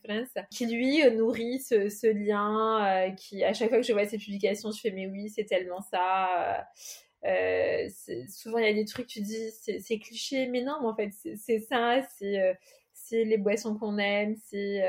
qui 0.50 0.66
lui 0.66 1.02
euh, 1.02 1.10
nourrit 1.10 1.60
ce, 1.60 2.12
lien, 2.12 3.14
qui 3.16 3.44
à 3.44 3.54
chaque 3.54 3.68
fois 3.68 3.78
que 3.78 3.86
je 3.86 3.92
vois 3.94 4.06
ses 4.06 4.18
publications, 4.18 4.70
je 4.70 4.80
fais 4.80 4.90
mais 4.90 5.06
oui, 5.06 5.28
c'est 5.28 5.44
tellement 5.44 5.80
ça. 5.80 6.66
souvent 8.28 8.58
il 8.58 8.64
y 8.64 8.68
a 8.68 8.74
des 8.74 8.84
trucs, 8.84 9.06
tu 9.06 9.20
dis 9.20 9.50
c'est 9.52 9.98
cliché, 9.98 10.46
mais 10.48 10.62
non, 10.62 10.76
en 10.86 10.94
fait 10.94 11.10
c'est 11.36 11.60
ça, 11.60 12.00
c'est 12.18 13.24
les 13.24 13.38
boissons 13.38 13.76
qu'on 13.76 13.98
aime, 13.98 14.36
c'est 14.36 14.82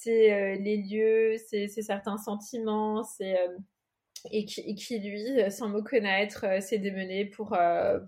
les 0.00 0.76
lieux, 0.76 1.36
c'est 1.48 1.68
certains 1.68 2.18
sentiments, 2.18 3.02
c'est 3.04 3.36
et 4.32 4.44
qui, 4.44 4.98
lui, 4.98 5.50
sans 5.50 5.68
me 5.68 5.82
connaître, 5.82 6.62
s'est 6.62 6.78
démené 6.78 7.26
pour, 7.26 7.56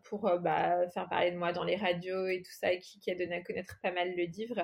pour 0.04 0.30
bah, 0.40 0.88
faire 0.90 1.08
parler 1.08 1.32
de 1.32 1.36
moi 1.36 1.52
dans 1.52 1.64
les 1.64 1.76
radios 1.76 2.26
et 2.26 2.42
tout 2.42 2.52
ça, 2.52 2.74
qui, 2.76 3.10
a 3.10 3.14
donné 3.14 3.36
à 3.36 3.42
connaître 3.42 3.78
pas 3.82 3.92
mal 3.92 4.14
le 4.16 4.24
livre. 4.24 4.60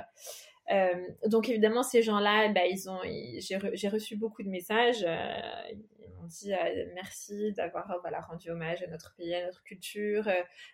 Euh, 0.71 0.95
donc 1.27 1.49
évidemment, 1.49 1.83
ces 1.83 2.03
gens-là, 2.03 2.49
bah, 2.49 2.67
ils 2.67 2.89
ont, 2.89 3.01
j'ai 3.03 3.89
reçu 3.89 4.17
beaucoup 4.17 4.43
de 4.43 4.49
messages. 4.49 5.05
Euh, 5.07 5.41
ils 5.71 6.11
m'ont 6.11 6.27
dit 6.27 6.55
euh, 6.55 6.87
merci 6.95 7.53
d'avoir 7.53 7.99
voilà 8.01 8.21
rendu 8.21 8.51
hommage 8.51 8.83
à 8.83 8.87
notre 8.87 9.15
pays, 9.15 9.35
à 9.35 9.45
notre 9.45 9.63
culture. 9.63 10.29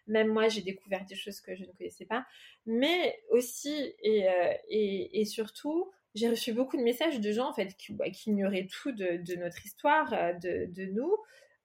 même 0.07 0.29
moi, 0.29 0.49
j'ai 0.49 0.63
découvert 0.63 1.05
des 1.07 1.17
choses 1.17 1.41
que 1.41 1.55
je 1.55 1.63
ne 1.65 1.73
connaissais 1.73 2.07
pas. 2.07 2.25
Mais 2.67 3.21
aussi 3.31 3.95
et, 4.03 5.25
surtout, 5.25 5.91
j'ai 6.15 6.29
reçu 6.29 6.53
beaucoup 6.53 6.77
de 6.77 6.83
messages 6.83 7.21
de 7.21 7.33
gens 7.33 7.49
en 7.49 7.53
fait 7.53 7.75
qui, 7.77 7.93
bah, 7.93 8.11
qui 8.11 8.31
ignoraient 8.31 8.69
tout 8.71 8.93
de, 8.93 9.35
notre 9.37 9.65
histoire, 9.65 10.11
de, 10.41 10.85
nous. 10.93 11.17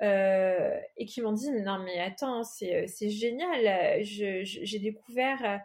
Et 0.02 1.06
qui 1.06 1.22
m'ont 1.22 1.32
dit 1.32 1.52
non 1.52 1.80
mais 1.80 2.00
attends 2.00 2.44
c'est 2.44 3.10
génial 3.10 4.04
j'ai 4.04 4.80
découvert 4.80 5.62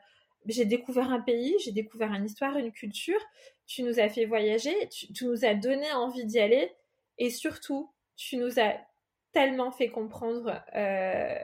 j'ai 0.47 0.65
découvert 0.65 1.11
un 1.11 1.21
pays, 1.21 1.55
j'ai 1.65 1.73
découvert 1.73 2.13
une 2.13 2.25
histoire, 2.25 2.57
une 2.57 2.73
culture. 2.73 3.21
Tu 3.67 3.83
nous 3.83 4.01
as 4.01 4.09
fait 4.09 4.25
voyager, 4.25 4.75
tu, 4.89 5.25
nous 5.25 5.45
as 5.45 5.55
donné 5.55 5.91
envie 5.93 6.25
d'y 6.25 6.39
aller. 6.39 6.73
Et 7.19 7.31
surtout, 7.31 7.93
tu 8.17 8.37
nous 8.37 8.59
as 8.59 8.77
tellement 9.33 9.71
fait 9.71 9.91
comprendre 9.91 10.63
euh, 10.75 11.39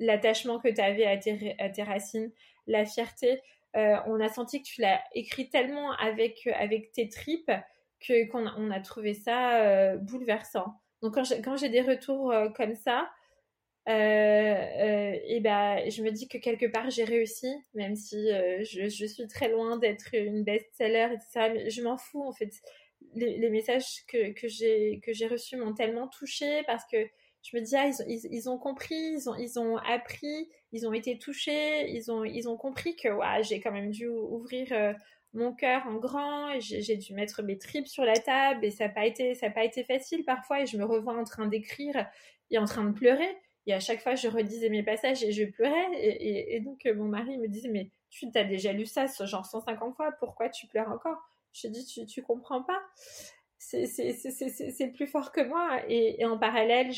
l'attachement 0.00 0.58
que 0.58 0.68
tu 0.68 0.80
avais 0.80 1.06
à 1.06 1.16
tes, 1.16 1.82
racines, 1.82 2.32
la 2.66 2.84
fierté. 2.84 3.40
Euh, 3.76 3.96
on 4.06 4.20
a 4.20 4.28
senti 4.28 4.62
que 4.62 4.68
tu 4.68 4.80
l'as 4.80 5.00
écrit 5.14 5.48
tellement 5.48 5.92
avec, 5.92 6.46
avec 6.54 6.92
tes 6.92 7.08
tripes 7.08 7.52
que 8.00 8.28
qu'on 8.30 8.70
a, 8.70 8.80
trouvé 8.80 9.14
ça 9.14 9.60
euh, 9.60 9.96
bouleversant. 9.96 10.74
Donc 11.02 11.14
quand 11.14 11.56
j'ai 11.56 11.68
des 11.68 11.80
retours 11.80 12.34
comme 12.56 12.74
ça, 12.74 13.08
et 13.90 15.40
ben, 15.40 15.88
je 15.90 16.02
me 16.02 16.10
dis 16.10 16.28
que 16.28 16.38
quelque 16.38 16.66
part 16.66 16.90
j'ai 16.90 17.04
réussi, 17.04 17.48
même 17.74 17.96
si 17.96 18.30
euh, 18.30 18.62
je, 18.64 18.88
je, 18.88 19.06
suis 19.06 19.26
très 19.28 19.48
loin 19.48 19.78
d'être 19.78 20.14
une 20.14 20.44
best-seller, 20.44 21.08
etc. 21.14 21.50
Mais 21.54 21.70
je 21.70 21.82
m'en 21.82 21.96
fous 21.96 22.22
en 22.22 22.32
fait. 22.32 22.50
Les, 23.14 23.48
messages 23.48 24.04
que, 24.08 24.32
que 24.32 24.48
j'ai 24.48 25.26
reçus 25.28 25.56
m'ont 25.56 25.72
tellement 25.72 26.08
touchée 26.08 26.62
parce 26.66 26.84
que 26.90 26.98
je 27.42 27.56
me 27.56 27.62
dis 27.62 27.74
ah 27.76 27.86
ils, 27.86 27.94
ils, 28.08 28.28
ils, 28.30 28.50
ont 28.50 28.58
compris, 28.58 28.96
ils 28.96 29.30
ont 29.30 29.36
ils 29.36 29.58
ont 29.58 29.78
appris, 29.78 30.50
ils 30.72 30.86
ont 30.86 30.92
été 30.92 31.18
touchés, 31.18 31.88
ils 31.90 32.10
ont 32.10 32.24
ils 32.24 32.48
ont 32.48 32.56
compris 32.56 32.96
que 32.96 33.08
j'ai 33.42 33.60
quand 33.60 33.72
même 33.72 33.90
dû 33.90 34.08
ouvrir 34.08 34.96
mon 35.32 35.54
cœur 35.54 35.86
en 35.86 35.94
grand, 35.94 36.58
j'ai 36.60 36.96
dû 36.96 37.14
mettre 37.14 37.42
mes 37.42 37.56
tripes 37.56 37.86
sur 37.86 38.04
la 38.04 38.16
table 38.16 38.64
et 38.64 38.70
ça 38.70 38.88
n'a 38.88 38.90
pas 38.90 39.02
pas 39.54 39.64
été 39.64 39.84
facile 39.84 40.24
parfois 40.24 40.60
et 40.60 40.66
je 40.66 40.76
me 40.76 40.84
revois 40.84 41.16
en 41.16 41.24
train 41.24 41.46
d'écrire 41.46 42.06
et 42.50 42.58
en 42.58 42.64
train 42.64 42.84
de 42.84 42.92
pleurer 42.92 43.36
et 43.66 43.74
à 43.74 43.80
chaque 43.80 44.02
fois, 44.02 44.14
je 44.14 44.28
redisais 44.28 44.70
mes 44.70 44.82
passages 44.82 45.22
et 45.22 45.32
je 45.32 45.44
pleurais. 45.44 45.88
Et, 45.94 46.60
donc, 46.60 46.86
euh, 46.86 46.94
mon 46.94 47.04
mari 47.04 47.36
me 47.38 47.48
disait, 47.48 47.68
mais 47.68 47.90
tu 48.10 48.26
as 48.34 48.44
déjà 48.44 48.72
lu 48.72 48.86
ça, 48.86 49.08
ce 49.08 49.26
genre 49.26 49.44
150 49.44 49.94
fois, 49.94 50.12
pourquoi 50.20 50.48
tu 50.48 50.66
pleures 50.66 50.88
encore? 50.88 51.18
Je 51.52 51.68
dis, 51.68 51.84
tu, 51.84 52.06
tu 52.06 52.22
comprends 52.22 52.62
pas 52.62 52.80
c'est 53.58 54.92
plus 54.94 55.06
fort 55.06 55.32
que 55.32 55.40
moi. 55.40 55.80
Et, 55.88 56.24
en 56.24 56.38
parallèle, 56.38 56.92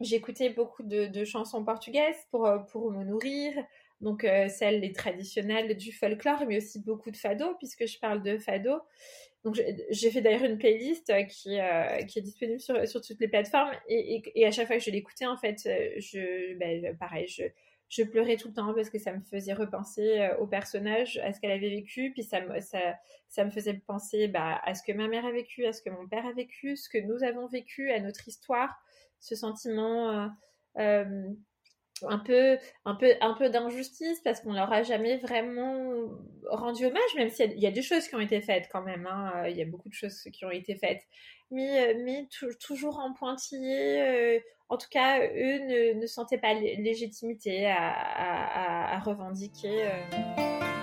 j'écoutais 0.00 0.50
beaucoup 0.50 0.82
de, 0.82 1.24
chansons 1.24 1.64
portugaises 1.64 2.26
pour, 2.30 2.46
euh, 2.46 2.58
me 2.74 3.04
nourrir. 3.04 3.52
Donc, 4.00 4.24
euh, 4.24 4.48
celles 4.48 4.80
les 4.80 4.92
traditionnelles 4.92 5.76
du 5.76 5.92
folklore, 5.92 6.44
mais 6.46 6.58
aussi 6.58 6.80
beaucoup 6.80 7.10
de 7.10 7.16
fado, 7.16 7.54
puisque 7.58 7.86
je 7.86 7.98
parle 7.98 8.22
de 8.22 8.38
fado. 8.38 8.80
Donc 9.44 9.60
j'ai 9.90 10.10
fait 10.10 10.22
d'ailleurs 10.22 10.44
une 10.44 10.56
playlist 10.56 11.10
euh, 11.10 11.22
qui, 11.24 11.60
euh, 11.60 11.98
qui 12.04 12.18
est 12.18 12.22
disponible 12.22 12.60
sur, 12.60 13.00
toutes 13.02 13.20
les 13.20 13.28
plateformes. 13.28 13.70
Et, 13.88 14.46
à 14.46 14.50
chaque 14.50 14.66
fois 14.66 14.78
que 14.78 14.82
je 14.82 14.90
l'écoutais 14.90 15.26
en 15.26 15.36
fait, 15.36 15.60
euh, 15.66 15.90
je, 15.98 16.54
ben, 16.54 16.96
pareil, 16.96 17.28
je, 17.28 18.02
pleurais 18.04 18.36
tout 18.36 18.48
le 18.48 18.54
temps 18.54 18.74
parce 18.74 18.90
que 18.90 18.98
ça 18.98 19.12
me 19.12 19.20
faisait 19.20 19.52
repenser 19.52 20.28
au 20.40 20.46
personnage, 20.46 21.18
à 21.22 21.32
ce 21.32 21.40
qu'elle 21.40 21.52
avait 21.52 21.68
vécu, 21.68 22.10
puis 22.12 22.24
ça, 22.24 22.40
ça, 22.60 22.80
ça 23.28 23.44
me 23.44 23.50
faisait 23.50 23.74
penser 23.74 24.26
bah, 24.26 24.60
à 24.64 24.74
ce 24.74 24.82
que 24.82 24.90
ma 24.90 25.06
mère 25.06 25.24
a 25.24 25.30
vécu, 25.30 25.64
à 25.64 25.72
ce 25.72 25.80
que 25.80 25.90
mon 25.90 26.08
père 26.08 26.26
a 26.26 26.32
vécu, 26.32 26.76
ce 26.76 26.88
que 26.88 26.98
nous 26.98 27.22
avons 27.22 27.46
vécu, 27.46 27.92
à 27.92 28.00
notre 28.00 28.26
histoire, 28.26 28.74
ce 29.20 29.36
sentiment 29.36 30.28
euh, 30.78 31.28
un 32.02 32.18
peu, 32.18 32.58
un 32.84 32.94
peu, 32.94 33.12
un 33.20 33.34
peu 33.34 33.48
d'injustice 33.50 34.20
parce 34.20 34.40
qu'on 34.40 34.52
leur 34.52 34.72
a 34.72 34.82
jamais 34.82 35.16
vraiment 35.18 36.10
rendu 36.50 36.86
hommage, 36.86 37.14
même 37.16 37.30
s'il 37.30 37.58
y, 37.58 37.66
a 37.66 37.70
des 37.70 37.82
choses 37.82 38.08
qui 38.08 38.14
ont 38.14 38.20
été 38.20 38.40
faites 38.40 38.68
quand 38.70 38.82
même. 38.82 39.06
Hein. 39.06 39.46
Il 39.48 39.56
y 39.56 39.62
a 39.62 39.64
beaucoup 39.64 39.88
de 39.88 39.94
choses 39.94 40.22
qui 40.32 40.44
ont 40.44 40.50
été 40.50 40.74
faites, 40.74 41.02
mais, 41.50 41.94
mais 42.04 42.28
toujours 42.60 42.98
en 42.98 43.12
pointillé. 43.12 44.00
Euh, 44.02 44.40
en 44.68 44.76
tout 44.76 44.88
cas, 44.90 45.20
eux 45.20 45.94
ne, 45.94 46.06
sentaient 46.06 46.38
pas 46.38 46.54
légitimité 46.54 47.66
à, 47.66 48.98
revendiquer. 49.04 49.84
Euh. 49.84 50.73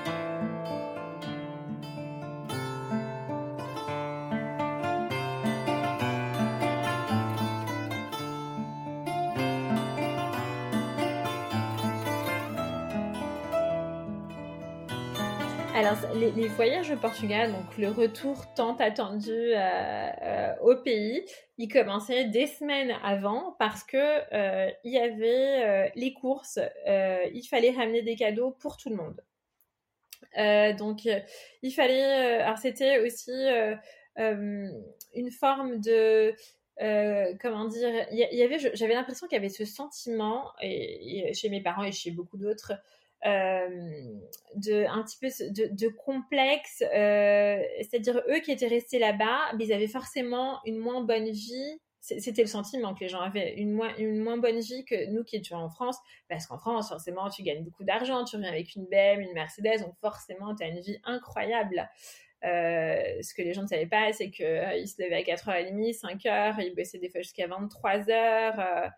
Les, 16.15 16.47
voyages 16.47 16.89
au 16.91 16.95
Portugal, 16.95 17.51
donc 17.51 17.77
le 17.77 17.89
retour 17.89 18.53
tant 18.53 18.75
attendu 18.77 19.29
euh, 19.29 19.57
euh, 19.57 20.55
au 20.61 20.75
pays, 20.77 21.25
il 21.57 21.67
commençait 21.67 22.25
des 22.25 22.47
semaines 22.47 22.93
avant 23.03 23.55
parce 23.59 23.83
que 23.83 23.97
euh, 23.97 24.71
il 24.85 24.93
y 24.93 24.97
avait 24.97 25.91
les 25.95 26.13
courses, 26.13 26.59
il 26.87 27.43
fallait 27.49 27.71
ramener 27.71 28.03
des 28.03 28.15
cadeaux 28.15 28.51
pour 28.51 28.77
tout 28.77 28.89
le 28.89 28.95
monde. 28.95 29.21
donc, 30.77 31.09
il 31.61 31.71
fallait. 31.71 32.41
alors, 32.41 32.57
c'était 32.57 32.99
aussi 32.99 33.31
une 34.17 35.31
forme 35.31 35.81
de 35.81 36.33
comment 37.41 37.65
dire, 37.65 38.07
il 38.11 38.17
y, 38.17 38.43
avait, 38.43 38.59
j'avais 38.59 38.93
l'impression 38.93 39.27
qu'il 39.27 39.35
y 39.35 39.39
avait 39.39 39.49
ce 39.49 39.65
sentiment, 39.65 40.53
chez 40.61 41.49
mes 41.49 41.61
parents 41.61 41.83
et 41.83 41.91
chez 41.91 42.11
beaucoup 42.11 42.37
d'autres, 42.37 42.73
de 43.23 44.85
un 44.85 45.03
petit 45.03 45.17
peu 45.19 45.27
de, 45.49 45.87
complexe, 45.87 46.83
euh, 46.93 47.61
c'est-à-dire 47.79 48.21
eux 48.29 48.39
qui 48.39 48.51
étaient 48.51 48.67
restés 48.67 48.99
là-bas, 48.99 49.51
ils 49.59 49.73
avaient 49.73 49.87
forcément 49.87 50.59
une 50.65 50.77
moins 50.77 51.01
bonne 51.03 51.29
vie 51.29 51.79
c'était 52.01 52.41
le 52.41 52.47
sentiment 52.47 52.95
que 52.95 53.01
les 53.01 53.09
gens 53.09 53.21
avaient 53.21 53.53
une 53.53 53.73
moins, 53.73 53.95
une 53.97 54.17
moins 54.17 54.37
bonne 54.37 54.59
vie 54.59 54.83
que 54.85 55.05
nous 55.11 55.23
qui 55.23 55.35
étions 55.35 55.57
en 55.57 55.69
France, 55.69 55.97
parce 56.27 56.47
qu'en 56.47 56.57
France, 56.57 56.89
forcément, 56.89 57.29
tu 57.29 57.43
gagnes 57.43 57.63
beaucoup 57.63 57.83
d'argent, 57.83 58.25
tu 58.25 58.35
reviens 58.37 58.49
avec 58.49 58.75
une 58.75 58.85
BM, 58.85 59.21
une 59.21 59.33
Mercedes, 59.33 59.81
donc 59.81 59.95
forcément, 60.01 60.55
tu 60.55 60.63
as 60.63 60.67
une 60.67 60.79
vie 60.79 60.99
incroyable. 61.03 61.87
Euh, 62.43 63.21
ce 63.21 63.35
que 63.35 63.43
les 63.43 63.53
gens 63.53 63.61
ne 63.61 63.67
savaient 63.67 63.85
pas, 63.85 64.11
c'est 64.13 64.31
qu'ils 64.31 64.45
euh, 64.45 64.85
se 64.85 65.01
levaient 65.01 65.17
à 65.17 65.35
4h30, 65.35 65.99
5h, 65.99 66.55
ils 66.65 66.73
bossaient 66.75 66.97
des 66.97 67.09
fois 67.09 67.21
jusqu'à 67.21 67.47
23h. 67.47 68.59
Euh, 68.59 68.89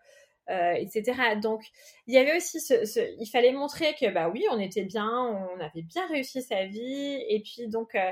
euh, 0.50 0.74
etc. 0.74 1.36
Donc, 1.40 1.62
il 2.06 2.14
y 2.14 2.18
avait 2.18 2.36
aussi 2.36 2.60
ce, 2.60 2.74
il 3.18 3.26
fallait 3.26 3.52
montrer 3.52 3.94
que 3.98 4.10
bah 4.10 4.28
oui, 4.28 4.44
on 4.50 4.58
était 4.58 4.84
bien, 4.84 5.10
on 5.10 5.58
avait 5.58 5.82
bien 5.82 6.06
réussi 6.08 6.42
sa 6.42 6.66
vie, 6.66 7.18
et 7.28 7.42
puis 7.42 7.68
donc 7.68 7.94
euh, 7.94 8.10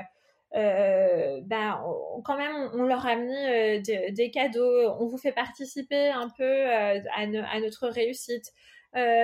euh, 0.55 1.41
bah, 1.43 1.83
quand 2.25 2.37
même, 2.37 2.71
on, 2.73 2.83
leur 2.83 3.05
a 3.05 3.15
mis 3.15 3.81
des 3.83 4.31
cadeaux, 4.33 4.89
on 4.99 5.05
vous 5.05 5.17
fait 5.17 5.31
participer 5.31 6.09
un 6.09 6.29
peu 6.29 6.65
à, 6.71 6.95
à, 7.15 7.59
notre 7.59 7.87
réussite. 7.87 8.51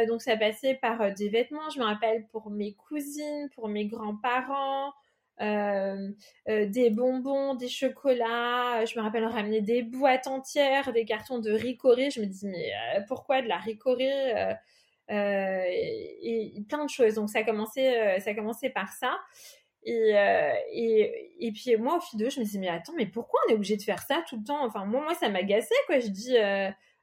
donc 0.07 0.21
ça 0.21 0.37
passait 0.37 0.75
par 0.75 1.11
des 1.13 1.29
vêtements, 1.29 1.69
je 1.73 1.79
me 1.79 1.85
rappelle 1.85 2.27
pour 2.27 2.51
mes 2.51 2.73
cousines, 2.73 3.49
pour 3.55 3.69
mes 3.69 3.87
grands-parents, 3.87 4.93
euh, 5.41 6.11
euh, 6.49 6.65
des 6.65 6.89
bonbons, 6.89 7.55
des 7.55 7.69
chocolats. 7.69 8.85
Je 8.85 8.97
me 8.97 9.03
rappelle 9.03 9.25
ramener 9.25 9.61
des 9.61 9.83
boîtes 9.83 10.27
entières, 10.27 10.91
des 10.91 11.05
cartons 11.05 11.39
de 11.39 11.51
ricoré. 11.51 12.09
Je 12.09 12.21
me 12.21 12.25
dis 12.25 12.45
mais 12.47 12.71
euh, 12.73 13.01
pourquoi 13.07 13.41
de 13.41 13.47
la 13.47 13.57
ricoré 13.57 14.11
et, 15.09 16.63
plein 16.67 16.85
de 16.85 16.89
choses. 16.89 17.15
Donc 17.15 17.29
ça 17.29 17.39
a 17.39 17.43
commencé, 17.43 18.19
ça 18.19 18.31
a 18.31 18.33
commencé 18.33 18.69
par 18.69 18.91
ça. 18.93 19.17
Et, 19.83 20.13
et, 20.73 21.31
et 21.39 21.51
puis 21.53 21.77
moi 21.77 21.97
au 21.97 22.01
fil 22.01 22.19
de 22.19 22.29
je 22.29 22.41
me 22.41 22.45
dis 22.45 22.59
mais 22.59 22.67
attends 22.67 22.93
mais 22.97 23.05
pourquoi 23.05 23.39
on 23.47 23.51
est 23.51 23.55
obligé 23.55 23.77
de 23.77 23.81
faire 23.81 24.01
ça 24.01 24.23
tout 24.27 24.37
le 24.37 24.43
temps? 24.43 24.65
Enfin 24.65 24.85
moi 24.85 25.01
moi 25.01 25.15
ça 25.15 25.29
m'agaçait 25.29 25.73
quoi 25.87 25.99
je 25.99 26.09
dis 26.09 26.35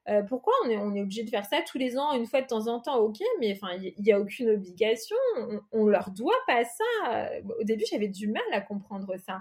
euh, 0.09 0.23
pourquoi 0.23 0.53
on 0.65 0.71
est, 0.71 0.77
on 0.77 0.95
est 0.95 1.03
obligé 1.03 1.25
de 1.25 1.31
faire 1.31 1.45
ça 1.45 1.63
tous 1.67 1.79
les 1.79 1.99
ans, 1.99 2.13
une 2.13 2.27
fois 2.27 2.41
de 2.41 2.47
temps 2.47 2.69
en 2.69 2.81
temps? 2.81 2.99
Ok, 2.99 3.19
mais 3.41 3.53
enfin, 3.53 3.75
il 3.75 3.95
n'y 4.03 4.13
a 4.13 4.21
aucune 4.21 4.51
obligation. 4.51 5.17
On, 5.37 5.61
on, 5.73 5.87
leur 5.87 6.11
doit 6.11 6.39
pas 6.47 6.65
ça. 6.65 7.31
Au 7.59 7.65
début, 7.65 7.85
j'avais 7.91 8.09
du 8.09 8.29
mal 8.29 8.43
à 8.53 8.61
comprendre 8.61 9.15
ça. 9.19 9.41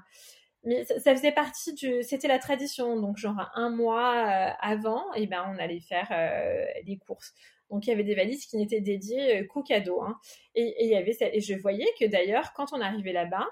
Mais 0.65 0.83
ça, 0.83 1.15
faisait 1.15 1.31
partie 1.31 1.73
du. 1.73 2.01
C'était 2.01 2.27
la 2.27 2.39
tradition. 2.39 2.99
Donc, 2.99 3.17
genre, 3.17 3.49
un 3.53 3.69
mois 3.69 4.25
euh, 4.25 4.51
avant, 4.59 5.13
et 5.13 5.23
eh 5.23 5.27
ben, 5.27 5.45
on 5.47 5.59
allait 5.59 5.79
faire 5.79 6.07
euh, 6.11 6.65
les 6.85 6.97
courses. 6.97 7.33
Donc, 7.69 7.85
il 7.85 7.91
y 7.91 7.93
avait 7.93 8.03
des 8.03 8.15
valises 8.15 8.47
qui 8.47 8.57
n'étaient 8.57 8.81
dédiées 8.81 9.45
qu'aux 9.47 9.61
cadeaux. 9.63 10.01
Hein. 10.01 10.17
Et, 10.55 10.63
et, 10.63 10.85
il 10.85 10.89
y 10.89 10.95
avait 10.95 11.15
et 11.19 11.39
je 11.39 11.53
voyais 11.53 11.87
que 11.99 12.05
d'ailleurs, 12.05 12.53
quand 12.53 12.73
on 12.73 12.81
arrivait 12.81 13.13
là-bas, 13.13 13.47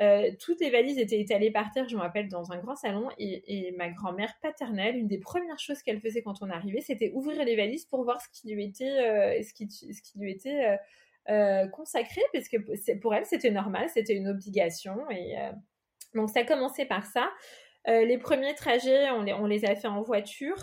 Euh, 0.00 0.30
toutes 0.40 0.60
les 0.60 0.70
valises 0.70 0.98
étaient 0.98 1.20
étalées 1.20 1.50
par 1.50 1.70
terre, 1.72 1.86
je 1.88 1.94
me 1.94 2.00
rappelle, 2.00 2.28
dans 2.28 2.52
un 2.52 2.58
grand 2.58 2.74
salon. 2.74 3.08
Et, 3.18 3.74
ma 3.76 3.90
grand-mère 3.90 4.34
paternelle, 4.40 4.96
une 4.96 5.08
des 5.08 5.18
premières 5.18 5.58
choses 5.58 5.82
qu'elle 5.82 6.00
faisait 6.00 6.22
quand 6.22 6.42
on 6.42 6.48
arrivait, 6.48 6.80
c'était 6.80 7.10
ouvrir 7.14 7.44
les 7.44 7.56
valises 7.56 7.84
pour 7.84 8.04
voir 8.04 8.20
ce 8.20 8.28
qui 8.32 8.54
lui 8.54 8.64
était, 8.64 8.84
euh, 8.84 9.42
ce 9.42 9.52
qui, 9.52 9.70
ce 9.70 10.00
qui 10.00 10.18
lui 10.18 10.32
était 10.32 10.78
euh, 11.28 11.68
consacré, 11.68 12.22
parce 12.32 12.48
que 12.48 12.56
pour 12.94 13.14
elle, 13.14 13.26
c'était 13.26 13.50
normal, 13.50 13.88
c'était 13.92 14.14
une 14.14 14.28
obligation. 14.28 14.96
Et 15.10 15.34
donc, 16.14 16.30
ça 16.30 16.40
a 16.40 16.44
commencé 16.44 16.86
par 16.86 17.04
ça. 17.04 17.30
les 17.86 18.18
premiers 18.18 18.54
trajets, 18.54 19.10
on 19.10 19.46
les, 19.46 19.64
a 19.66 19.76
fait 19.76 19.88
en 19.88 20.00
voiture. 20.00 20.56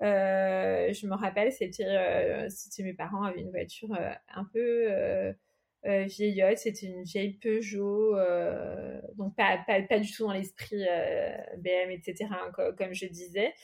je 0.00 1.06
me 1.06 1.14
rappelle, 1.14 1.52
c'était, 1.52 2.48
c'était 2.48 2.82
mes 2.82 2.94
parents 2.94 3.22
avaient 3.22 3.42
une 3.42 3.50
voiture 3.50 3.96
un 4.34 4.44
peu 4.52 5.32
euh, 5.86 6.04
vieillotte, 6.04 6.58
c'était 6.58 6.86
une 6.86 7.04
vieille 7.04 7.38
Peugeot, 7.38 8.16
euh, 8.16 9.00
donc 9.16 9.34
pas, 9.34 9.58
pas, 9.66 9.80
pas, 9.82 9.98
du 9.98 10.12
tout 10.12 10.24
dans 10.24 10.32
l'esprit 10.32 10.84
euh, 10.86 11.36
BM, 11.58 11.90
etc., 11.90 12.28
hein, 12.30 12.52
comme 12.76 12.92
je 12.92 13.06
disais. 13.06 13.54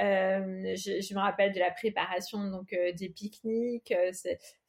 Euh, 0.00 0.74
je, 0.76 1.14
me 1.14 1.20
rappelle 1.20 1.52
de 1.52 1.58
la 1.58 1.70
préparation 1.70 2.48
donc 2.50 2.74
des 2.96 3.08
pique-niques. 3.08 3.94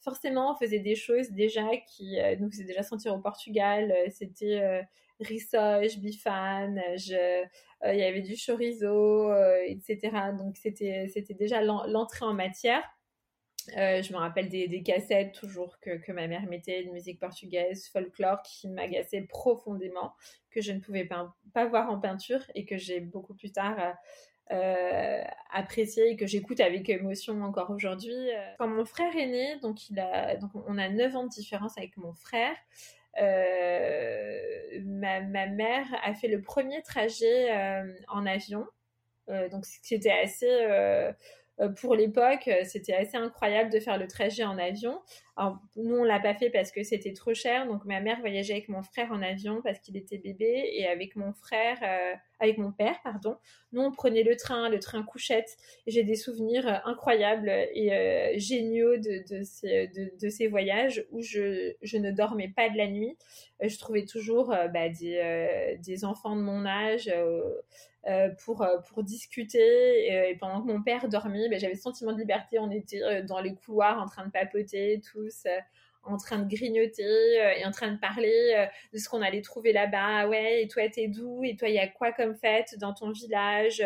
forcément, 0.04 0.52
on 0.52 0.56
faisait 0.56 0.80
des 0.80 0.96
choses 0.96 1.32
déjà 1.32 1.66
qui 1.88 2.18
nous 2.40 2.52
faisaient 2.52 2.66
déjà 2.66 2.84
sentir 2.84 3.14
au 3.16 3.20
Portugal. 3.20 3.94
C'était 4.10 4.84
rissoche, 5.20 5.98
bifane, 6.00 6.82
il 6.98 7.48
y 7.84 8.04
avait 8.04 8.22
du 8.22 8.36
chorizo, 8.36 9.32
etc. 9.66 10.12
Donc 10.38 10.58
c'était 10.58 11.08
c'était 11.08 11.36
déjà 11.36 11.62
l'entrée 11.62 12.26
en 12.26 12.34
matière. 12.34 12.84
Euh, 13.78 14.02
je 14.02 14.12
me 14.12 14.18
rappelle 14.18 14.50
des, 14.50 14.84
cassettes 14.84 15.34
toujours 15.34 15.80
que, 15.80 16.12
ma 16.12 16.28
mère 16.28 16.44
mettait 16.44 16.84
de 16.84 16.90
musique 16.92 17.20
portugaise, 17.20 17.88
folklore, 17.88 18.42
qui 18.42 18.68
m'agaçait 18.68 19.22
profondément, 19.22 20.14
que 20.50 20.62
je 20.62 20.72
ne 20.72 20.80
pouvais 20.80 21.06
pas, 21.06 21.34
voir 21.66 21.90
en 21.90 22.00
peinture 22.00 22.42
et 22.56 22.66
que 22.66 22.78
j'ai 22.78 23.00
beaucoup 23.00 23.34
plus 23.34 23.52
tard 23.52 23.78
euh, 23.80 23.92
euh, 24.52 25.24
apprécié 25.54 26.10
et 26.10 26.18
que 26.18 26.28
j'écoute 26.28 26.60
avec 26.60 26.90
émotion 26.90 27.42
encore 27.44 27.70
aujourd'hui. 27.72 28.30
Quand 28.60 28.68
mon 28.68 28.84
frère 28.84 29.16
est 29.16 29.28
né, 29.28 29.58
donc, 29.60 29.80
on 30.68 30.78
a 30.78 30.90
9 30.90 31.16
ans 31.16 31.24
de 31.24 31.30
différence 31.30 31.78
avec 31.78 31.96
mon 31.96 32.14
frère, 32.14 32.56
ma, 34.84 35.22
mère 35.48 35.86
a 36.04 36.14
fait 36.14 36.28
le 36.28 36.42
premier 36.42 36.82
trajet 36.82 37.50
en 38.10 38.26
avion. 38.26 38.68
donc 39.28 39.66
c'était 39.66 40.12
assez 40.12 40.68
pour 41.70 41.96
l'époque, 41.96 42.48
euh, 42.48 42.64
c'était 42.64 42.94
assez 42.94 43.18
incroyable 43.18 43.72
de 43.72 43.80
faire 43.80 43.98
le 43.98 44.08
trajet 44.08 44.44
en 44.44 44.58
avion. 44.58 45.00
Nous, 45.76 45.96
on 45.96 46.04
l'a 46.04 46.20
pas 46.20 46.36
fait 46.36 46.52
parce 46.52 46.72
que 46.72 46.84
c'était 46.84 47.14
trop 47.14 47.34
cher. 47.34 47.66
Donc, 47.66 47.84
ma 47.86 48.00
mère 48.00 48.20
voyageait 48.20 48.54
avec 48.54 48.70
mon 48.70 48.84
frère 48.84 49.12
en 49.12 49.24
avion 49.24 49.62
parce 49.64 49.80
qu'il 49.80 49.98
était 49.98 50.20
bébé 50.20 50.70
et 50.72 50.86
avec 50.88 51.16
mon 51.16 51.34
frère, 51.34 51.80
euh, 51.82 52.14
avec 52.40 52.60
mon 52.60 52.72
père, 52.72 53.00
pardon. 53.04 53.38
Nous, 53.72 53.82
on 53.82 53.92
prenait 53.92 54.22
le 54.22 54.36
train, 54.36 54.70
le 54.70 54.78
train 54.78 55.02
couchette. 55.02 55.58
J'ai 55.88 56.04
des 56.04 56.14
souvenirs 56.14 56.82
incroyables 56.86 57.50
et 57.50 58.34
géniaux 58.38 58.98
de, 58.98 60.30
ces, 60.30 60.48
voyages 60.48 61.06
où 61.10 61.22
je, 61.22 61.98
ne 61.98 62.12
dormais 62.12 62.52
pas 62.56 62.70
de 62.70 62.78
la 62.78 62.88
nuit. 62.88 63.18
je 63.64 63.78
trouvais 63.80 64.06
toujours 64.06 64.54
bah, 64.72 64.90
des, 64.90 66.06
enfants 66.06 66.36
de 66.36 66.42
mon 66.42 66.68
âge 66.68 67.12
euh, 67.12 67.62
pour, 68.44 68.62
euh, 68.64 68.80
pour 68.90 69.04
discuter. 69.04 70.30
Et, 70.30 70.36
pendant 70.36 70.62
que 70.62 70.68
mon 70.68 70.82
père 70.82 71.08
dormait, 71.08 71.50
ben, 71.50 71.60
j'avais 71.60 71.74
le 71.74 71.80
sentiment 71.80 72.14
de 72.14 72.20
liberté. 72.20 72.60
On 72.60 72.72
était 72.72 73.02
euh, 73.04 73.22
dans 73.24 73.40
les 73.40 73.54
couloirs 73.54 74.02
en 74.02 74.06
train 74.06 74.26
de 74.26 74.32
papoter 74.32 75.02
tous 75.12 75.48
en 76.04 76.18
train 76.18 76.40
de 76.40 76.50
grignoter 76.50 77.36
et 77.60 77.64
en 77.64 77.70
train 77.70 77.92
de 77.92 78.00
parler 78.00 78.68
de 78.92 78.98
ce 78.98 79.08
qu'on 79.08 79.22
allait 79.22 79.44
trouver 79.44 79.72
là-bas. 79.72 80.28
Ouais, 80.28 80.64
et 80.64 80.68
toi, 80.68 80.90
t'es 80.90 81.08
d'où? 81.08 81.44
Et 81.44 81.56
toi, 81.56 81.70
il 81.70 81.76
y 81.76 81.80
a 81.80 81.88
quoi 81.88 82.12
comme 82.12 82.34
fête 82.34 82.76
dans 82.80 82.92
ton 82.92 83.12
village? 83.12 83.86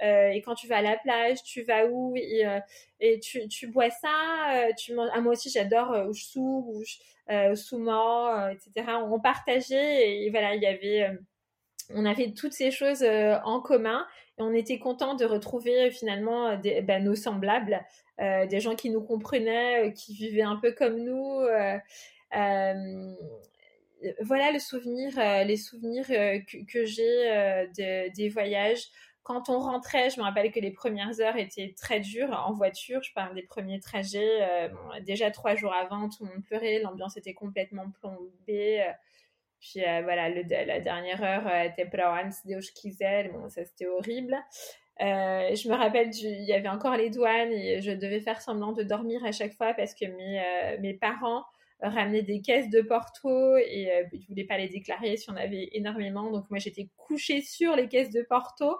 Et 0.00 0.40
quand 0.42 0.54
tu 0.54 0.66
vas 0.66 0.78
à 0.78 0.82
la 0.82 0.96
plage, 0.96 1.42
tu 1.42 1.62
vas 1.62 1.84
où? 1.84 2.14
Et, 2.16 3.20
tu, 3.20 3.48
tu, 3.48 3.66
bois 3.66 3.90
ça? 3.90 4.68
Tu 4.78 4.94
Ah, 5.12 5.20
moi 5.20 5.32
aussi, 5.32 5.50
j'adore 5.50 5.92
euh, 5.92 6.12
sou, 6.14 6.82
euh, 7.30 7.54
souma, 7.54 8.50
etc. 8.52 9.02
On 9.10 9.20
partageait 9.20 10.24
et 10.24 10.30
voilà, 10.30 10.54
il 10.54 10.62
y 10.62 10.66
avait 10.66 11.10
on 11.90 12.04
avait 12.04 12.32
toutes 12.32 12.52
ces 12.52 12.70
choses 12.70 13.02
euh, 13.02 13.38
en 13.44 13.60
commun 13.60 14.06
et 14.38 14.42
on 14.42 14.52
était 14.52 14.78
content 14.78 15.14
de 15.14 15.24
retrouver 15.24 15.88
euh, 15.88 15.90
finalement 15.90 16.48
euh, 16.48 16.56
des, 16.56 16.80
ben, 16.82 17.02
nos 17.04 17.14
semblables, 17.14 17.84
des 18.18 18.60
gens 18.60 18.76
qui 18.76 18.88
nous 18.90 19.02
comprenaient, 19.02 19.92
qui 19.94 20.14
vivaient 20.14 20.42
un 20.42 20.54
peu 20.54 20.70
comme 20.70 20.96
nous. 20.98 21.40
voilà 24.20 24.52
le 24.52 24.60
souvenir, 24.60 25.12
les 25.44 25.56
souvenirs 25.56 26.06
que, 26.06 26.84
j'ai 26.84 27.66
des 27.74 28.28
voyages. 28.28 28.84
Quand 29.24 29.48
on 29.48 29.58
rentrait, 29.58 30.10
je 30.10 30.20
me 30.20 30.24
rappelle 30.24 30.52
que 30.52 30.60
les 30.60 30.70
premières 30.70 31.20
heures 31.20 31.36
étaient 31.36 31.74
très 31.76 31.98
dures 31.98 32.30
en 32.46 32.52
voiture. 32.52 33.02
Je 33.02 33.12
parle 33.12 33.34
des 33.34 33.42
premiers 33.42 33.80
trajets. 33.80 34.70
déjà 35.04 35.32
trois 35.32 35.56
jours 35.56 35.74
avant, 35.74 36.08
tout 36.08 36.24
le 36.24 36.30
monde 36.30 36.44
pleurait, 36.44 36.78
l'ambiance 36.78 37.16
était 37.16 37.34
complètement 37.34 37.90
plombée. 37.90 38.84
Puis 39.62 39.84
euh, 39.84 40.02
voilà, 40.02 40.28
la 40.28 40.80
dernière 40.80 41.22
heure, 41.22 41.64
était 41.64 41.86
para 41.86 42.24
Deus 42.44 42.72
quiser. 42.74 43.30
Bon, 43.32 43.48
ça 43.48 43.64
c'était 43.64 43.86
horrible. 43.86 44.36
Euh, 45.00 45.54
je 45.54 45.68
me 45.68 45.74
rappelle, 45.74 46.10
il 46.14 46.44
y 46.44 46.52
avait 46.52 46.68
encore 46.68 46.96
les 46.96 47.10
douanes 47.10 47.52
et 47.52 47.80
je 47.80 47.92
devais 47.92 48.20
faire 48.20 48.40
semblant 48.40 48.72
de 48.72 48.82
dormir 48.82 49.24
à 49.24 49.30
chaque 49.30 49.54
fois 49.54 49.72
parce 49.72 49.94
que 49.94 50.04
mes, 50.04 50.40
euh, 50.40 50.80
mes 50.80 50.94
parents 50.94 51.44
ramenaient 51.80 52.22
des 52.22 52.40
caisses 52.40 52.70
de 52.70 52.82
Porto 52.82 53.56
et 53.56 53.88
ils 54.12 54.20
ne 54.20 54.26
voulaient 54.26 54.44
pas 54.44 54.58
les 54.58 54.68
déclarer 54.68 55.16
si 55.16 55.30
on 55.30 55.36
avait 55.36 55.70
énormément. 55.72 56.30
Donc 56.30 56.50
moi 56.50 56.58
j'étais 56.58 56.88
couchée 56.96 57.40
sur 57.40 57.76
les 57.76 57.88
caisses 57.88 58.10
de 58.10 58.22
Porto. 58.22 58.76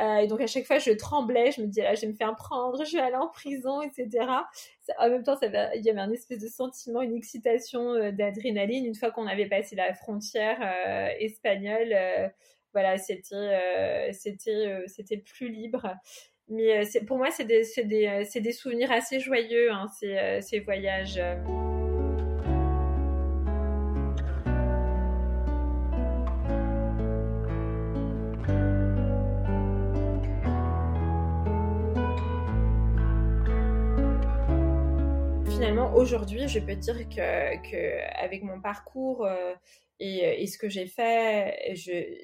Euh, 0.00 0.18
et 0.18 0.26
donc 0.28 0.40
à 0.40 0.46
chaque 0.46 0.64
fois, 0.64 0.78
je 0.78 0.92
tremblais, 0.92 1.50
je 1.50 1.60
me 1.60 1.66
disais 1.66 1.82
là, 1.82 1.94
je 1.94 2.02
vais 2.02 2.06
me 2.08 2.14
faire 2.14 2.34
prendre, 2.36 2.84
je 2.84 2.96
vais 2.96 3.02
aller 3.02 3.16
en 3.16 3.28
prison, 3.28 3.82
etc. 3.82 4.26
en 4.98 5.08
même 5.10 5.24
temps, 5.24 5.36
il 5.42 5.82
y 5.82 5.90
avait 5.90 6.00
un 6.00 6.12
espèce 6.12 6.38
de 6.38 6.48
sentiment, 6.48 7.02
une 7.02 7.16
excitation 7.16 7.94
euh, 7.94 8.12
d'adrénaline. 8.12 8.86
Une 8.86 8.94
fois 8.94 9.10
qu'on 9.10 9.26
avait 9.26 9.48
passé 9.48 9.74
la 9.74 9.92
frontière 9.94 10.58
euh, 10.62 11.08
espagnole, 11.18 11.96
voilà, 12.72 12.96
c'était, 12.98 14.12
c'était, 14.12 14.84
c'était 14.86 15.16
plus 15.16 15.48
libre. 15.48 15.94
Mais 16.48 16.82
pour 17.06 17.18
moi, 17.18 17.30
c'est 17.30 17.44
des, 17.44 17.64
des, 17.84 18.24
des, 18.40 18.52
souvenirs 18.52 18.92
assez 18.92 19.20
joyeux, 19.20 19.72
hein, 19.72 19.86
ces, 19.98 20.38
ces 20.42 20.60
voyages. 20.60 21.20
Aujourd'hui, 35.98 36.48
je 36.48 36.60
peux 36.60 36.76
dire 36.76 37.08
que, 37.08 38.22
avec 38.22 38.42
mon 38.42 38.60
parcours 38.60 39.26
euh, 39.26 39.54
et, 40.00 40.46
ce 40.46 40.56
que 40.56 40.68
j'ai 40.68 40.86
fait, 40.86 41.74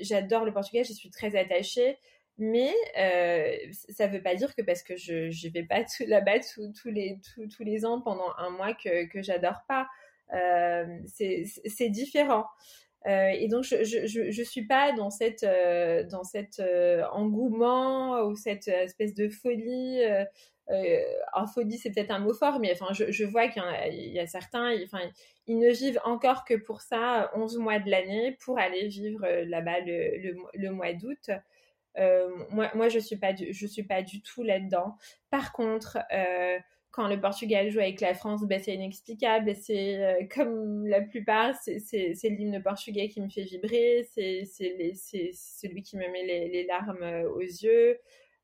j'adore 0.00 0.44
le 0.44 0.52
Portugal, 0.52 0.84
j'y 0.84 0.94
suis 0.94 1.10
très 1.10 1.36
attachée. 1.36 1.98
Mais 2.36 2.72
euh, 2.98 3.56
ça 3.90 4.08
ne 4.08 4.12
veut 4.12 4.22
pas 4.22 4.34
dire 4.34 4.56
que 4.56 4.62
parce 4.62 4.82
que 4.82 4.96
je 4.96 5.26
ne 5.26 5.52
vais 5.52 5.62
pas 5.62 5.84
là-bas 6.06 6.40
tous 6.40 6.88
les, 6.90 7.86
ans 7.86 8.00
pendant 8.00 8.32
un 8.38 8.50
mois 8.50 8.74
que, 8.74 9.06
que 9.06 9.22
j'adore 9.22 9.62
pas. 9.68 9.86
Euh, 10.32 10.98
c'est 11.06 11.88
différent. 11.90 12.46
Et 13.06 13.48
donc 13.48 13.64
je, 13.64 13.84
je, 13.84 14.42
suis 14.42 14.66
pas 14.66 14.92
dans 14.92 15.10
cette 15.10 15.44
dans 16.10 16.24
cet 16.24 16.62
engouement 17.12 18.22
ou 18.22 18.34
cette 18.34 18.68
espèce 18.68 19.14
de 19.14 19.28
folie 19.28 20.02
euh, 20.70 21.46
folie 21.52 21.78
c'est 21.78 21.90
peut-être 21.90 22.10
un 22.10 22.18
mot 22.18 22.32
fort, 22.34 22.58
mais 22.58 22.72
enfin, 22.72 22.92
je, 22.92 23.10
je 23.10 23.24
vois 23.24 23.48
qu'il 23.48 23.62
y, 23.92 24.18
a 24.18 24.26
certains, 24.26 24.74
enfin, 24.84 25.00
ils 25.46 25.58
ne 25.58 25.70
vivent 25.70 26.00
encore 26.04 26.44
que 26.44 26.54
pour 26.54 26.80
ça 26.80 27.30
11 27.34 27.58
mois 27.58 27.78
de 27.78 27.90
l'année 27.90 28.36
pour 28.40 28.58
aller 28.58 28.88
vivre 28.88 29.24
euh, 29.24 29.44
là-bas 29.44 29.80
le, 29.80 30.18
le, 30.18 30.36
le, 30.54 30.70
mois 30.70 30.92
d'août. 30.94 31.30
Euh, 31.98 32.28
moi, 32.50 32.70
moi, 32.74 32.88
je 32.88 32.98
suis 32.98 33.16
du, 33.16 33.52
je 33.52 33.66
suis 33.66 33.82
pas 33.82 34.02
du 34.02 34.22
tout 34.22 34.42
là-dedans. 34.42 34.96
Par 35.30 35.52
contre, 35.52 35.98
euh, 36.12 36.58
quand 36.94 37.08
le 37.08 37.20
Portugal 37.20 37.70
joue 37.70 37.80
avec 37.80 38.00
la 38.00 38.14
France, 38.14 38.42
ben, 38.44 38.60
c'est 38.62 38.74
inexplicable. 38.74 39.52
C'est 39.56 39.96
euh, 39.96 40.24
comme 40.32 40.86
la 40.86 41.00
plupart, 41.00 41.52
c'est 41.56 42.14
l'hymne 42.22 42.62
portugais 42.62 43.08
qui 43.08 43.20
me 43.20 43.28
fait 43.28 43.42
vibrer. 43.42 44.06
C'est 44.14 44.44
celui 44.44 45.82
qui 45.82 45.96
me 45.96 46.08
met 46.08 46.24
les, 46.24 46.64
larmes 46.64 47.02
euh, 47.02 47.28
aux 47.28 47.40
yeux. 47.40 47.98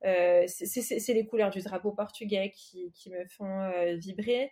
Euh, 0.04 0.46
c'est 0.48 1.14
les 1.14 1.26
couleurs 1.26 1.50
du 1.50 1.60
drapeau 1.60 1.92
portugais 1.92 2.50
qui, 2.56 2.90
qui 2.92 3.10
me 3.10 3.24
font 3.26 3.60
euh, 3.60 3.94
vibrer. 3.94 4.50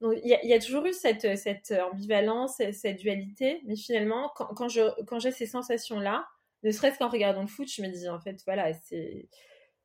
Donc 0.00 0.14
il 0.22 0.28
y, 0.28 0.52
a 0.52 0.58
toujours 0.60 0.86
eu 0.86 0.92
cette, 0.92 1.36
cette 1.36 1.74
ambivalence, 1.92 2.62
cette 2.72 2.98
dualité, 2.98 3.62
mais 3.66 3.76
finalement, 3.76 4.30
quand, 4.36 4.54
quand 4.54 4.68
j'ai 5.18 5.30
ces 5.32 5.46
sensations-là, 5.46 6.24
ne 6.62 6.70
serait-ce 6.70 6.98
qu'en 6.98 7.08
regardant 7.08 7.40
le 7.40 7.48
foot, 7.48 7.68
je 7.68 7.82
me 7.82 7.88
dis 7.88 8.08
en 8.08 8.20
fait, 8.20 8.42
voilà, 8.44 8.72
c'est 8.74 9.28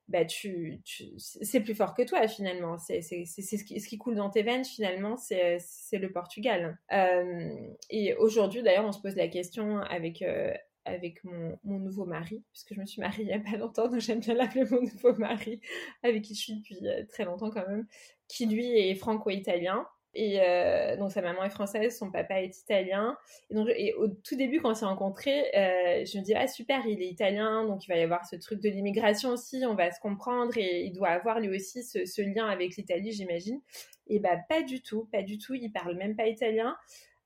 bah 0.08 0.24
tu, 0.24 0.82
c'est 1.18 1.62
plus 1.62 1.74
fort 1.74 1.96
que 1.96 2.04
toi 2.04 2.28
finalement. 2.28 2.78
C'est 2.78 3.02
ce 3.02 3.64
qui, 3.64 3.80
ce 3.80 3.88
qui 3.88 3.98
coule 3.98 4.16
dans 4.16 4.30
tes 4.30 4.44
veines 4.44 4.66
finalement, 4.66 5.18
c'est 5.18 5.60
le 5.94 6.12
Portugal. 6.12 6.78
Euh, 6.94 7.50
et 7.90 8.14
aujourd'hui 8.16 8.62
d'ailleurs, 8.62 8.86
on 8.86 8.92
se 8.92 9.02
pose 9.02 9.16
la 9.16 9.28
question 9.28 9.80
avec 9.80 10.22
euh, 10.22 10.54
avec 10.86 11.24
mon, 11.24 11.58
mon, 11.64 11.80
nouveau 11.80 12.06
mari, 12.06 12.44
puisque 12.52 12.76
je 12.76 12.80
me 12.80 12.86
suis 12.86 13.02
mariée 13.02 13.24
il 13.24 13.28
n'y 13.28 13.34
a 13.34 13.40
pas 13.40 13.58
longtemps, 13.58 13.88
donc 13.88 14.00
j'aime 14.00 14.20
bien 14.20 14.36
l'appeler 14.36 14.66
mon 14.70 14.82
nouveau 14.82 15.16
mari, 15.16 15.60
avec 16.04 16.22
qui 16.22 16.36
je 16.36 16.40
suis 16.40 16.54
depuis 16.54 16.78
euh, 16.88 17.04
très 17.10 17.26
longtemps 17.26 17.50
quand 17.50 17.68
même, 17.68 17.88
qui 18.28 18.46
lui 18.46 18.68
est 18.68 18.94
franco-italien. 18.94 19.88
Et 20.16 20.40
euh, 20.42 20.96
donc 20.96 21.12
sa 21.12 21.22
maman 21.22 21.44
est 21.44 21.50
française, 21.50 21.98
son 21.98 22.10
papa 22.10 22.42
est 22.42 22.58
italien. 22.58 23.18
Et 23.76 23.94
au 23.96 24.08
tout 24.08 24.36
début 24.36 24.62
quand 24.62 24.72
on 24.72 24.74
s'est 24.74 24.86
rencontrés, 24.86 25.42
euh, 25.56 26.06
je 26.06 26.18
me 26.18 26.24
dis 26.24 26.34
ah 26.34 26.48
super, 26.48 26.88
il 26.88 27.02
est 27.02 27.08
italien, 27.08 27.66
donc 27.66 27.86
il 27.86 27.90
va 27.90 27.98
y 27.98 28.02
avoir 28.02 28.26
ce 28.26 28.38
truc 28.38 28.62
de 28.62 28.70
l'immigration 28.70 29.32
aussi, 29.32 29.64
on 29.68 29.76
va 29.76 29.92
se 29.92 30.00
comprendre 30.00 30.58
et 30.58 30.84
il 30.84 30.94
doit 30.94 31.10
avoir 31.10 31.42
lui 31.42 31.50
aussi 31.50 31.84
ce, 31.84 32.06
ce 32.06 32.22
lien 32.22 32.48
avec 32.48 32.78
l'Italie, 32.78 33.12
j'imagine. 33.12 33.60
Et 34.08 34.20
bah 34.20 34.38
pas 34.48 34.62
du 34.62 34.82
tout, 34.82 35.10
pas 35.12 35.22
du 35.22 35.38
tout, 35.38 35.54
il 35.54 35.70
parle 35.72 35.96
même 35.98 36.16
pas 36.16 36.28
italien. 36.28 36.78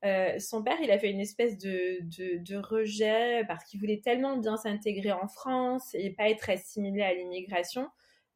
Euh, 0.04 0.38
son 0.38 0.62
père, 0.62 0.78
il 0.82 0.90
a 0.90 0.98
fait 0.98 1.10
une 1.10 1.20
espèce 1.20 1.58
de, 1.58 1.98
de, 2.00 2.42
de 2.42 2.56
rejet 2.56 3.44
parce 3.46 3.64
qu'il 3.64 3.78
voulait 3.78 4.00
tellement 4.02 4.36
bien 4.36 4.56
s'intégrer 4.56 5.12
en 5.12 5.28
France 5.28 5.94
et 5.94 6.10
pas 6.10 6.28
être 6.28 6.50
assimilé 6.50 7.02
à 7.02 7.14
l'immigration 7.14 7.86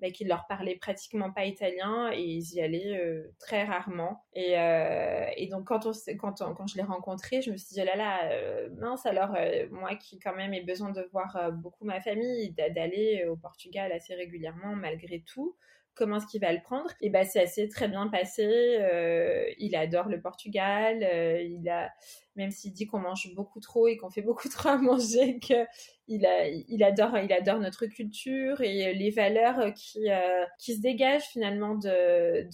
mais 0.05 0.13
qu'il 0.13 0.29
leur 0.29 0.47
parlait 0.47 0.77
pratiquement 0.77 1.33
pas 1.33 1.47
italien 1.47 2.11
et 2.13 2.21
ils 2.21 2.53
y 2.53 2.61
allaient 2.61 2.99
euh, 2.99 3.33
très 3.39 3.65
rarement. 3.65 4.23
Et, 4.35 4.59
euh, 4.59 5.25
et 5.35 5.47
donc 5.47 5.65
quand, 5.65 5.87
on, 5.87 5.93
quand, 6.19 6.35
quand 6.55 6.67
je 6.67 6.77
l'ai 6.77 6.83
rencontré, 6.83 7.41
je 7.41 7.51
me 7.51 7.57
suis 7.57 7.73
dit, 7.73 7.81
oh 7.81 7.87
là 7.87 7.97
là, 7.97 8.31
euh, 8.31 8.69
mince, 8.77 9.07
alors 9.07 9.35
moi 9.71 9.95
qui 9.95 10.19
quand 10.19 10.37
même 10.37 10.53
ai 10.53 10.61
besoin 10.61 10.91
de 10.91 11.09
voir 11.11 11.53
beaucoup 11.53 11.87
ma 11.87 12.03
famille, 12.03 12.53
d'aller 12.53 13.25
au 13.27 13.37
Portugal 13.37 13.93
assez 13.93 14.15
régulièrement 14.15 14.77
malgré 14.77 15.21
tout, 15.21 15.57
comment 15.95 16.19
est-ce 16.19 16.27
qu'il 16.27 16.43
va 16.43 16.53
le 16.53 16.61
prendre? 16.61 16.91
Et 17.01 17.09
ben 17.09 17.25
c'est 17.25 17.41
assez 17.41 17.71
très 17.71 17.89
bien 17.89 18.09
passé. 18.09 18.45
il 19.59 19.75
adore 19.75 20.11
le 20.11 20.21
Portugal. 20.21 20.99
il 21.41 21.67
a 21.71 21.91
même 22.37 22.51
s'il 22.51 22.73
dit 22.73 22.87
qu'on 22.87 22.99
mange 22.99 23.35
beaucoup 23.35 23.61
trop 23.61 23.87
et 23.89 23.97
qu'on 23.97 24.11
fait 24.11 24.23
beaucoup 24.23 24.49
trop 24.51 24.71
à 24.71 24.79
manger, 24.79 25.39
qu'il 25.39 26.27
il 26.69 26.85
adore, 26.85 27.19
il 27.19 27.33
adore 27.33 27.61
notre 27.61 27.87
culture 27.87 28.61
et 28.61 28.95
les 28.95 29.11
valeurs 29.11 29.73
qui, 29.75 30.11
euh, 30.11 30.45
se 30.59 30.81
dégagent 30.81 31.29
finalement 31.29 31.75
de, 31.75 32.49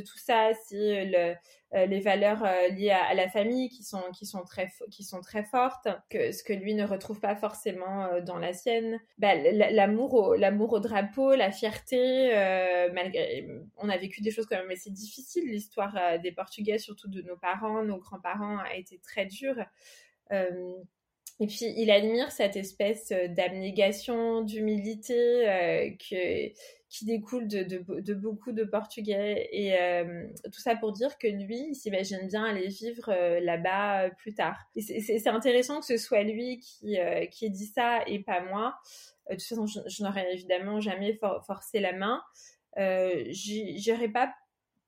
tout 0.00 0.18
ça. 0.18 0.50
C'est 0.66 1.34
euh, 1.74 1.86
les 1.86 1.98
valeurs 1.98 2.44
euh, 2.44 2.68
liées 2.68 2.90
à, 2.90 3.14
la 3.14 3.28
famille 3.28 3.68
qui 3.68 3.82
sont, 3.82 4.00
très, 4.44 4.68
fortes, 5.44 5.88
que, 6.08 6.30
ce 6.30 6.44
que 6.44 6.52
lui 6.52 6.74
ne 6.74 6.84
retrouve 6.84 7.18
pas 7.20 7.34
forcément 7.34 8.20
dans 8.22 8.38
la 8.38 8.52
sienne. 8.52 9.00
Bah, 9.18 9.34
l'amour, 9.34 10.14
au, 10.14 10.80
drapeau, 10.80 11.34
la 11.34 11.50
fierté, 11.50 12.30
malgré, 12.94 13.46
on 13.76 13.88
a 13.88 13.96
vécu 13.98 14.22
des 14.22 14.30
choses 14.30 14.46
quand 14.46 14.56
même 14.56 14.70
assez 14.70 14.90
difficiles. 14.90 15.50
L'histoire 15.50 16.18
des 16.22 16.32
Portugais, 16.32 16.78
surtout 16.78 17.08
de 17.08 17.20
nos 17.22 17.36
parents, 17.36 17.82
nos 17.82 17.98
grands-parents 18.04 18.58
a 18.58 18.74
été 18.76 18.98
très 18.98 19.26
dur. 19.26 19.56
Euh, 20.32 20.74
et 21.40 21.46
puis, 21.46 21.66
il 21.76 21.90
admire 21.90 22.30
cette 22.30 22.56
espèce 22.56 23.10
euh, 23.10 23.26
d'abnégation, 23.28 24.42
d'humilité 24.42 25.48
euh, 25.48 25.90
qui 25.98 27.04
découle 27.06 27.48
de, 27.48 28.14
beaucoup 28.14 28.52
de 28.52 28.62
Portugais. 28.62 29.48
Et 29.52 29.74
tout 30.44 30.60
ça 30.60 30.76
pour 30.76 30.92
dire 30.92 31.18
que 31.18 31.26
lui, 31.26 31.70
il 31.70 31.74
s'imagine 31.74 32.28
bien 32.28 32.44
aller 32.44 32.68
vivre 32.68 33.12
là-bas 33.40 34.10
plus 34.10 34.32
tard. 34.32 34.56
C'est 34.78 35.26
intéressant 35.26 35.80
que 35.80 35.86
ce 35.86 35.96
soit 35.96 36.22
lui 36.22 36.60
qui, 36.60 36.96
qui 37.32 37.46
ait 37.46 37.50
dit 37.50 37.66
ça 37.66 38.04
et 38.06 38.20
pas 38.20 38.44
moi. 38.44 38.76
de 39.28 39.34
toute 39.34 39.42
façon, 39.42 39.66
je, 39.66 40.04
n'aurais 40.04 40.32
évidemment 40.34 40.78
jamais 40.80 41.18
forcé 41.44 41.80
la 41.80 41.94
main. 41.94 42.22
J'irai 42.76 44.08
pas 44.08 44.32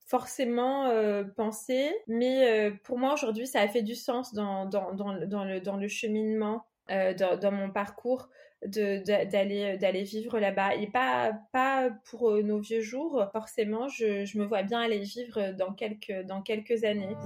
forcément 0.07 0.87
euh, 0.87 1.25
pensé, 1.25 1.93
mais 2.07 2.49
euh, 2.49 2.71
pour 2.85 2.99
moi 2.99 3.15
aujourd'hui 3.15 3.47
ça 3.47 3.61
a 3.61 3.69
fait 3.69 3.83
du 3.83 3.97
sens 3.97 4.33
dans, 4.33 4.65
le, 4.65 5.89
cheminement, 5.89 6.65
euh, 6.91 7.13
dans, 7.13 7.53
mon 7.53 7.71
parcours 7.71 8.29
d'aller 8.65 9.77
d'aller 9.77 10.03
vivre 10.05 10.39
là-bas 10.39 10.77
et 10.77 10.87
pas 10.87 11.33
pas 11.53 11.91
pour 12.09 12.43
nos 12.43 12.59
vieux 12.59 12.81
jours 12.81 13.23
forcément 13.31 13.87
je, 13.89 14.39
me 14.39 14.45
vois 14.45 14.63
bien 14.63 14.81
aller 14.81 15.01
vivre 15.01 15.53
dans 15.53 15.73
quelques 15.75 16.85
années. 16.85 17.17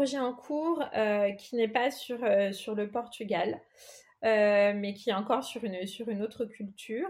Projet 0.00 0.18
en 0.18 0.32
cours 0.32 0.82
euh, 0.96 1.30
qui 1.32 1.56
n'est 1.56 1.68
pas 1.68 1.90
sur, 1.90 2.24
euh, 2.24 2.52
sur 2.52 2.74
le 2.74 2.90
Portugal. 2.90 3.60
Euh, 4.24 4.72
mais 4.74 4.94
qui 4.94 5.10
est 5.10 5.14
encore 5.14 5.44
sur 5.44 5.62
une, 5.64 5.86
sur 5.86 6.08
une 6.08 6.22
autre 6.22 6.44
culture 6.44 7.08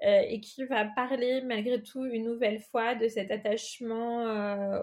et 0.00 0.40
qui 0.40 0.64
va 0.64 0.84
parler 0.84 1.42
malgré 1.42 1.82
tout 1.82 2.04
une 2.04 2.24
nouvelle 2.24 2.60
fois 2.60 2.94
de 2.94 3.08
cet 3.08 3.32
attachement 3.32 4.22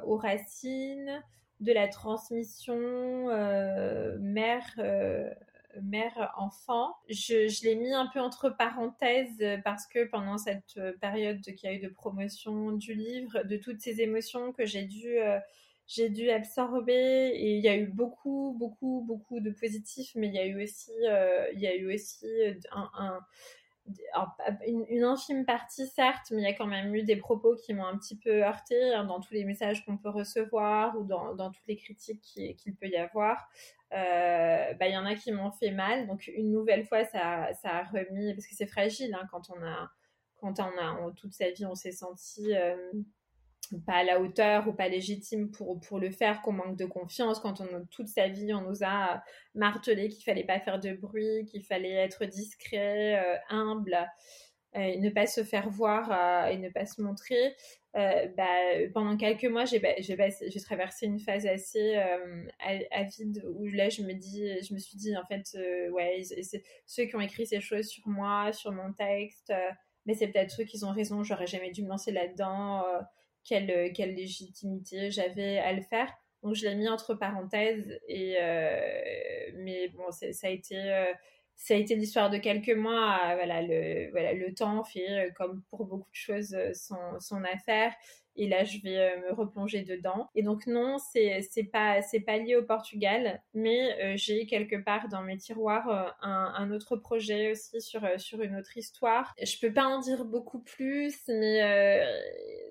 aux 0.04 0.18
racines, 0.18 1.24
de 1.62 1.72
la 1.72 1.88
transmission 1.88 3.28
mère 4.20 4.78
mère-enfant. 5.82 6.98
Je, 7.08 7.48
je 7.48 7.64
l'ai 7.64 7.76
mis 7.76 7.94
un 7.94 8.08
peu 8.08 8.20
entre 8.20 8.50
parenthèses 8.50 9.42
parce 9.64 9.88
que 9.88 10.04
pendant 10.10 10.38
cette 10.38 10.78
période 11.00 11.42
qui 11.42 11.66
a 11.66 11.74
eu 11.74 11.80
de 11.80 11.88
promotion 11.88 12.74
du 12.74 12.94
livre, 12.94 13.44
de 13.44 13.56
toutes 13.56 13.80
ces 13.80 14.02
émotions 14.02 14.52
que 14.52 14.66
j'ai 14.66 14.84
dû 14.84 15.18
j'ai 15.94 16.10
dû 16.10 16.30
absorber 16.30 16.94
et 16.94 17.58
il 17.58 17.64
y 17.64 17.68
a 17.68 17.76
eu 17.76 17.88
beaucoup, 17.88 18.56
beaucoup, 18.58 19.04
beaucoup 19.06 19.40
de 19.40 19.52
positifs, 19.52 20.12
mais 20.16 20.28
il 20.28 20.34
y 20.34 20.40
a 20.40 20.46
eu 20.46 20.64
aussi, 20.64 20.92
euh, 21.06 21.48
il 21.54 21.60
y 21.60 21.68
a 21.68 21.76
eu 21.76 21.94
aussi 21.94 22.26
un, 22.72 23.20
une, 24.68 25.04
infime 25.04 25.46
partie, 25.46 25.88
certes, 25.88 26.32
mais 26.32 26.42
il 26.42 26.46
y 26.46 26.48
a 26.48 26.54
quand 26.54 26.68
même 26.68 26.94
eu 26.96 27.04
des 27.04 27.16
propos 27.16 27.56
qui 27.56 27.74
m'ont 27.74 27.86
un 27.86 27.98
petit 27.98 28.18
peu 28.18 28.44
heurté 28.44 28.94
hein, 28.94 29.04
dans 29.06 29.20
tous 29.20 29.34
les 29.34 29.44
messages 29.44 29.84
qu'on 29.86 29.98
peut 29.98 30.10
recevoir 30.10 30.98
ou 30.98 31.04
dans, 31.04 31.36
dans 31.36 31.52
toutes 31.52 31.68
les 31.68 31.76
critiques 31.76 32.22
qu'il 32.22 32.76
peut 32.76 32.88
y 32.88 32.96
avoir. 32.96 33.50
Euh, 33.94 34.74
bah, 34.76 34.88
il 34.88 34.94
y 34.94 34.98
en 34.98 35.06
a 35.06 35.16
qui 35.16 35.32
m'ont 35.32 35.52
fait 35.52 35.72
mal. 35.72 36.08
Donc, 36.08 36.28
une 36.28 36.52
nouvelle 36.52 36.86
fois, 36.86 37.04
ça, 37.06 37.50
ça 37.62 37.70
a 37.70 37.84
remis, 37.84 38.34
parce 38.34 38.48
que 38.48 38.56
c'est 38.56 38.68
fragile 38.68 39.14
hein, 39.14 39.28
quand 39.32 39.50
on 39.50 39.62
a, 39.64 39.90
quand 40.38 40.60
on 40.60 40.64
a, 40.64 41.12
toute 41.16 41.34
sa 41.34 41.50
vie, 41.50 41.66
on 41.66 41.76
s'est 41.76 41.92
senti. 41.92 42.56
Euh, 42.56 42.78
pas 43.80 43.98
à 43.98 44.04
la 44.04 44.20
hauteur 44.20 44.68
ou 44.68 44.74
pas 44.74 44.88
légitime 44.88 45.52
pour, 45.52 45.80
pour 45.80 46.00
le 46.00 46.12
faire, 46.12 46.42
qu'on 46.42 46.52
manque 46.52 46.78
de 46.78 46.86
confiance, 46.86 47.40
quand 47.40 47.62
on, 47.62 47.86
toute 47.92 48.08
sa 48.08 48.28
vie, 48.28 48.54
on 48.54 48.62
nous 48.62 48.84
a 48.84 49.24
martelé 49.56 50.10
qu'il 50.10 50.24
fallait 50.24 50.44
pas 50.44 50.60
faire 50.60 50.80
de 50.80 50.94
bruit, 50.94 51.46
qu'il 51.46 51.64
fallait 51.64 51.92
être 51.92 52.26
discret, 52.26 53.24
euh, 53.24 53.38
humble, 53.50 53.98
euh, 54.76 54.80
et 54.80 54.98
ne 55.00 55.10
pas 55.10 55.28
se 55.28 55.44
faire 55.44 55.70
voir 55.70 56.12
euh, 56.12 56.52
et 56.52 56.58
ne 56.58 56.70
pas 56.70 56.86
se 56.86 57.02
montrer. 57.02 57.56
bah, 57.94 58.88
pendant 58.94 59.18
quelques 59.18 59.46
mois, 59.46 59.66
j'ai 59.66 59.82
j'ai 60.00 60.62
traversé 60.62 61.06
une 61.06 61.20
phase 61.20 61.46
assez 61.46 61.96
avide 62.92 63.44
où 63.54 63.68
là, 63.68 63.90
je 63.90 64.02
me 64.02 64.14
dis, 64.14 64.48
je 64.64 64.74
me 64.74 64.80
suis 64.80 64.98
dit 64.98 65.16
en 65.18 65.26
fait, 65.26 65.58
ouais, 65.92 66.22
ceux 66.86 67.06
qui 67.06 67.16
ont 67.16 67.22
écrit 67.22 67.46
ces 67.46 67.62
choses 67.62 67.88
sur 67.88 68.08
moi, 68.08 68.54
sur 68.54 68.72
mon 68.72 68.94
texte, 68.94 69.54
mais 70.06 70.14
c'est 70.14 70.28
peut-être 70.30 70.52
ceux 70.52 70.64
qui 70.64 70.84
ont 70.86 70.92
raison. 70.92 71.24
J'aurais 71.24 71.48
jamais 71.48 71.72
dû 71.72 71.84
me 71.84 71.90
lancer 71.90 72.12
là-dedans 72.12 72.84
quelle, 73.44 73.72
euh, 73.72 73.90
quelle 73.94 74.16
légitimité 74.16 75.12
j'avais 75.12 75.60
à 75.60 75.74
le 75.74 75.82
faire. 75.82 76.12
Donc 76.44 76.56
je 76.56 76.68
l'ai 76.68 76.76
mis 76.76 76.90
entre 76.90 77.14
parenthèses 77.14 78.00
et 78.08 78.36
euh, 78.42 79.52
mais 79.58 79.90
bon 79.90 80.10
ça 80.12 80.26
a 80.48 80.50
été 80.50 80.76
euh, 80.76 81.14
été 81.70 81.96
l'histoire 81.96 82.32
de 82.32 82.38
quelques 82.38 82.76
mois. 82.76 83.36
voilà 83.36 83.62
le 83.62 84.10
voilà 84.10 84.34
le 84.34 84.52
temps 84.54 84.84
fait 84.84 85.32
comme 85.36 85.62
pour 85.70 85.86
beaucoup 85.86 86.10
de 86.10 86.16
choses 86.16 86.58
son, 86.74 87.20
son 87.20 87.44
affaire 87.44 87.94
et 88.36 88.48
là 88.48 88.64
je 88.64 88.80
vais 88.80 88.98
euh, 88.98 89.30
me 89.30 89.34
replonger 89.34 89.84
dedans. 89.84 90.30
Et 90.36 90.44
donc 90.44 90.68
non, 90.68 90.98
c'est 90.98 91.42
c'est 91.50 91.64
pas 91.64 92.02
c'est 92.02 92.22
pas 92.22 92.38
lié 92.38 92.56
au 92.56 92.64
Portugal, 92.64 93.42
mais 93.54 93.98
euh, 94.02 94.14
j'ai 94.18 94.46
quelque 94.46 94.76
part 94.76 95.08
dans 95.10 95.22
mes 95.22 95.38
tiroirs 95.38 95.90
euh, 95.90 96.10
un, 96.22 96.72
autre 96.72 96.96
projet 96.96 97.52
aussi 97.52 97.82
sur 97.82 98.08
sur 98.20 98.42
une 98.42 98.56
autre 98.56 98.78
histoire. 98.78 99.34
Je 99.42 99.58
peux 99.60 99.74
pas 99.74 99.86
en 99.86 100.00
dire 100.00 100.26
beaucoup 100.26 100.60
plus, 100.60 101.16
mais 101.28 101.60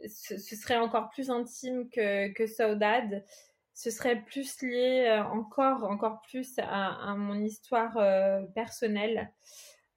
ce, 0.08 0.38
ce, 0.38 0.56
serait 0.56 0.78
encore 0.78 1.11
plus 1.11 1.30
intime 1.30 1.88
que 1.90 2.32
que 2.32 2.46
Saudade. 2.46 3.24
Ce 3.74 3.90
serait 3.90 4.20
plus 4.22 4.61
lié 4.62 5.22
encore 5.32 5.84
encore 5.84 6.20
plus 6.22 6.58
à, 6.58 7.11
à 7.11 7.14
mon 7.14 7.42
histoire 7.42 7.94
personnelle. 8.54 9.30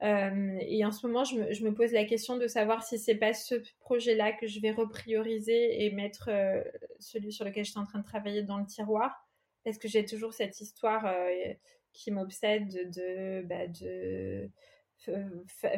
Euh, 0.04 0.58
et 0.60 0.84
en 0.84 0.92
ce 0.92 1.08
moment, 1.08 1.24
je 1.24 1.36
me, 1.38 1.74
pose 1.74 1.94
la 1.94 2.04
question 2.04 2.38
de 2.38 2.48
savoir 2.48 2.84
si 2.84 3.00
c'est 3.00 3.16
pas 3.16 3.34
ce 3.34 3.56
projet-là 3.80 4.34
que 4.34 4.48
je 4.48 4.60
vais 4.60 4.72
reprioriser 4.72 5.86
et 5.86 5.92
mettre 5.92 6.30
euh, 6.30 6.62
celui 7.00 7.32
sur 7.32 7.46
lequel 7.46 7.64
je 7.64 7.72
suis 7.72 7.80
en 7.80 7.86
train 7.86 8.00
de 8.00 8.04
travailler 8.04 8.44
dans 8.44 8.58
le 8.58 8.66
tiroir, 8.66 9.26
parce 9.64 9.78
que 9.78 9.88
j'ai 9.88 10.04
toujours 10.06 10.34
cette 10.34 10.60
histoire 10.60 11.06
euh, 11.06 11.54
qui 11.94 12.12
m'obsède 12.12 12.92
de, 12.92 13.44
bah, 13.44 13.72